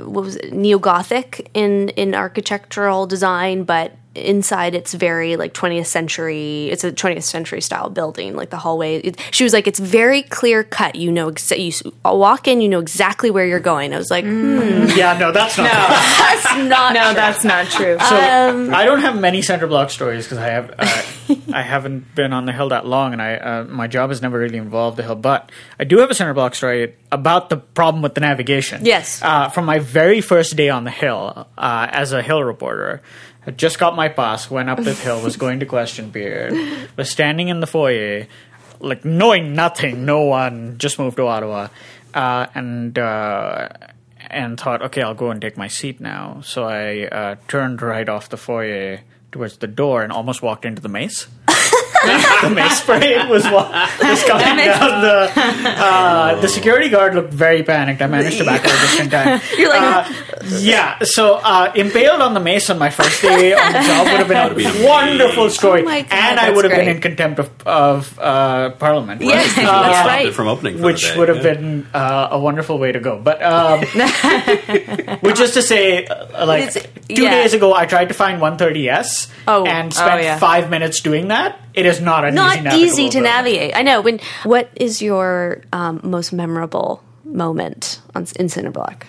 what 0.01 0.25
was 0.25 0.37
it, 0.37 0.53
neo 0.53 0.79
Gothic 0.79 1.51
in 1.55 1.91
in 1.91 2.15
architectural 2.15 3.07
design, 3.07 3.65
but 3.65 3.93
inside 4.15 4.75
it's 4.75 4.95
very 4.95 5.37
like 5.37 5.53
20th 5.55 5.87
century. 5.87 6.69
It's 6.71 6.85
a 6.85 6.93
20th 6.93 7.23
century 7.25 7.61
style 7.61 7.91
building, 7.91 8.35
like 8.37 8.51
the 8.51 8.57
hallway. 8.57 8.97
It, 8.99 9.21
she 9.33 9.45
was 9.45 9.53
like, 9.53 9.67
it's 9.67 9.79
very 9.81 10.23
clear 10.23 10.63
cut. 10.65 10.95
You 10.95 11.11
know, 11.13 11.31
exa- 11.31 11.59
you 11.85 11.93
walk 12.05 12.47
in, 12.49 12.61
you 12.61 12.69
know 12.69 12.79
exactly 12.81 13.31
where 13.31 13.47
you're 13.47 13.61
going. 13.61 13.93
I 13.95 13.99
was 13.99 14.11
like, 14.11 14.25
hmm, 14.25 14.87
Yeah, 14.97 15.17
no, 15.19 15.33
that's 15.33 15.59
not. 15.59 15.65
that's 15.71 16.57
not 16.69 16.95
No, 16.95 17.05
true. 17.07 17.15
that's 17.15 17.45
not 17.45 17.67
true. 17.67 17.97
So 17.99 18.17
Um, 18.17 18.75
I 18.75 18.85
don't 18.85 19.01
have 19.01 19.19
many 19.19 19.43
center 19.43 19.67
block 19.67 19.91
stories 19.91 20.25
because 20.25 20.39
I 20.39 20.49
have 20.49 20.75
uh, 20.79 21.35
I 21.53 21.63
haven't 21.63 22.15
been 22.15 22.33
on 22.33 22.45
the 22.47 22.53
hill 22.53 22.69
that 22.71 22.87
long, 22.87 23.13
and 23.13 23.21
I 23.23 23.35
uh, 23.37 23.65
my 23.65 23.87
job 23.87 24.11
has 24.11 24.21
never 24.23 24.39
really 24.39 24.59
involved 24.59 24.97
the 24.97 25.03
hill. 25.03 25.15
But 25.17 25.51
I 25.79 25.85
do 25.85 25.99
have 25.99 26.11
a 26.11 26.15
center 26.15 26.35
block 26.35 26.55
story 26.55 26.95
about 27.11 27.49
the 27.51 27.57
problem 27.57 28.03
with 28.03 28.15
the 28.15 28.21
navigation. 28.21 28.85
Yes. 28.85 29.21
uh, 29.23 29.49
from 29.49 29.65
my 29.65 29.79
very 29.79 30.21
first 30.21 30.55
day 30.57 30.69
on 30.69 30.85
the 30.85 30.91
hill 30.91 31.47
uh, 31.59 31.89
as 31.91 32.13
a 32.13 32.23
hill 32.23 32.43
reporter. 32.45 33.03
I 33.47 33.51
just 33.51 33.79
got 33.79 33.95
my 33.95 34.09
pass, 34.09 34.51
went 34.51 34.71
up 34.71 34.83
the 34.83 34.95
hill, 34.95 35.23
was 35.23 35.37
going 35.37 35.61
to 35.61 35.67
question 35.67 36.11
period, 36.11 36.89
was 36.97 37.11
standing 37.11 37.49
in 37.49 37.61
the 37.61 37.67
foyer, 37.67 38.27
like 38.81 39.05
knowing 39.05 39.55
nothing, 39.55 40.05
no 40.05 40.23
one, 40.23 40.79
just 40.79 40.99
moved 40.99 41.17
to 41.17 41.27
Ottawa, 41.27 41.69
uh, 42.15 42.47
and 42.55 42.99
uh, 42.99 43.69
and 44.31 44.59
thought, 44.59 44.83
okay, 44.83 45.03
I'll 45.03 45.15
go 45.15 45.31
and 45.31 45.41
take 45.41 45.57
my 45.57 45.69
seat 45.69 46.01
now. 46.01 46.41
So 46.43 46.65
I 46.65 47.07
uh, 47.07 47.37
turned 47.49 47.83
right 47.83 48.09
off 48.09 48.29
the 48.29 48.37
foyer 48.37 49.01
towards 49.31 49.59
the 49.59 49.67
door 49.67 50.03
and 50.03 50.13
almost 50.13 50.43
walked 50.43 50.65
into 50.65 50.81
the 50.81 50.89
mace. 50.89 51.27
the 52.43 52.51
mace 52.51 52.81
parade 52.85 53.29
was, 53.29 53.45
wa- 53.45 53.71
was 54.03 54.23
coming 54.29 54.57
down 54.67 55.01
the. 55.01 55.33
Uh, 55.35 56.41
the 56.41 56.49
security 56.49 56.89
guard 56.89 57.15
looked 57.15 57.33
very 57.33 57.63
panicked. 57.63 58.03
I 58.03 58.07
managed 58.07 58.39
to 58.39 58.45
back 58.45 58.61
away 58.65 58.73
just 58.73 59.01
in 59.01 59.11
time. 59.11 59.41
You're 59.59 59.71
like, 59.71 60.07
Uh, 60.11 60.13
yeah, 60.59 61.03
so 61.05 61.37
uh, 61.37 61.73
impaled 61.75 62.21
on 62.21 62.35
the 62.35 62.41
mace 62.41 62.69
on 62.71 62.79
my 62.79 62.91
first 62.91 63.23
day 63.23 63.55
on 63.55 63.73
the 63.73 63.79
job 63.81 64.07
would 64.07 64.21
have 64.27 64.55
been 64.57 64.67
a 64.67 64.87
wonderful 64.87 65.49
story, 65.51 65.83
Oh 65.83 65.85
my 65.85 66.03
God, 66.03 66.13
and 66.13 66.39
I 66.41 66.45
that's 66.47 66.57
would 66.57 66.65
have 66.67 66.73
been 66.73 66.85
great. 66.85 66.97
in 66.97 67.03
contempt 67.03 67.39
of, 67.41 67.51
of 67.67 68.19
uh, 68.19 68.71
Parliament. 68.73 69.23
Yes, 69.23 69.57
Uh, 69.57 69.63
that's 69.63 69.95
Stopped 69.97 70.09
right. 70.09 70.27
it 70.29 70.35
from 70.35 70.49
opening, 70.49 70.77
for 70.79 70.85
which 70.85 71.03
the 71.09 71.13
day. 71.15 71.19
would 71.19 71.29
have 71.29 71.37
Yeah. 71.45 71.55
been 71.55 71.87
uh, 71.95 72.29
a 72.33 72.39
wonderful 72.39 72.79
way 72.79 72.93
to 72.93 73.01
go. 73.01 73.19
But 73.19 73.43
um, 73.43 73.81
which 75.21 75.41
is 75.41 75.53
to 75.53 75.63
say, 75.63 76.07
uh, 76.07 76.47
like 76.47 76.65
It's- 76.69 76.87
two 77.09 77.23
yeah. 77.23 77.31
days 77.31 77.55
ago, 77.55 77.73
I 77.75 77.87
tried 77.87 78.09
to 78.09 78.15
find 78.15 78.41
130s 78.41 79.29
Oh. 79.49 79.65
and 79.65 79.89
Oh, 79.93 79.97
spent 79.97 80.23
yeah. 80.23 80.39
five 80.39 80.71
minutes 80.71 81.01
doing 81.01 81.29
that. 81.29 81.59
It 81.75 81.87
is 81.87 82.01
not 82.01 82.25
an 82.25 82.35
easy 82.35 82.37
not 82.37 82.57
easy 82.57 83.03
navigable 83.05 83.11
to 83.11 83.19
road. 83.19 83.25
navigate. 83.25 83.77
I 83.77 83.83
know. 83.83 84.01
When 84.01 84.21
what 84.45 84.71
is 84.77 85.03
your 85.03 85.63
um, 85.73 86.01
most 86.05 86.33
memorable 86.33 87.03
moment 87.25 88.01
on 88.15 88.27
in 88.39 88.49
center 88.49 88.71
block? 88.71 89.07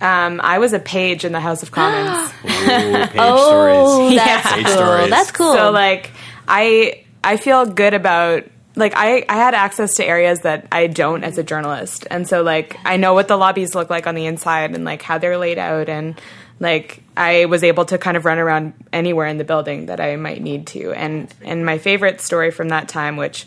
Um, 0.00 0.40
I 0.42 0.58
was 0.58 0.72
a 0.72 0.78
page 0.78 1.24
in 1.24 1.32
the 1.32 1.40
House 1.40 1.62
of 1.62 1.70
Commons. 1.72 2.30
Ooh, 2.44 2.48
page 2.48 3.10
Oh, 3.18 4.08
stories. 4.08 4.16
that's 4.18 4.52
Page 4.52 4.64
cool. 4.66 4.74
stories. 4.74 5.10
That's 5.10 5.30
cool. 5.32 5.52
So 5.54 5.70
like 5.70 6.10
I 6.48 7.04
I 7.24 7.36
feel 7.36 7.66
good 7.66 7.94
about 7.94 8.44
like 8.76 8.92
I, 8.94 9.24
I 9.26 9.36
had 9.36 9.54
access 9.54 9.94
to 9.94 10.04
areas 10.04 10.40
that 10.40 10.68
I 10.70 10.86
don't 10.86 11.24
as 11.24 11.38
a 11.38 11.42
journalist. 11.42 12.06
And 12.10 12.28
so 12.28 12.42
like 12.42 12.76
I 12.84 12.98
know 12.98 13.14
what 13.14 13.26
the 13.26 13.36
lobbies 13.38 13.74
look 13.74 13.88
like 13.88 14.06
on 14.06 14.14
the 14.14 14.26
inside 14.26 14.74
and 14.74 14.84
like 14.84 15.00
how 15.02 15.16
they're 15.18 15.38
laid 15.38 15.58
out 15.58 15.88
and 15.88 16.20
like 16.58 17.02
I 17.16 17.44
was 17.46 17.62
able 17.62 17.84
to 17.86 17.98
kind 17.98 18.16
of 18.16 18.24
run 18.24 18.38
around 18.38 18.74
anywhere 18.92 19.26
in 19.26 19.38
the 19.38 19.44
building 19.44 19.86
that 19.86 20.00
I 20.00 20.16
might 20.16 20.42
need 20.42 20.66
to. 20.68 20.92
And 20.92 21.32
and 21.42 21.64
my 21.66 21.78
favorite 21.78 22.20
story 22.20 22.50
from 22.50 22.68
that 22.70 22.88
time, 22.88 23.16
which 23.16 23.46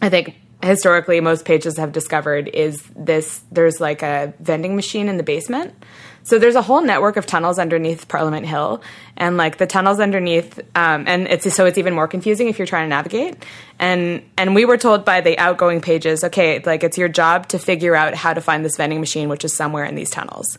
I 0.00 0.08
think 0.08 0.36
historically 0.62 1.20
most 1.20 1.44
pages 1.44 1.76
have 1.76 1.92
discovered, 1.92 2.48
is 2.48 2.82
this 2.96 3.42
there's 3.50 3.80
like 3.80 4.02
a 4.02 4.32
vending 4.40 4.76
machine 4.76 5.08
in 5.08 5.16
the 5.16 5.22
basement. 5.22 5.74
So 6.24 6.38
there's 6.38 6.54
a 6.54 6.62
whole 6.62 6.82
network 6.82 7.16
of 7.16 7.26
tunnels 7.26 7.58
underneath 7.58 8.06
Parliament 8.06 8.46
Hill, 8.46 8.80
and 9.16 9.36
like 9.36 9.58
the 9.58 9.66
tunnels 9.66 9.98
underneath, 9.98 10.60
um, 10.76 11.04
and 11.08 11.26
it's 11.26 11.52
so 11.52 11.66
it's 11.66 11.78
even 11.78 11.94
more 11.94 12.06
confusing 12.06 12.48
if 12.48 12.58
you're 12.58 12.66
trying 12.66 12.84
to 12.84 12.90
navigate. 12.90 13.44
And 13.80 14.22
and 14.38 14.54
we 14.54 14.64
were 14.64 14.78
told 14.78 15.04
by 15.04 15.20
the 15.20 15.36
outgoing 15.38 15.80
pages, 15.80 16.22
okay, 16.22 16.62
like 16.64 16.84
it's 16.84 16.96
your 16.96 17.08
job 17.08 17.48
to 17.48 17.58
figure 17.58 17.96
out 17.96 18.14
how 18.14 18.32
to 18.32 18.40
find 18.40 18.64
this 18.64 18.76
vending 18.76 19.00
machine, 19.00 19.28
which 19.28 19.44
is 19.44 19.52
somewhere 19.52 19.84
in 19.84 19.96
these 19.96 20.10
tunnels. 20.10 20.58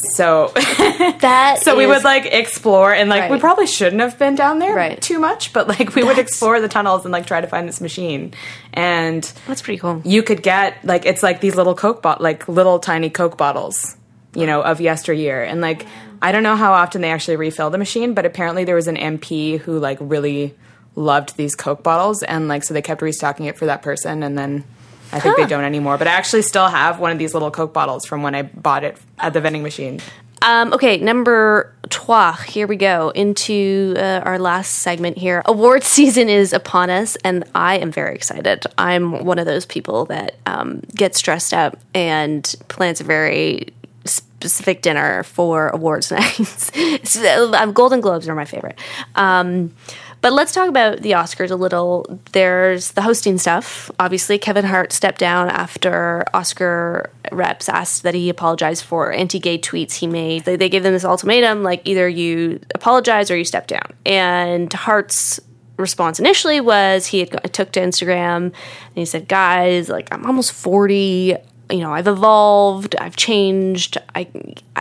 So 0.00 0.48
That 0.54 1.60
so 1.62 1.76
we 1.76 1.86
would 1.86 2.04
like 2.04 2.26
explore 2.26 2.92
and 2.94 3.08
like 3.10 3.30
we 3.30 3.38
probably 3.38 3.66
shouldn't 3.66 4.00
have 4.00 4.18
been 4.18 4.34
down 4.34 4.58
there 4.58 4.74
Right. 4.74 5.00
too 5.00 5.18
much, 5.18 5.52
but 5.52 5.68
like 5.68 5.94
we 5.94 6.02
would 6.02 6.18
explore 6.18 6.60
the 6.60 6.68
tunnels 6.68 7.04
and 7.04 7.12
like 7.12 7.26
try 7.26 7.40
to 7.40 7.46
find 7.46 7.68
this 7.68 7.80
machine. 7.80 8.32
And 8.72 9.22
That's 9.46 9.62
pretty 9.62 9.78
cool. 9.78 10.00
you 10.04 10.22
could 10.22 10.42
get 10.42 10.84
like 10.84 11.06
it's 11.06 11.22
like 11.22 11.40
these 11.40 11.56
little 11.56 11.74
coke 11.74 12.02
bot 12.02 12.20
like 12.20 12.48
little 12.48 12.78
tiny 12.78 13.10
coke 13.10 13.36
bottles 13.36 13.96
you 14.34 14.46
know 14.46 14.62
of 14.62 14.80
yesteryear 14.80 15.42
and 15.42 15.60
like 15.60 15.84
i 16.22 16.30
don't 16.30 16.44
know 16.44 16.54
how 16.54 16.72
often 16.72 17.00
they 17.00 17.10
actually 17.10 17.34
refill 17.36 17.68
the 17.68 17.78
machine 17.78 18.14
but 18.14 18.24
apparently 18.24 18.62
there 18.62 18.76
was 18.76 18.86
an 18.86 18.94
mp 18.96 19.58
who 19.58 19.76
like 19.80 19.98
really 20.00 20.54
loved 20.94 21.36
these 21.36 21.56
coke 21.56 21.82
bottles 21.82 22.22
and 22.22 22.46
like 22.46 22.62
so 22.62 22.72
they 22.72 22.80
kept 22.80 23.02
restocking 23.02 23.46
it 23.46 23.58
for 23.58 23.66
that 23.66 23.82
person 23.82 24.22
and 24.22 24.38
then 24.38 24.62
i 25.12 25.20
think 25.20 25.36
they 25.36 25.46
don't 25.46 25.64
anymore 25.64 25.96
but 25.98 26.06
i 26.06 26.10
actually 26.12 26.42
still 26.42 26.68
have 26.68 26.98
one 27.00 27.10
of 27.10 27.18
these 27.18 27.34
little 27.34 27.50
coke 27.50 27.72
bottles 27.72 28.04
from 28.04 28.22
when 28.22 28.34
i 28.34 28.42
bought 28.42 28.84
it 28.84 28.96
at 29.18 29.32
the 29.32 29.40
vending 29.40 29.62
machine 29.62 30.00
Um, 30.42 30.72
okay, 30.72 30.96
number 30.96 31.70
trois. 31.90 32.32
Here 32.32 32.66
we 32.66 32.76
go 32.76 33.10
into 33.10 33.92
uh, 33.98 34.22
our 34.24 34.38
last 34.38 34.76
segment 34.78 35.18
here. 35.18 35.42
Award 35.44 35.84
season 35.96 36.30
is 36.30 36.54
upon 36.54 36.88
us, 36.88 37.16
and 37.24 37.44
I 37.54 37.76
am 37.76 37.92
very 37.92 38.14
excited. 38.14 38.64
I'm 38.78 39.22
one 39.26 39.38
of 39.38 39.44
those 39.44 39.66
people 39.66 40.06
that 40.06 40.36
um, 40.46 40.80
gets 40.94 41.18
stressed 41.18 41.52
out 41.52 41.74
and 41.92 42.42
plans 42.68 43.02
a 43.02 43.04
very 43.04 43.68
specific 44.06 44.80
dinner 44.80 45.24
for 45.24 45.68
awards 45.68 46.10
nights. 46.20 46.70
so, 47.04 47.52
um, 47.52 47.72
Golden 47.74 48.00
Globes 48.00 48.26
are 48.26 48.34
my 48.34 48.46
favorite. 48.46 48.78
Um, 49.16 49.74
but 50.22 50.32
let's 50.32 50.52
talk 50.52 50.68
about 50.68 51.00
the 51.00 51.12
Oscars 51.12 51.50
a 51.50 51.56
little. 51.56 52.20
There's 52.32 52.92
the 52.92 53.02
hosting 53.02 53.38
stuff. 53.38 53.90
Obviously, 53.98 54.38
Kevin 54.38 54.64
Hart 54.64 54.92
stepped 54.92 55.18
down 55.18 55.48
after 55.48 56.24
Oscar 56.34 57.10
reps 57.32 57.68
asked 57.68 58.02
that 58.02 58.14
he 58.14 58.28
apologize 58.28 58.82
for 58.82 59.12
anti-gay 59.12 59.58
tweets 59.58 59.94
he 59.94 60.06
made. 60.06 60.44
They, 60.44 60.56
they 60.56 60.68
gave 60.68 60.82
them 60.82 60.92
this 60.92 61.04
ultimatum, 61.04 61.62
like 61.62 61.82
either 61.84 62.08
you 62.08 62.60
apologize 62.74 63.30
or 63.30 63.36
you 63.36 63.44
step 63.44 63.66
down. 63.66 63.94
And 64.04 64.72
Hart's 64.72 65.40
response 65.76 66.20
initially 66.20 66.60
was 66.60 67.06
he 67.06 67.20
had 67.20 67.52
took 67.54 67.72
to 67.72 67.80
Instagram 67.80 68.36
and 68.36 68.54
he 68.94 69.06
said, 69.06 69.26
"Guys, 69.26 69.88
like 69.88 70.12
I'm 70.12 70.26
almost 70.26 70.52
40. 70.52 71.36
You 71.70 71.78
know, 71.78 71.92
I've 71.92 72.08
evolved. 72.08 72.96
I've 72.96 73.16
changed. 73.16 73.98
I 74.14 74.28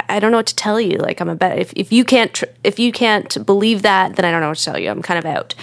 I 0.09 0.19
don't 0.19 0.31
know 0.31 0.37
what 0.37 0.47
to 0.47 0.55
tell 0.55 0.79
you. 0.79 0.97
Like 0.97 1.19
I'm 1.21 1.29
a 1.29 1.35
bet. 1.35 1.59
If, 1.59 1.73
if 1.75 1.91
you 1.91 2.03
can't 2.03 2.33
tr- 2.33 2.45
if 2.63 2.79
you 2.79 2.91
can't 2.91 3.45
believe 3.45 3.81
that, 3.83 4.15
then 4.15 4.25
I 4.25 4.31
don't 4.31 4.41
know 4.41 4.49
what 4.49 4.57
to 4.57 4.63
tell 4.63 4.79
you. 4.79 4.89
I'm 4.89 5.01
kind 5.01 5.17
of 5.17 5.25
out." 5.25 5.55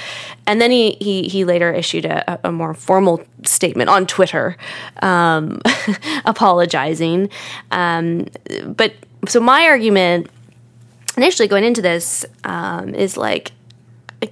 And 0.47 0.61
then 0.61 0.71
he 0.71 0.97
he 1.01 1.29
he 1.29 1.45
later 1.45 1.73
issued 1.73 2.05
a, 2.05 2.39
a 2.47 2.53
more 2.53 2.75
formal 2.75 3.23
statement 3.45 3.91
on 3.91 4.07
Twitter, 4.07 4.57
um, 5.03 5.61
apologizing. 6.25 7.29
Um, 7.71 8.27
but 8.67 8.95
so 9.29 9.41
my 9.41 9.65
argument 9.65 10.31
initially 11.17 11.49
going 11.49 11.65
into 11.65 11.83
this 11.83 12.25
um, 12.45 12.95
is 12.95 13.17
like 13.17 13.53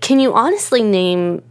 can 0.00 0.20
you 0.20 0.34
honestly 0.34 0.82
name 0.82 1.42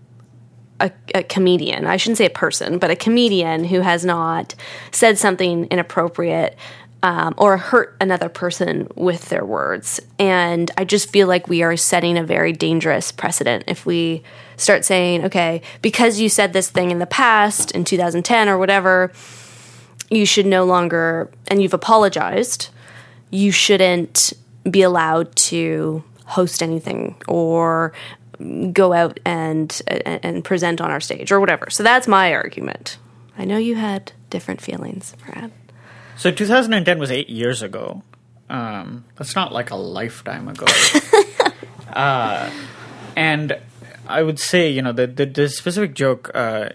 a, 0.79 0.91
a 1.15 1.23
comedian? 1.23 1.85
I 1.85 1.97
shouldn't 1.97 2.17
say 2.17 2.25
a 2.25 2.31
person, 2.31 2.77
but 2.77 2.91
a 2.91 2.95
comedian 2.95 3.65
who 3.65 3.81
has 3.81 4.05
not 4.05 4.55
said 4.91 5.17
something 5.17 5.65
inappropriate 5.65 6.57
um, 7.03 7.33
or 7.37 7.57
hurt 7.57 7.97
another 7.99 8.29
person 8.29 8.87
with 8.95 9.27
their 9.27 9.43
words. 9.43 9.99
And 10.17 10.71
I 10.77 10.85
just 10.85 11.09
feel 11.09 11.27
like 11.27 11.49
we 11.49 11.61
are 11.61 11.75
setting 11.75 12.17
a 12.17 12.23
very 12.23 12.53
dangerous 12.53 13.11
precedent 13.11 13.65
if 13.67 13.85
we 13.85 14.23
start 14.55 14.85
saying, 14.85 15.25
okay, 15.25 15.61
because 15.81 16.21
you 16.21 16.29
said 16.29 16.53
this 16.53 16.69
thing 16.69 16.91
in 16.91 16.99
the 16.99 17.05
past, 17.05 17.71
in 17.71 17.83
2010 17.83 18.47
or 18.47 18.57
whatever, 18.57 19.11
you 20.09 20.25
should 20.25 20.45
no 20.45 20.63
longer, 20.63 21.29
and 21.49 21.61
you've 21.61 21.73
apologized, 21.73 22.69
you 23.31 23.51
shouldn't 23.51 24.31
be 24.69 24.81
allowed 24.81 25.35
to 25.35 26.03
host 26.25 26.63
anything 26.63 27.15
or 27.27 27.91
go 28.73 28.93
out 28.93 29.19
and 29.25 29.81
and 29.87 30.19
and 30.23 30.43
present 30.43 30.81
on 30.81 30.91
our 30.91 30.99
stage 31.01 31.31
or 31.31 31.39
whatever. 31.39 31.69
So 31.69 31.83
that's 31.83 32.07
my 32.07 32.33
argument. 32.33 32.97
I 33.37 33.45
know 33.45 33.57
you 33.57 33.75
had 33.75 34.11
different 34.29 34.61
feelings, 34.61 35.15
Murad. 35.27 35.51
So 36.17 36.31
2010 36.31 36.99
was 36.99 37.09
eight 37.11 37.29
years 37.29 37.61
ago. 37.61 38.03
Um, 38.49 39.05
that's 39.15 39.35
not 39.35 39.51
like 39.51 39.71
a 39.71 39.75
lifetime 39.75 40.47
ago. 40.47 40.65
uh, 41.93 42.51
and 43.15 43.57
I 44.07 44.21
would 44.23 44.39
say, 44.39 44.69
you 44.69 44.81
know, 44.81 44.91
the 44.91 45.07
the, 45.07 45.25
the 45.25 45.49
specific 45.49 45.93
joke 45.95 46.29
uh, 46.35 46.69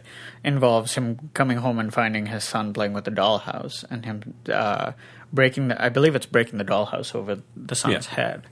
involves 0.45 0.95
him 0.95 1.31
coming 1.35 1.59
home 1.59 1.79
and 1.79 1.93
finding 1.93 2.27
his 2.27 2.45
son 2.45 2.73
playing 2.73 2.93
with 2.95 3.05
the 3.05 3.11
dollhouse, 3.11 3.85
and 3.91 4.05
him 4.05 4.35
uh, 4.53 4.93
breaking 5.33 5.69
the. 5.69 5.83
I 5.83 5.89
believe 5.89 6.15
it's 6.15 6.27
breaking 6.27 6.59
the 6.59 6.65
dollhouse 6.65 7.15
over 7.15 7.39
the 7.57 7.75
son's 7.75 8.09
Yeah. 8.09 8.15
head. 8.15 8.47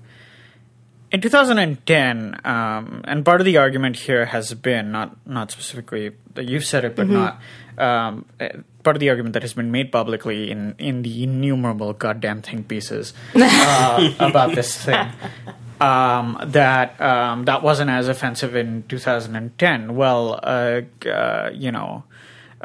In 1.17 1.23
2010, 1.23 2.43
um, 2.45 3.01
and 3.05 3.25
part 3.25 3.41
of 3.41 3.47
the 3.47 3.57
argument 3.57 3.97
here 3.97 4.27
has 4.27 4.53
been 4.53 4.93
not 4.93 5.17
not 5.27 5.51
specifically 5.51 6.13
that 6.35 6.45
you 6.45 6.61
said 6.61 6.85
it, 6.85 6.95
but 6.95 7.09
not 7.09 7.41
um, 7.79 8.27
eh, 8.39 8.51
part 8.83 8.97
of 8.97 9.01
the 9.01 9.09
argument 9.09 9.33
that 9.33 9.41
has 9.41 9.55
been 9.55 9.71
made 9.71 9.91
publicly 9.91 10.51
in 10.51 10.75
in 10.77 11.01
the 11.01 11.23
innumerable 11.23 11.95
goddamn 11.95 12.43
think 12.43 12.69
pieces 12.69 13.15
uh, 13.35 14.13
about 14.19 14.55
this 14.55 14.77
thing. 14.77 15.09
Um, 15.81 16.37
that 16.45 17.01
um, 17.01 17.47
that 17.47 17.63
wasn't 17.63 17.89
as 17.89 18.09
offensive 18.09 18.55
in 18.55 18.83
2010. 18.83 19.97
Well, 19.97 20.39
uh, 20.43 20.83
uh, 21.09 21.49
you 21.55 21.73
know, 21.73 22.05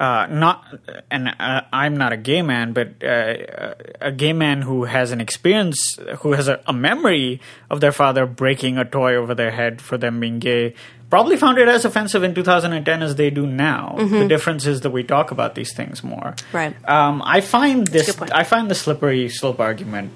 uh, 0.02 0.26
not, 0.32 0.66
and 1.12 1.30
uh, 1.40 1.62
I'm 1.72 1.96
not 1.96 2.12
a 2.12 2.18
gay 2.18 2.42
man, 2.42 2.74
but 2.74 3.04
uh, 3.04 3.76
a 4.02 4.12
gay 4.12 4.34
man 4.34 4.64
who 4.64 4.86
has 4.86 5.12
an 5.12 5.22
experience, 5.22 6.00
who 6.22 6.32
has 6.32 6.48
a, 6.48 6.60
a 6.66 6.74
memory 6.74 7.40
of 7.70 7.82
their 7.82 7.92
father 7.92 8.26
breaking 8.26 8.80
a 8.80 8.84
toy 8.84 9.14
over 9.14 9.36
their 9.36 9.52
head 9.52 9.80
for 9.80 10.00
them 10.00 10.20
being 10.20 10.40
gay, 10.40 10.74
probably 11.12 11.38
found 11.38 11.60
it 11.60 11.68
as 11.68 11.86
offensive 11.86 12.24
in 12.24 12.34
2010 12.34 13.04
as 13.04 13.16
they 13.16 13.30
do 13.30 13.46
now. 13.46 13.96
The 14.22 14.28
difference 14.28 14.66
is 14.66 14.82
that 14.82 14.90
we 14.90 15.04
talk 15.04 15.30
about 15.30 15.54
these 15.54 15.72
things 15.72 16.04
more. 16.04 16.34
Right. 16.52 16.74
Um, 16.90 17.22
I 17.24 17.42
find 17.42 17.86
this. 17.86 18.20
I 18.32 18.44
find 18.44 18.72
the 18.72 18.76
slippery 18.76 19.30
slope 19.30 19.60
argument 19.60 20.14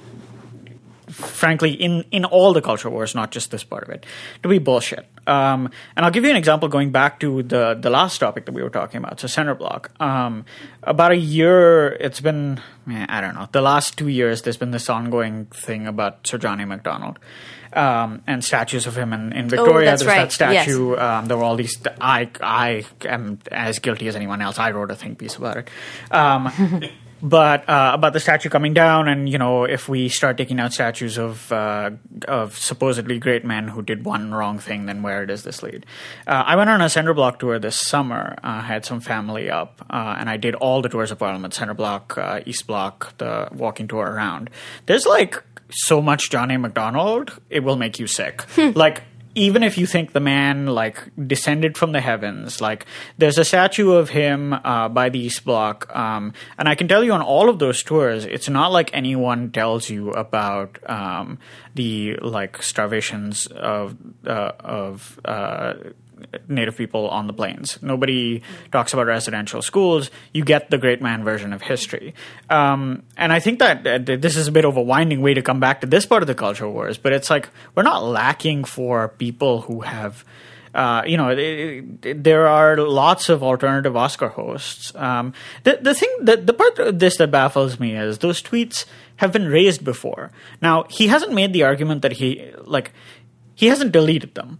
frankly, 1.15 1.71
in, 1.71 2.03
in 2.11 2.25
all 2.25 2.51
the 2.53 2.61
culture 2.61 2.89
wars, 2.89 3.15
not 3.15 3.31
just 3.31 3.49
this 3.51 3.63
part 3.63 3.83
of 3.83 3.89
it, 3.89 4.05
to 4.43 4.49
be 4.49 4.59
bullshit. 4.59 5.05
Um, 5.27 5.69
and 5.95 6.05
I'll 6.05 6.11
give 6.11 6.23
you 6.23 6.29
an 6.29 6.35
example 6.35 6.67
going 6.67 6.91
back 6.91 7.19
to 7.21 7.41
the, 7.43 7.73
the 7.79 7.89
last 7.89 8.17
topic 8.19 8.45
that 8.45 8.51
we 8.51 8.61
were 8.61 8.69
talking 8.69 8.97
about, 8.97 9.19
so 9.19 9.27
center 9.27 9.55
block. 9.55 9.91
Um, 10.01 10.45
about 10.83 11.11
a 11.11 11.17
year, 11.17 11.93
it's 11.93 12.19
been, 12.21 12.59
I 12.87 13.21
don't 13.21 13.33
know, 13.35 13.47
the 13.51 13.61
last 13.61 13.97
two 13.97 14.09
years, 14.09 14.41
there's 14.43 14.57
been 14.57 14.71
this 14.71 14.89
ongoing 14.89 15.45
thing 15.45 15.87
about 15.87 16.27
Sir 16.27 16.37
John 16.37 16.59
A. 16.59 16.65
Macdonald. 16.65 17.17
Um, 17.73 18.21
and 18.25 18.41
statues 18.41 18.87
of 18.87 18.97
him 18.97 19.11
in, 19.11 19.33
in 19.33 19.49
Victoria. 19.49 19.87
Oh, 19.91 19.97
There's 19.97 20.05
right. 20.05 20.29
that 20.29 20.53
Yes. 20.53 20.63
statue. 20.63 20.95
Um, 20.95 21.25
there 21.25 21.35
were 21.35 21.43
all 21.43 21.57
these. 21.57 21.77
I 21.99 22.29
I 22.39 22.85
am 23.03 23.39
as 23.51 23.79
guilty 23.79 24.07
as 24.07 24.15
anyone 24.15 24.41
else. 24.41 24.57
I 24.57 24.71
wrote 24.71 24.91
a 24.91 24.95
think 24.95 25.17
piece 25.17 25.35
about 25.35 25.57
it. 25.57 25.67
Um, 26.09 26.49
but 27.21 27.67
uh, 27.69 27.91
about 27.93 28.13
the 28.13 28.19
statue 28.19 28.49
coming 28.49 28.73
down, 28.73 29.07
and 29.07 29.29
you 29.29 29.37
know, 29.37 29.63
if 29.63 29.87
we 29.87 30.09
start 30.09 30.37
taking 30.37 30.59
out 30.59 30.73
statues 30.73 31.17
of 31.17 31.51
uh, 31.51 31.91
of 32.27 32.57
supposedly 32.57 33.19
great 33.19 33.45
men 33.45 33.69
who 33.69 33.81
did 33.81 34.05
one 34.05 34.33
wrong 34.33 34.59
thing, 34.59 34.85
then 34.85 35.01
where 35.01 35.25
does 35.25 35.43
this 35.43 35.63
lead? 35.63 35.85
Uh, 36.27 36.43
I 36.45 36.55
went 36.55 36.69
on 36.69 36.81
a 36.81 36.89
center 36.89 37.13
block 37.13 37.39
tour 37.39 37.57
this 37.59 37.79
summer. 37.79 38.35
Uh, 38.43 38.61
had 38.61 38.85
some 38.85 38.99
family 38.99 39.49
up, 39.49 39.85
uh, 39.89 40.15
and 40.19 40.29
I 40.29 40.37
did 40.37 40.55
all 40.55 40.81
the 40.81 40.89
tours 40.89 41.11
of 41.11 41.19
Parliament: 41.19 41.53
center 41.53 41.73
block, 41.73 42.17
uh, 42.17 42.41
east 42.45 42.67
block, 42.67 43.17
the 43.17 43.47
walking 43.51 43.87
tour 43.87 44.05
around. 44.05 44.49
There's 44.85 45.05
like 45.05 45.41
so 45.69 46.01
much 46.01 46.29
John 46.29 46.51
A. 46.51 46.57
Macdonald, 46.57 47.39
it 47.49 47.63
will 47.63 47.75
make 47.75 47.99
you 47.99 48.07
sick. 48.07 48.45
like 48.57 49.03
even 49.35 49.63
if 49.63 49.77
you 49.77 49.85
think 49.85 50.13
the 50.13 50.21
man 50.21 50.67
like 50.67 51.11
descended 51.27 51.77
from 51.77 51.91
the 51.91 52.01
heavens, 52.01 52.61
like 52.61 52.85
there's 53.17 53.37
a 53.37 53.45
statue 53.45 53.91
of 53.91 54.09
him 54.09 54.53
uh, 54.53 54.87
by 54.89 55.09
the 55.09 55.19
East 55.19 55.43
Block, 55.43 55.93
um, 55.95 56.33
and 56.57 56.69
I 56.69 56.75
can 56.75 56.87
tell 56.87 57.03
you 57.03 57.11
on 57.11 57.21
all 57.21 57.49
of 57.49 57.59
those 57.59 57.83
tours, 57.83 58.25
it's 58.25 58.49
not 58.49 58.71
like 58.71 58.89
anyone 58.93 59.51
tells 59.51 59.89
you 59.89 60.11
about 60.11 60.79
um, 60.89 61.37
the 61.75 62.15
like 62.21 62.63
starvations 62.63 63.47
of 63.47 63.97
uh, 64.25 64.51
of 64.59 65.19
uh, 65.25 65.73
native 66.47 66.77
people 66.77 67.09
on 67.09 67.27
the 67.27 67.33
plains. 67.33 67.79
Nobody 67.81 68.41
talks 68.71 68.93
about 68.93 69.07
residential 69.07 69.61
schools. 69.61 70.11
You 70.33 70.43
get 70.43 70.69
the 70.69 70.77
great 70.77 71.01
man 71.01 71.23
version 71.23 71.53
of 71.53 71.61
history. 71.61 72.13
Um, 72.49 73.03
and 73.17 73.33
I 73.33 73.39
think 73.39 73.59
that 73.59 73.85
uh, 73.85 73.99
this 74.17 74.35
is 74.35 74.47
a 74.47 74.51
bit 74.51 74.65
of 74.65 74.77
a 74.77 74.81
winding 74.81 75.21
way 75.21 75.33
to 75.33 75.41
come 75.41 75.59
back 75.59 75.81
to 75.81 75.87
this 75.87 76.05
part 76.05 76.23
of 76.23 76.27
the 76.27 76.35
culture 76.35 76.69
wars, 76.69 76.97
but 76.97 77.13
it's 77.13 77.29
like 77.29 77.49
we're 77.73 77.83
not 77.83 78.03
lacking 78.03 78.63
for 78.63 79.09
people 79.09 79.61
who 79.61 79.81
have. 79.81 80.25
Uh, 80.73 81.03
you 81.05 81.15
know, 81.15 81.29
it, 81.29 81.85
it, 82.03 82.21
there 82.21 82.47
are 82.47 82.75
lots 82.75 83.29
of 83.29 83.41
alternative 83.41 83.95
Oscar 83.95 84.27
hosts. 84.27 84.93
Um, 84.93 85.31
the 85.63 85.79
the 85.81 85.93
thing, 85.93 86.09
the, 86.21 86.35
the 86.35 86.51
part 86.51 86.77
of 86.79 86.99
this 86.99 87.15
that 87.15 87.31
baffles 87.31 87.79
me 87.79 87.95
is 87.95 88.17
those 88.17 88.41
tweets 88.41 88.83
have 89.17 89.31
been 89.31 89.47
raised 89.47 89.85
before. 89.85 90.31
Now 90.61 90.83
he 90.89 91.07
hasn't 91.07 91.31
made 91.31 91.53
the 91.53 91.63
argument 91.63 92.01
that 92.01 92.13
he 92.13 92.51
like 92.65 92.91
he 93.55 93.67
hasn't 93.67 93.93
deleted 93.93 94.35
them. 94.35 94.59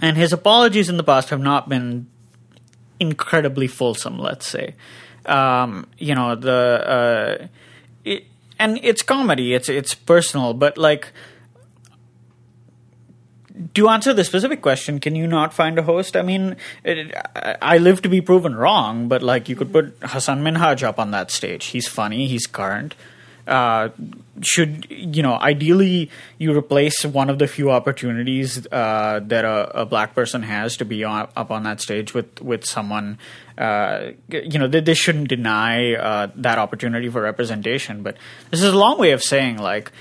And 0.00 0.16
his 0.16 0.32
apologies 0.32 0.88
in 0.88 0.96
the 0.96 1.04
past 1.04 1.30
have 1.30 1.40
not 1.40 1.68
been 1.68 2.06
incredibly 2.98 3.66
fulsome, 3.66 4.18
let's 4.18 4.46
say. 4.46 4.74
Um, 5.26 5.86
you 5.98 6.14
know, 6.14 6.34
the. 6.34 7.40
Uh, 7.40 7.46
it, 8.04 8.26
and 8.58 8.78
it's 8.82 9.02
comedy, 9.02 9.54
it's 9.54 9.68
it's 9.68 9.94
personal, 9.94 10.54
but 10.54 10.76
like 10.76 11.12
to 13.74 13.88
answer 13.88 14.12
the 14.12 14.24
specific 14.24 14.62
question, 14.62 15.00
can 15.00 15.14
you 15.14 15.26
not 15.26 15.52
find 15.52 15.78
a 15.78 15.82
host? 15.82 16.16
I 16.16 16.22
mean, 16.22 16.56
it, 16.84 17.14
I 17.60 17.78
live 17.78 18.02
to 18.02 18.08
be 18.08 18.20
proven 18.20 18.54
wrong, 18.54 19.08
but 19.08 19.22
like 19.22 19.48
you 19.48 19.56
could 19.56 19.72
put 19.72 19.96
Hasan 20.02 20.42
Minhaj 20.42 20.82
up 20.82 20.98
on 20.98 21.10
that 21.10 21.30
stage. 21.30 21.66
He's 21.66 21.86
funny, 21.86 22.26
he's 22.26 22.46
current. 22.46 22.94
Uh, 23.46 23.88
should 24.42 24.86
you 24.90 25.22
know? 25.22 25.34
Ideally, 25.34 26.10
you 26.38 26.56
replace 26.56 27.04
one 27.04 27.30
of 27.30 27.38
the 27.38 27.46
few 27.46 27.70
opportunities 27.70 28.66
uh, 28.70 29.20
that 29.24 29.44
a, 29.44 29.82
a, 29.82 29.86
black 29.86 30.14
person 30.14 30.42
has 30.42 30.76
to 30.78 30.84
be 30.84 31.04
on, 31.04 31.28
up 31.36 31.50
on 31.50 31.64
that 31.64 31.80
stage 31.80 32.14
with 32.14 32.40
with 32.40 32.64
someone. 32.64 33.18
Uh, 33.58 34.12
you 34.28 34.58
know, 34.58 34.68
they, 34.68 34.80
they 34.80 34.94
shouldn't 34.94 35.28
deny 35.28 35.94
uh, 35.94 36.28
that 36.36 36.58
opportunity 36.58 37.08
for 37.08 37.22
representation. 37.22 38.02
But 38.02 38.16
this 38.50 38.62
is 38.62 38.72
a 38.72 38.78
long 38.78 38.98
way 38.98 39.12
of 39.12 39.22
saying 39.22 39.58
like 39.58 39.92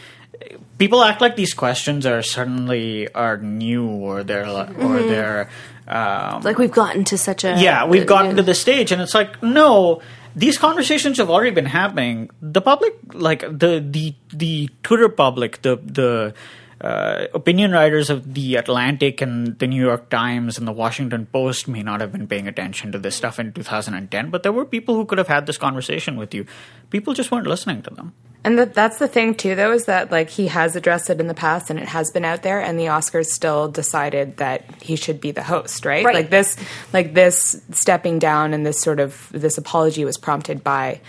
people 0.78 1.04
act 1.04 1.22
like 1.22 1.36
these 1.36 1.54
questions 1.54 2.06
are 2.06 2.22
suddenly 2.22 3.12
are 3.14 3.38
new 3.38 3.88
or 3.88 4.24
they're 4.24 4.46
mm-hmm. 4.46 4.86
or 4.86 5.04
they're 5.04 5.50
um, 5.88 6.42
like 6.44 6.58
we've 6.58 6.72
gotten 6.72 7.04
to 7.04 7.18
such 7.18 7.44
a 7.44 7.60
yeah 7.60 7.86
we've 7.86 8.06
gotten 8.06 8.36
to 8.36 8.44
the 8.44 8.54
stage 8.54 8.92
and 8.92 9.02
it's 9.02 9.14
like 9.14 9.42
no 9.44 10.02
these 10.40 10.58
conversations 10.58 11.18
have 11.18 11.30
already 11.30 11.52
been 11.52 11.66
happening. 11.66 12.30
The 12.42 12.62
public, 12.62 12.94
like 13.14 13.42
the 13.42 13.84
the 13.86 14.16
the 14.32 14.70
Twitter 14.84 15.10
public, 15.10 15.62
the 15.62 15.76
the 15.84 16.34
uh, 16.82 17.28
opinion 17.34 17.72
writers 17.72 18.10
of 18.10 18.34
the 18.34 18.56
Atlantic 18.56 19.22
and 19.22 19.60
the 19.60 19.68
New 19.68 19.84
York 19.84 20.10
Times 20.10 20.58
and 20.58 20.66
the 20.66 20.72
Washington 20.72 21.26
Post 21.26 21.68
may 21.68 21.84
not 21.84 22.00
have 22.00 22.14
been 22.14 22.26
paying 22.26 22.48
attention 22.48 22.94
to 22.94 23.00
this 23.00 23.16
stuff 23.16 23.38
in 23.38 23.52
2010, 23.52 24.30
but 24.30 24.44
there 24.44 24.54
were 24.54 24.64
people 24.64 24.96
who 24.96 25.06
could 25.06 25.18
have 25.18 25.28
had 25.28 25.46
this 25.46 25.58
conversation 25.58 26.16
with 26.16 26.34
you. 26.34 26.46
People 26.90 27.14
just 27.14 27.32
weren't 27.32 27.48
listening 27.48 27.82
to 27.82 27.90
them. 27.90 28.14
And 28.44 28.58
the, 28.58 28.66
that's 28.66 29.00
the 29.00 29.08
thing 29.08 29.36
too, 29.36 29.56
though, 29.56 29.74
is 29.74 29.86
that 29.86 30.12
like 30.12 30.30
he 30.30 30.48
has 30.48 30.76
addressed 30.76 31.10
it 31.10 31.20
in 31.20 31.28
the 31.28 31.34
past 31.34 31.70
and 31.70 31.78
it 31.78 31.90
has 31.90 32.10
been 32.12 32.24
out 32.24 32.42
there, 32.42 32.62
and 32.62 32.80
the 32.80 32.86
Oscars 32.86 33.28
still 33.28 33.68
decided 33.68 34.38
that 34.38 34.64
he 34.82 34.96
should 34.96 35.20
be 35.20 35.32
the 35.32 35.44
host, 35.44 35.86
right? 35.86 36.06
right? 36.06 36.16
Like 36.16 36.30
this, 36.30 36.56
like 36.94 37.14
this 37.14 37.62
stepping 37.72 38.18
down 38.18 38.54
and 38.54 38.66
this 38.66 38.80
sort 38.80 39.00
of 39.00 39.30
this 39.32 39.58
apology 39.58 40.06
was 40.06 40.18
prompted 40.18 40.64
by 40.64 41.02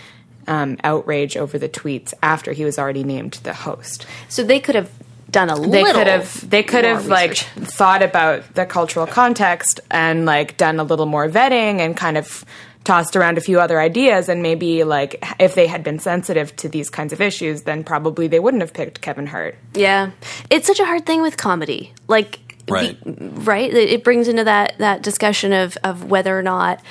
um, 0.47 0.77
outrage 0.83 1.37
over 1.37 1.57
the 1.57 1.69
tweets 1.69 2.13
after 2.21 2.51
he 2.51 2.65
was 2.65 2.77
already 2.77 3.03
named 3.03 3.33
the 3.43 3.53
host. 3.53 4.05
So 4.27 4.43
they 4.43 4.59
could 4.59 4.75
have 4.75 4.89
done 5.29 5.49
a 5.49 5.55
they 5.55 5.83
little. 5.83 5.93
Could 5.93 6.07
have, 6.07 6.49
they 6.49 6.63
could 6.63 6.83
have 6.83 7.07
like 7.07 7.37
thought 7.37 8.03
about 8.03 8.53
the 8.55 8.65
cultural 8.65 9.07
context 9.07 9.79
and 9.89 10.25
like 10.25 10.57
done 10.57 10.79
a 10.79 10.83
little 10.83 11.05
more 11.05 11.29
vetting 11.29 11.79
and 11.79 11.95
kind 11.95 12.17
of 12.17 12.43
tossed 12.83 13.15
around 13.15 13.37
a 13.37 13.41
few 13.41 13.59
other 13.59 13.79
ideas 13.79 14.27
and 14.27 14.41
maybe 14.41 14.83
like 14.83 15.23
if 15.39 15.53
they 15.55 15.67
had 15.67 15.83
been 15.83 15.99
sensitive 15.99 16.55
to 16.55 16.67
these 16.67 16.89
kinds 16.89 17.13
of 17.13 17.21
issues 17.21 17.63
then 17.63 17.83
probably 17.83 18.27
they 18.27 18.39
wouldn't 18.39 18.61
have 18.61 18.73
picked 18.73 19.01
Kevin 19.01 19.27
Hart. 19.27 19.55
Yeah. 19.73 20.11
It's 20.49 20.67
such 20.67 20.79
a 20.79 20.85
hard 20.85 21.05
thing 21.05 21.21
with 21.21 21.37
comedy. 21.37 21.93
Like 22.07 22.39
right. 22.67 22.97
The, 23.03 23.29
right? 23.41 23.71
It 23.71 24.03
brings 24.03 24.27
into 24.27 24.43
that 24.45 24.77
that 24.79 25.03
discussion 25.03 25.53
of 25.53 25.77
of 25.83 26.09
whether 26.09 26.37
or 26.37 26.41
not 26.43 26.81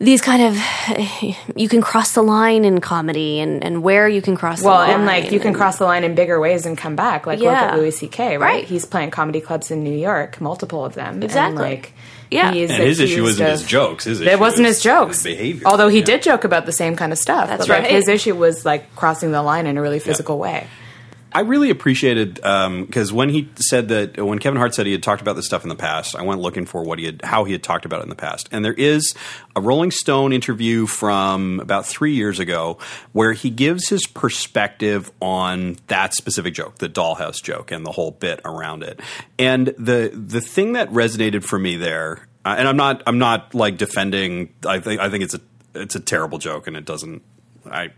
these 0.00 0.20
kind 0.20 0.42
of 0.42 1.56
you 1.56 1.68
can 1.68 1.80
cross 1.80 2.12
the 2.12 2.22
line 2.22 2.64
in 2.64 2.80
comedy 2.80 3.40
and, 3.40 3.64
and 3.64 3.82
where 3.82 4.08
you 4.08 4.22
can 4.22 4.36
cross 4.36 4.62
well, 4.62 4.74
the 4.74 4.78
line. 4.78 4.90
and 4.90 5.06
like 5.06 5.32
you 5.32 5.40
can 5.40 5.52
cross 5.52 5.78
the 5.78 5.84
line 5.84 6.04
in 6.04 6.14
bigger 6.14 6.38
ways 6.38 6.66
and 6.66 6.78
come 6.78 6.94
back. 6.94 7.26
Like 7.26 7.40
yeah. 7.40 7.50
look 7.50 7.58
at 7.58 7.78
Louis 7.78 7.90
C.K. 7.90 8.38
Right? 8.38 8.40
right? 8.40 8.64
He's 8.64 8.84
playing 8.84 9.10
comedy 9.10 9.40
clubs 9.40 9.70
in 9.70 9.82
New 9.82 9.96
York, 9.96 10.40
multiple 10.40 10.84
of 10.84 10.94
them. 10.94 11.22
Exactly. 11.22 11.64
And, 11.64 11.74
like 11.74 11.92
yeah. 12.30 12.52
and 12.52 12.70
his 12.70 13.00
issue 13.00 13.22
wasn't 13.22 13.50
of, 13.50 13.58
his 13.58 13.68
jokes. 13.68 14.04
His 14.04 14.20
issue 14.20 14.30
it 14.30 14.38
wasn't 14.38 14.66
his 14.66 14.80
jokes. 14.80 15.22
His 15.22 15.36
behavior. 15.36 15.66
Although 15.66 15.88
he 15.88 15.98
yeah. 15.98 16.04
did 16.04 16.22
joke 16.22 16.44
about 16.44 16.66
the 16.66 16.72
same 16.72 16.94
kind 16.94 17.12
of 17.12 17.18
stuff. 17.18 17.48
That's 17.48 17.66
but, 17.66 17.68
like, 17.68 17.82
right. 17.84 17.90
his 17.90 18.08
issue 18.08 18.36
was 18.36 18.64
like 18.64 18.94
crossing 18.94 19.32
the 19.32 19.42
line 19.42 19.66
in 19.66 19.78
a 19.78 19.82
really 19.82 19.98
physical 19.98 20.36
yeah. 20.36 20.42
way. 20.42 20.66
I 21.38 21.42
really 21.42 21.70
appreciated 21.70 22.34
because 22.34 23.10
um, 23.10 23.16
when 23.16 23.28
he 23.28 23.48
said 23.60 23.90
that 23.90 24.20
when 24.20 24.40
Kevin 24.40 24.58
Hart 24.58 24.74
said 24.74 24.86
he 24.86 24.92
had 24.92 25.04
talked 25.04 25.22
about 25.22 25.36
this 25.36 25.46
stuff 25.46 25.62
in 25.62 25.68
the 25.68 25.76
past, 25.76 26.16
I 26.16 26.22
went 26.22 26.40
looking 26.40 26.66
for 26.66 26.82
what 26.82 26.98
he 26.98 27.04
had, 27.04 27.20
how 27.22 27.44
he 27.44 27.52
had 27.52 27.62
talked 27.62 27.84
about 27.84 28.00
it 28.00 28.02
in 28.02 28.08
the 28.08 28.16
past, 28.16 28.48
and 28.50 28.64
there 28.64 28.72
is 28.72 29.14
a 29.54 29.60
Rolling 29.60 29.92
Stone 29.92 30.32
interview 30.32 30.86
from 30.86 31.60
about 31.60 31.86
three 31.86 32.14
years 32.14 32.40
ago 32.40 32.78
where 33.12 33.34
he 33.34 33.50
gives 33.50 33.88
his 33.88 34.04
perspective 34.04 35.12
on 35.22 35.76
that 35.86 36.12
specific 36.12 36.54
joke, 36.54 36.78
the 36.78 36.88
dollhouse 36.88 37.40
joke, 37.40 37.70
and 37.70 37.86
the 37.86 37.92
whole 37.92 38.10
bit 38.10 38.40
around 38.44 38.82
it. 38.82 38.98
And 39.38 39.68
the 39.78 40.10
the 40.12 40.40
thing 40.40 40.72
that 40.72 40.90
resonated 40.90 41.44
for 41.44 41.56
me 41.56 41.76
there, 41.76 42.26
uh, 42.44 42.56
and 42.58 42.66
I'm 42.66 42.76
not 42.76 43.04
I'm 43.06 43.18
not 43.18 43.54
like 43.54 43.76
defending. 43.76 44.52
I 44.66 44.80
think 44.80 45.00
I 45.00 45.08
think 45.08 45.22
it's 45.22 45.34
a 45.34 45.40
it's 45.76 45.94
a 45.94 46.00
terrible 46.00 46.38
joke, 46.38 46.66
and 46.66 46.76
it 46.76 46.84
doesn't. 46.84 47.22
I 47.70 47.90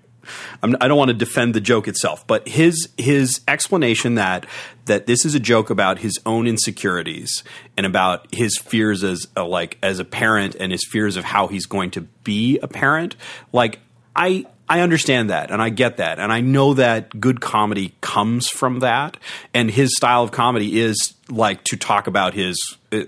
I'm, 0.63 0.77
I 0.81 0.85
do 0.85 0.89
not 0.91 0.99
want 0.99 1.09
to 1.09 1.15
defend 1.15 1.55
the 1.55 1.61
joke 1.61 1.89
itself, 1.89 2.27
but 2.27 2.47
his 2.49 2.89
his 2.97 3.41
explanation 3.49 4.17
that 4.17 4.47
that 4.87 5.07
this 5.07 5.25
is 5.25 5.35
a 5.35 5.41
joke 5.41 5.71
about 5.71 5.99
his 5.99 6.19
own 6.27 6.47
insecurities 6.47 7.45
and 7.77 7.87
about 7.87 8.27
his 8.33 8.59
fears 8.59 9.05
as 9.05 9.29
a, 9.37 9.45
like 9.45 9.79
as 9.83 9.99
a 9.99 10.05
parent 10.05 10.57
and 10.59 10.73
his 10.73 10.85
fears 10.91 11.17
of 11.17 11.25
how 11.25 11.47
he's 11.47 11.67
going 11.67 11.91
to 11.93 12.03
be 12.25 12.59
a 12.59 12.69
parent. 12.69 13.17
Like 13.53 13.79
I 14.15 14.47
I 14.69 14.83
understand 14.83 15.31
that 15.31 15.51
and 15.51 15.61
I 15.61 15.69
get 15.69 15.97
that 15.97 16.21
and 16.21 16.33
I 16.33 16.41
know 16.41 16.75
that 16.75 17.19
good 17.19 17.41
comedy 17.41 17.93
comes 18.01 18.49
from 18.49 18.81
that 18.81 19.17
and 19.53 19.69
his 19.69 19.97
style 19.97 20.23
of 20.23 20.31
comedy 20.31 20.81
is 20.81 21.15
like 21.29 21.65
to 21.65 21.77
talk 21.77 22.07
about 22.07 22.35
his 22.35 22.57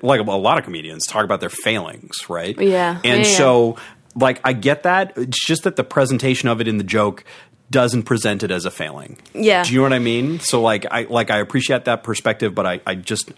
like 0.02 0.20
a 0.20 0.24
lot 0.24 0.58
of 0.58 0.64
comedians 0.64 1.06
talk 1.06 1.24
about 1.24 1.40
their 1.40 1.50
failings, 1.50 2.28
right? 2.28 2.60
Yeah. 2.60 3.00
And 3.04 3.24
yeah, 3.24 3.36
so 3.36 3.76
like 4.14 4.40
I 4.44 4.52
get 4.52 4.82
that. 4.84 5.12
It's 5.16 5.44
just 5.46 5.64
that 5.64 5.76
the 5.76 5.84
presentation 5.84 6.48
of 6.48 6.60
it 6.60 6.68
in 6.68 6.78
the 6.78 6.84
joke 6.84 7.24
doesn't 7.70 8.02
present 8.02 8.42
it 8.42 8.50
as 8.50 8.66
a 8.66 8.70
failing. 8.70 9.18
Yeah. 9.32 9.64
Do 9.64 9.72
you 9.72 9.78
know 9.78 9.84
what 9.84 9.92
I 9.94 9.98
mean? 9.98 10.40
So 10.40 10.60
like 10.60 10.84
I 10.90 11.04
like 11.04 11.30
I 11.30 11.38
appreciate 11.38 11.86
that 11.86 12.02
perspective, 12.04 12.54
but 12.54 12.66
I, 12.66 12.80
I 12.86 12.94
just 12.96 13.32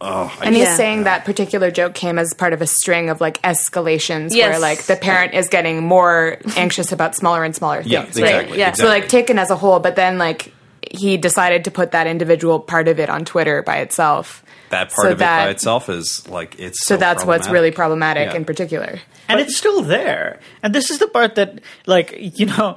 oh 0.00 0.36
I 0.40 0.46
and 0.46 0.56
just, 0.56 0.68
he's 0.68 0.76
saying 0.76 1.04
that 1.04 1.24
particular 1.24 1.70
joke 1.70 1.94
came 1.94 2.18
as 2.18 2.34
part 2.34 2.52
of 2.52 2.60
a 2.60 2.66
string 2.66 3.10
of 3.10 3.20
like 3.20 3.40
escalations 3.42 4.34
Yes. 4.34 4.50
where 4.50 4.58
like 4.58 4.82
the 4.86 4.96
parent 4.96 5.34
is 5.34 5.48
getting 5.48 5.84
more 5.84 6.38
anxious 6.56 6.90
about 6.90 7.14
smaller 7.14 7.44
and 7.44 7.54
smaller 7.54 7.82
things. 7.84 7.92
Yeah, 7.92 8.00
right? 8.00 8.08
exactly, 8.08 8.58
Yeah. 8.58 8.72
So 8.72 8.86
like 8.86 9.08
taken 9.08 9.38
as 9.38 9.50
a 9.50 9.56
whole, 9.56 9.78
but 9.78 9.94
then 9.94 10.18
like 10.18 10.52
he 10.98 11.16
decided 11.16 11.64
to 11.64 11.70
put 11.70 11.90
that 11.92 12.06
individual 12.06 12.58
part 12.60 12.88
of 12.88 12.98
it 13.00 13.08
on 13.10 13.24
Twitter 13.24 13.62
by 13.62 13.78
itself. 13.78 14.42
that 14.70 14.90
part 14.90 15.06
so 15.06 15.12
of 15.12 15.18
that- 15.18 15.42
it 15.42 15.46
by 15.46 15.50
itself 15.50 15.88
is 15.88 16.28
like 16.28 16.58
it's 16.58 16.84
So, 16.86 16.96
that's 16.96 17.24
what's 17.24 17.48
really 17.48 17.70
problematic. 17.70 18.24
problematic 18.26 18.32
Yeah. 18.32 18.36
in 18.36 18.44
particular. 18.44 18.98
and 19.28 19.40
it's 19.40 19.56
still 19.56 19.82
there. 19.82 20.40
And 20.62 20.74
this 20.74 20.90
is 20.90 20.98
the 20.98 21.06
part 21.08 21.36
that, 21.36 21.60
like, 21.86 22.14
you 22.38 22.46
know, 22.46 22.76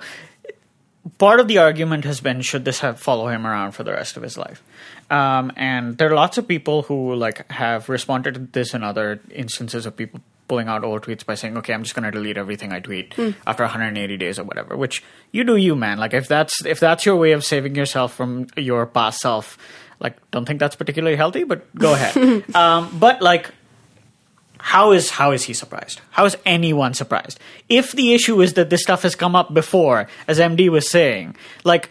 part 1.18 1.40
of 1.40 1.48
the 1.48 1.58
argument 1.58 2.06
has 2.06 2.22
been 2.22 2.42
should 2.42 2.66
this 2.66 2.80
have 2.82 3.00
follow 3.00 3.28
him 3.28 3.46
around 3.48 3.72
for 3.72 3.84
the 3.84 3.92
rest 3.92 4.18
of 4.18 4.24
his 4.24 4.38
life? 4.38 4.62
Um, 5.10 5.52
and 5.56 5.98
there 5.98 6.10
are 6.12 6.16
lots 6.16 6.38
of 6.38 6.48
people 6.48 6.84
who 6.84 7.16
like 7.16 7.50
have 7.52 7.90
responded 7.90 8.34
to 8.36 8.40
this 8.52 8.74
in 8.76 8.84
other 8.84 9.20
instances 9.32 9.86
of 9.88 9.96
people 9.98 10.22
pulling 10.50 10.68
out 10.68 10.84
old 10.84 11.04
tweets 11.04 11.26
by 11.26 11.36
saying, 11.36 11.56
"Okay, 11.60 11.74
I'm 11.74 11.84
just 11.84 11.96
going 11.96 12.04
to 12.04 12.12
delete 12.12 12.38
everything 12.38 12.74
I 12.74 12.82
tweet 12.82 13.14
after 13.48 13.64
180 13.64 14.18
days 14.18 14.38
or 14.38 14.44
whatever." 14.44 14.76
Which 14.76 15.02
you 15.32 15.46
do, 15.46 15.56
you 15.56 15.76
man. 15.76 15.98
Like 15.98 16.14
if 16.14 16.28
that's 16.28 16.66
if 16.66 16.82
that's 16.82 17.06
your 17.06 17.16
way 17.16 17.32
of 17.32 17.46
saving 17.46 17.76
yourself 17.76 18.14
from 18.14 18.48
your 18.58 18.86
past 18.86 19.22
self, 19.22 19.58
like 20.02 20.18
don't 20.32 20.46
think 20.46 20.60
that's 20.60 20.76
particularly 20.76 21.16
healthy, 21.16 21.46
but 21.46 21.74
go 21.76 21.94
ahead. 21.98 22.54
um, 22.54 22.98
but 23.00 23.22
like 23.22 23.52
how 24.60 24.92
is 24.92 25.10
how 25.10 25.32
is 25.32 25.44
he 25.44 25.54
surprised? 25.54 26.02
How 26.12 26.26
is 26.26 26.36
anyone 26.46 26.94
surprised? 26.94 27.40
If 27.70 27.94
the 27.94 28.14
issue 28.14 28.42
is 28.42 28.54
that 28.56 28.70
this 28.70 28.82
stuff 28.84 29.04
has 29.04 29.16
come 29.16 29.36
up 29.36 29.54
before, 29.54 30.08
as 30.28 30.38
MD 30.40 30.68
was 30.70 30.90
saying, 30.90 31.36
like 31.64 31.90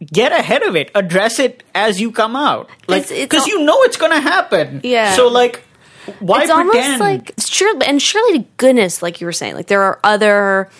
get 0.00 0.32
ahead 0.32 0.62
of 0.62 0.76
it, 0.76 0.90
address 0.94 1.38
it 1.38 1.62
as 1.74 2.00
you 2.00 2.10
come 2.10 2.36
out, 2.36 2.70
like 2.88 3.08
because 3.08 3.46
you 3.46 3.62
know 3.64 3.82
it's 3.82 3.98
going 3.98 4.12
to 4.12 4.20
happen. 4.20 4.80
Yeah. 4.82 5.14
So 5.14 5.28
like, 5.28 5.62
why 6.18 6.42
it's 6.42 6.52
pretend? 6.52 6.74
almost 6.74 7.00
like 7.00 7.34
surely 7.38 7.86
and 7.86 8.00
surely 8.00 8.38
to 8.38 8.44
goodness 8.56 9.02
like 9.02 9.20
you 9.20 9.26
were 9.26 9.32
saying 9.32 9.54
like 9.54 9.66
there 9.66 9.82
are 9.82 10.00
other 10.04 10.70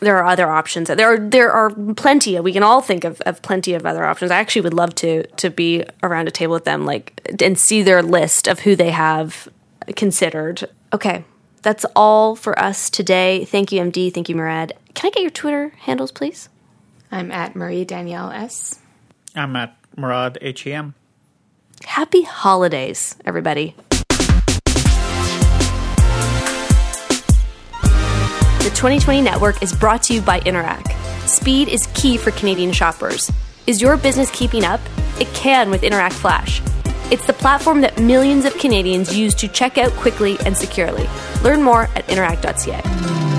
there 0.00 0.16
are 0.18 0.26
other 0.26 0.48
options. 0.48 0.88
There 0.88 1.14
are 1.14 1.18
there 1.18 1.50
are 1.52 1.70
plenty. 1.70 2.38
We 2.40 2.52
can 2.52 2.62
all 2.62 2.80
think 2.80 3.04
of, 3.04 3.20
of 3.22 3.42
plenty 3.42 3.74
of 3.74 3.86
other 3.86 4.04
options. 4.04 4.30
I 4.30 4.38
actually 4.38 4.62
would 4.62 4.74
love 4.74 4.94
to 4.96 5.24
to 5.24 5.50
be 5.50 5.84
around 6.02 6.28
a 6.28 6.30
table 6.30 6.52
with 6.54 6.64
them, 6.64 6.84
like 6.84 7.20
and 7.40 7.58
see 7.58 7.82
their 7.82 8.02
list 8.02 8.46
of 8.46 8.60
who 8.60 8.76
they 8.76 8.90
have 8.90 9.48
considered. 9.96 10.68
Okay, 10.92 11.24
that's 11.62 11.84
all 11.96 12.36
for 12.36 12.58
us 12.58 12.90
today. 12.90 13.44
Thank 13.44 13.72
you, 13.72 13.80
MD. 13.80 14.12
Thank 14.12 14.28
you, 14.28 14.34
Murad. 14.34 14.72
Can 14.94 15.08
I 15.08 15.10
get 15.10 15.22
your 15.22 15.30
Twitter 15.30 15.70
handles, 15.80 16.12
please? 16.12 16.48
I'm 17.10 17.30
at 17.30 17.54
Marie 17.54 17.84
Danielle 17.84 18.30
S. 18.30 18.80
I'm 19.34 19.54
at 19.56 19.76
Murad 19.96 20.38
HEM. 20.42 20.94
Happy 21.84 22.22
holidays, 22.22 23.16
everybody. 23.24 23.74
The 28.64 28.70
2020 28.70 29.20
Network 29.20 29.62
is 29.62 29.74
brought 29.74 30.04
to 30.04 30.14
you 30.14 30.22
by 30.22 30.40
Interac. 30.40 30.90
Speed 31.28 31.68
is 31.68 31.86
key 31.88 32.16
for 32.16 32.30
Canadian 32.30 32.72
shoppers. 32.72 33.30
Is 33.66 33.82
your 33.82 33.98
business 33.98 34.30
keeping 34.30 34.64
up? 34.64 34.80
It 35.20 35.28
can 35.34 35.70
with 35.70 35.82
Interac 35.82 36.14
Flash. 36.14 36.62
It's 37.12 37.26
the 37.26 37.34
platform 37.34 37.82
that 37.82 38.00
millions 38.00 38.46
of 38.46 38.56
Canadians 38.56 39.14
use 39.14 39.34
to 39.34 39.48
check 39.48 39.76
out 39.76 39.92
quickly 39.92 40.38
and 40.46 40.56
securely. 40.56 41.06
Learn 41.42 41.62
more 41.62 41.82
at 41.94 42.06
interac.ca. 42.06 43.33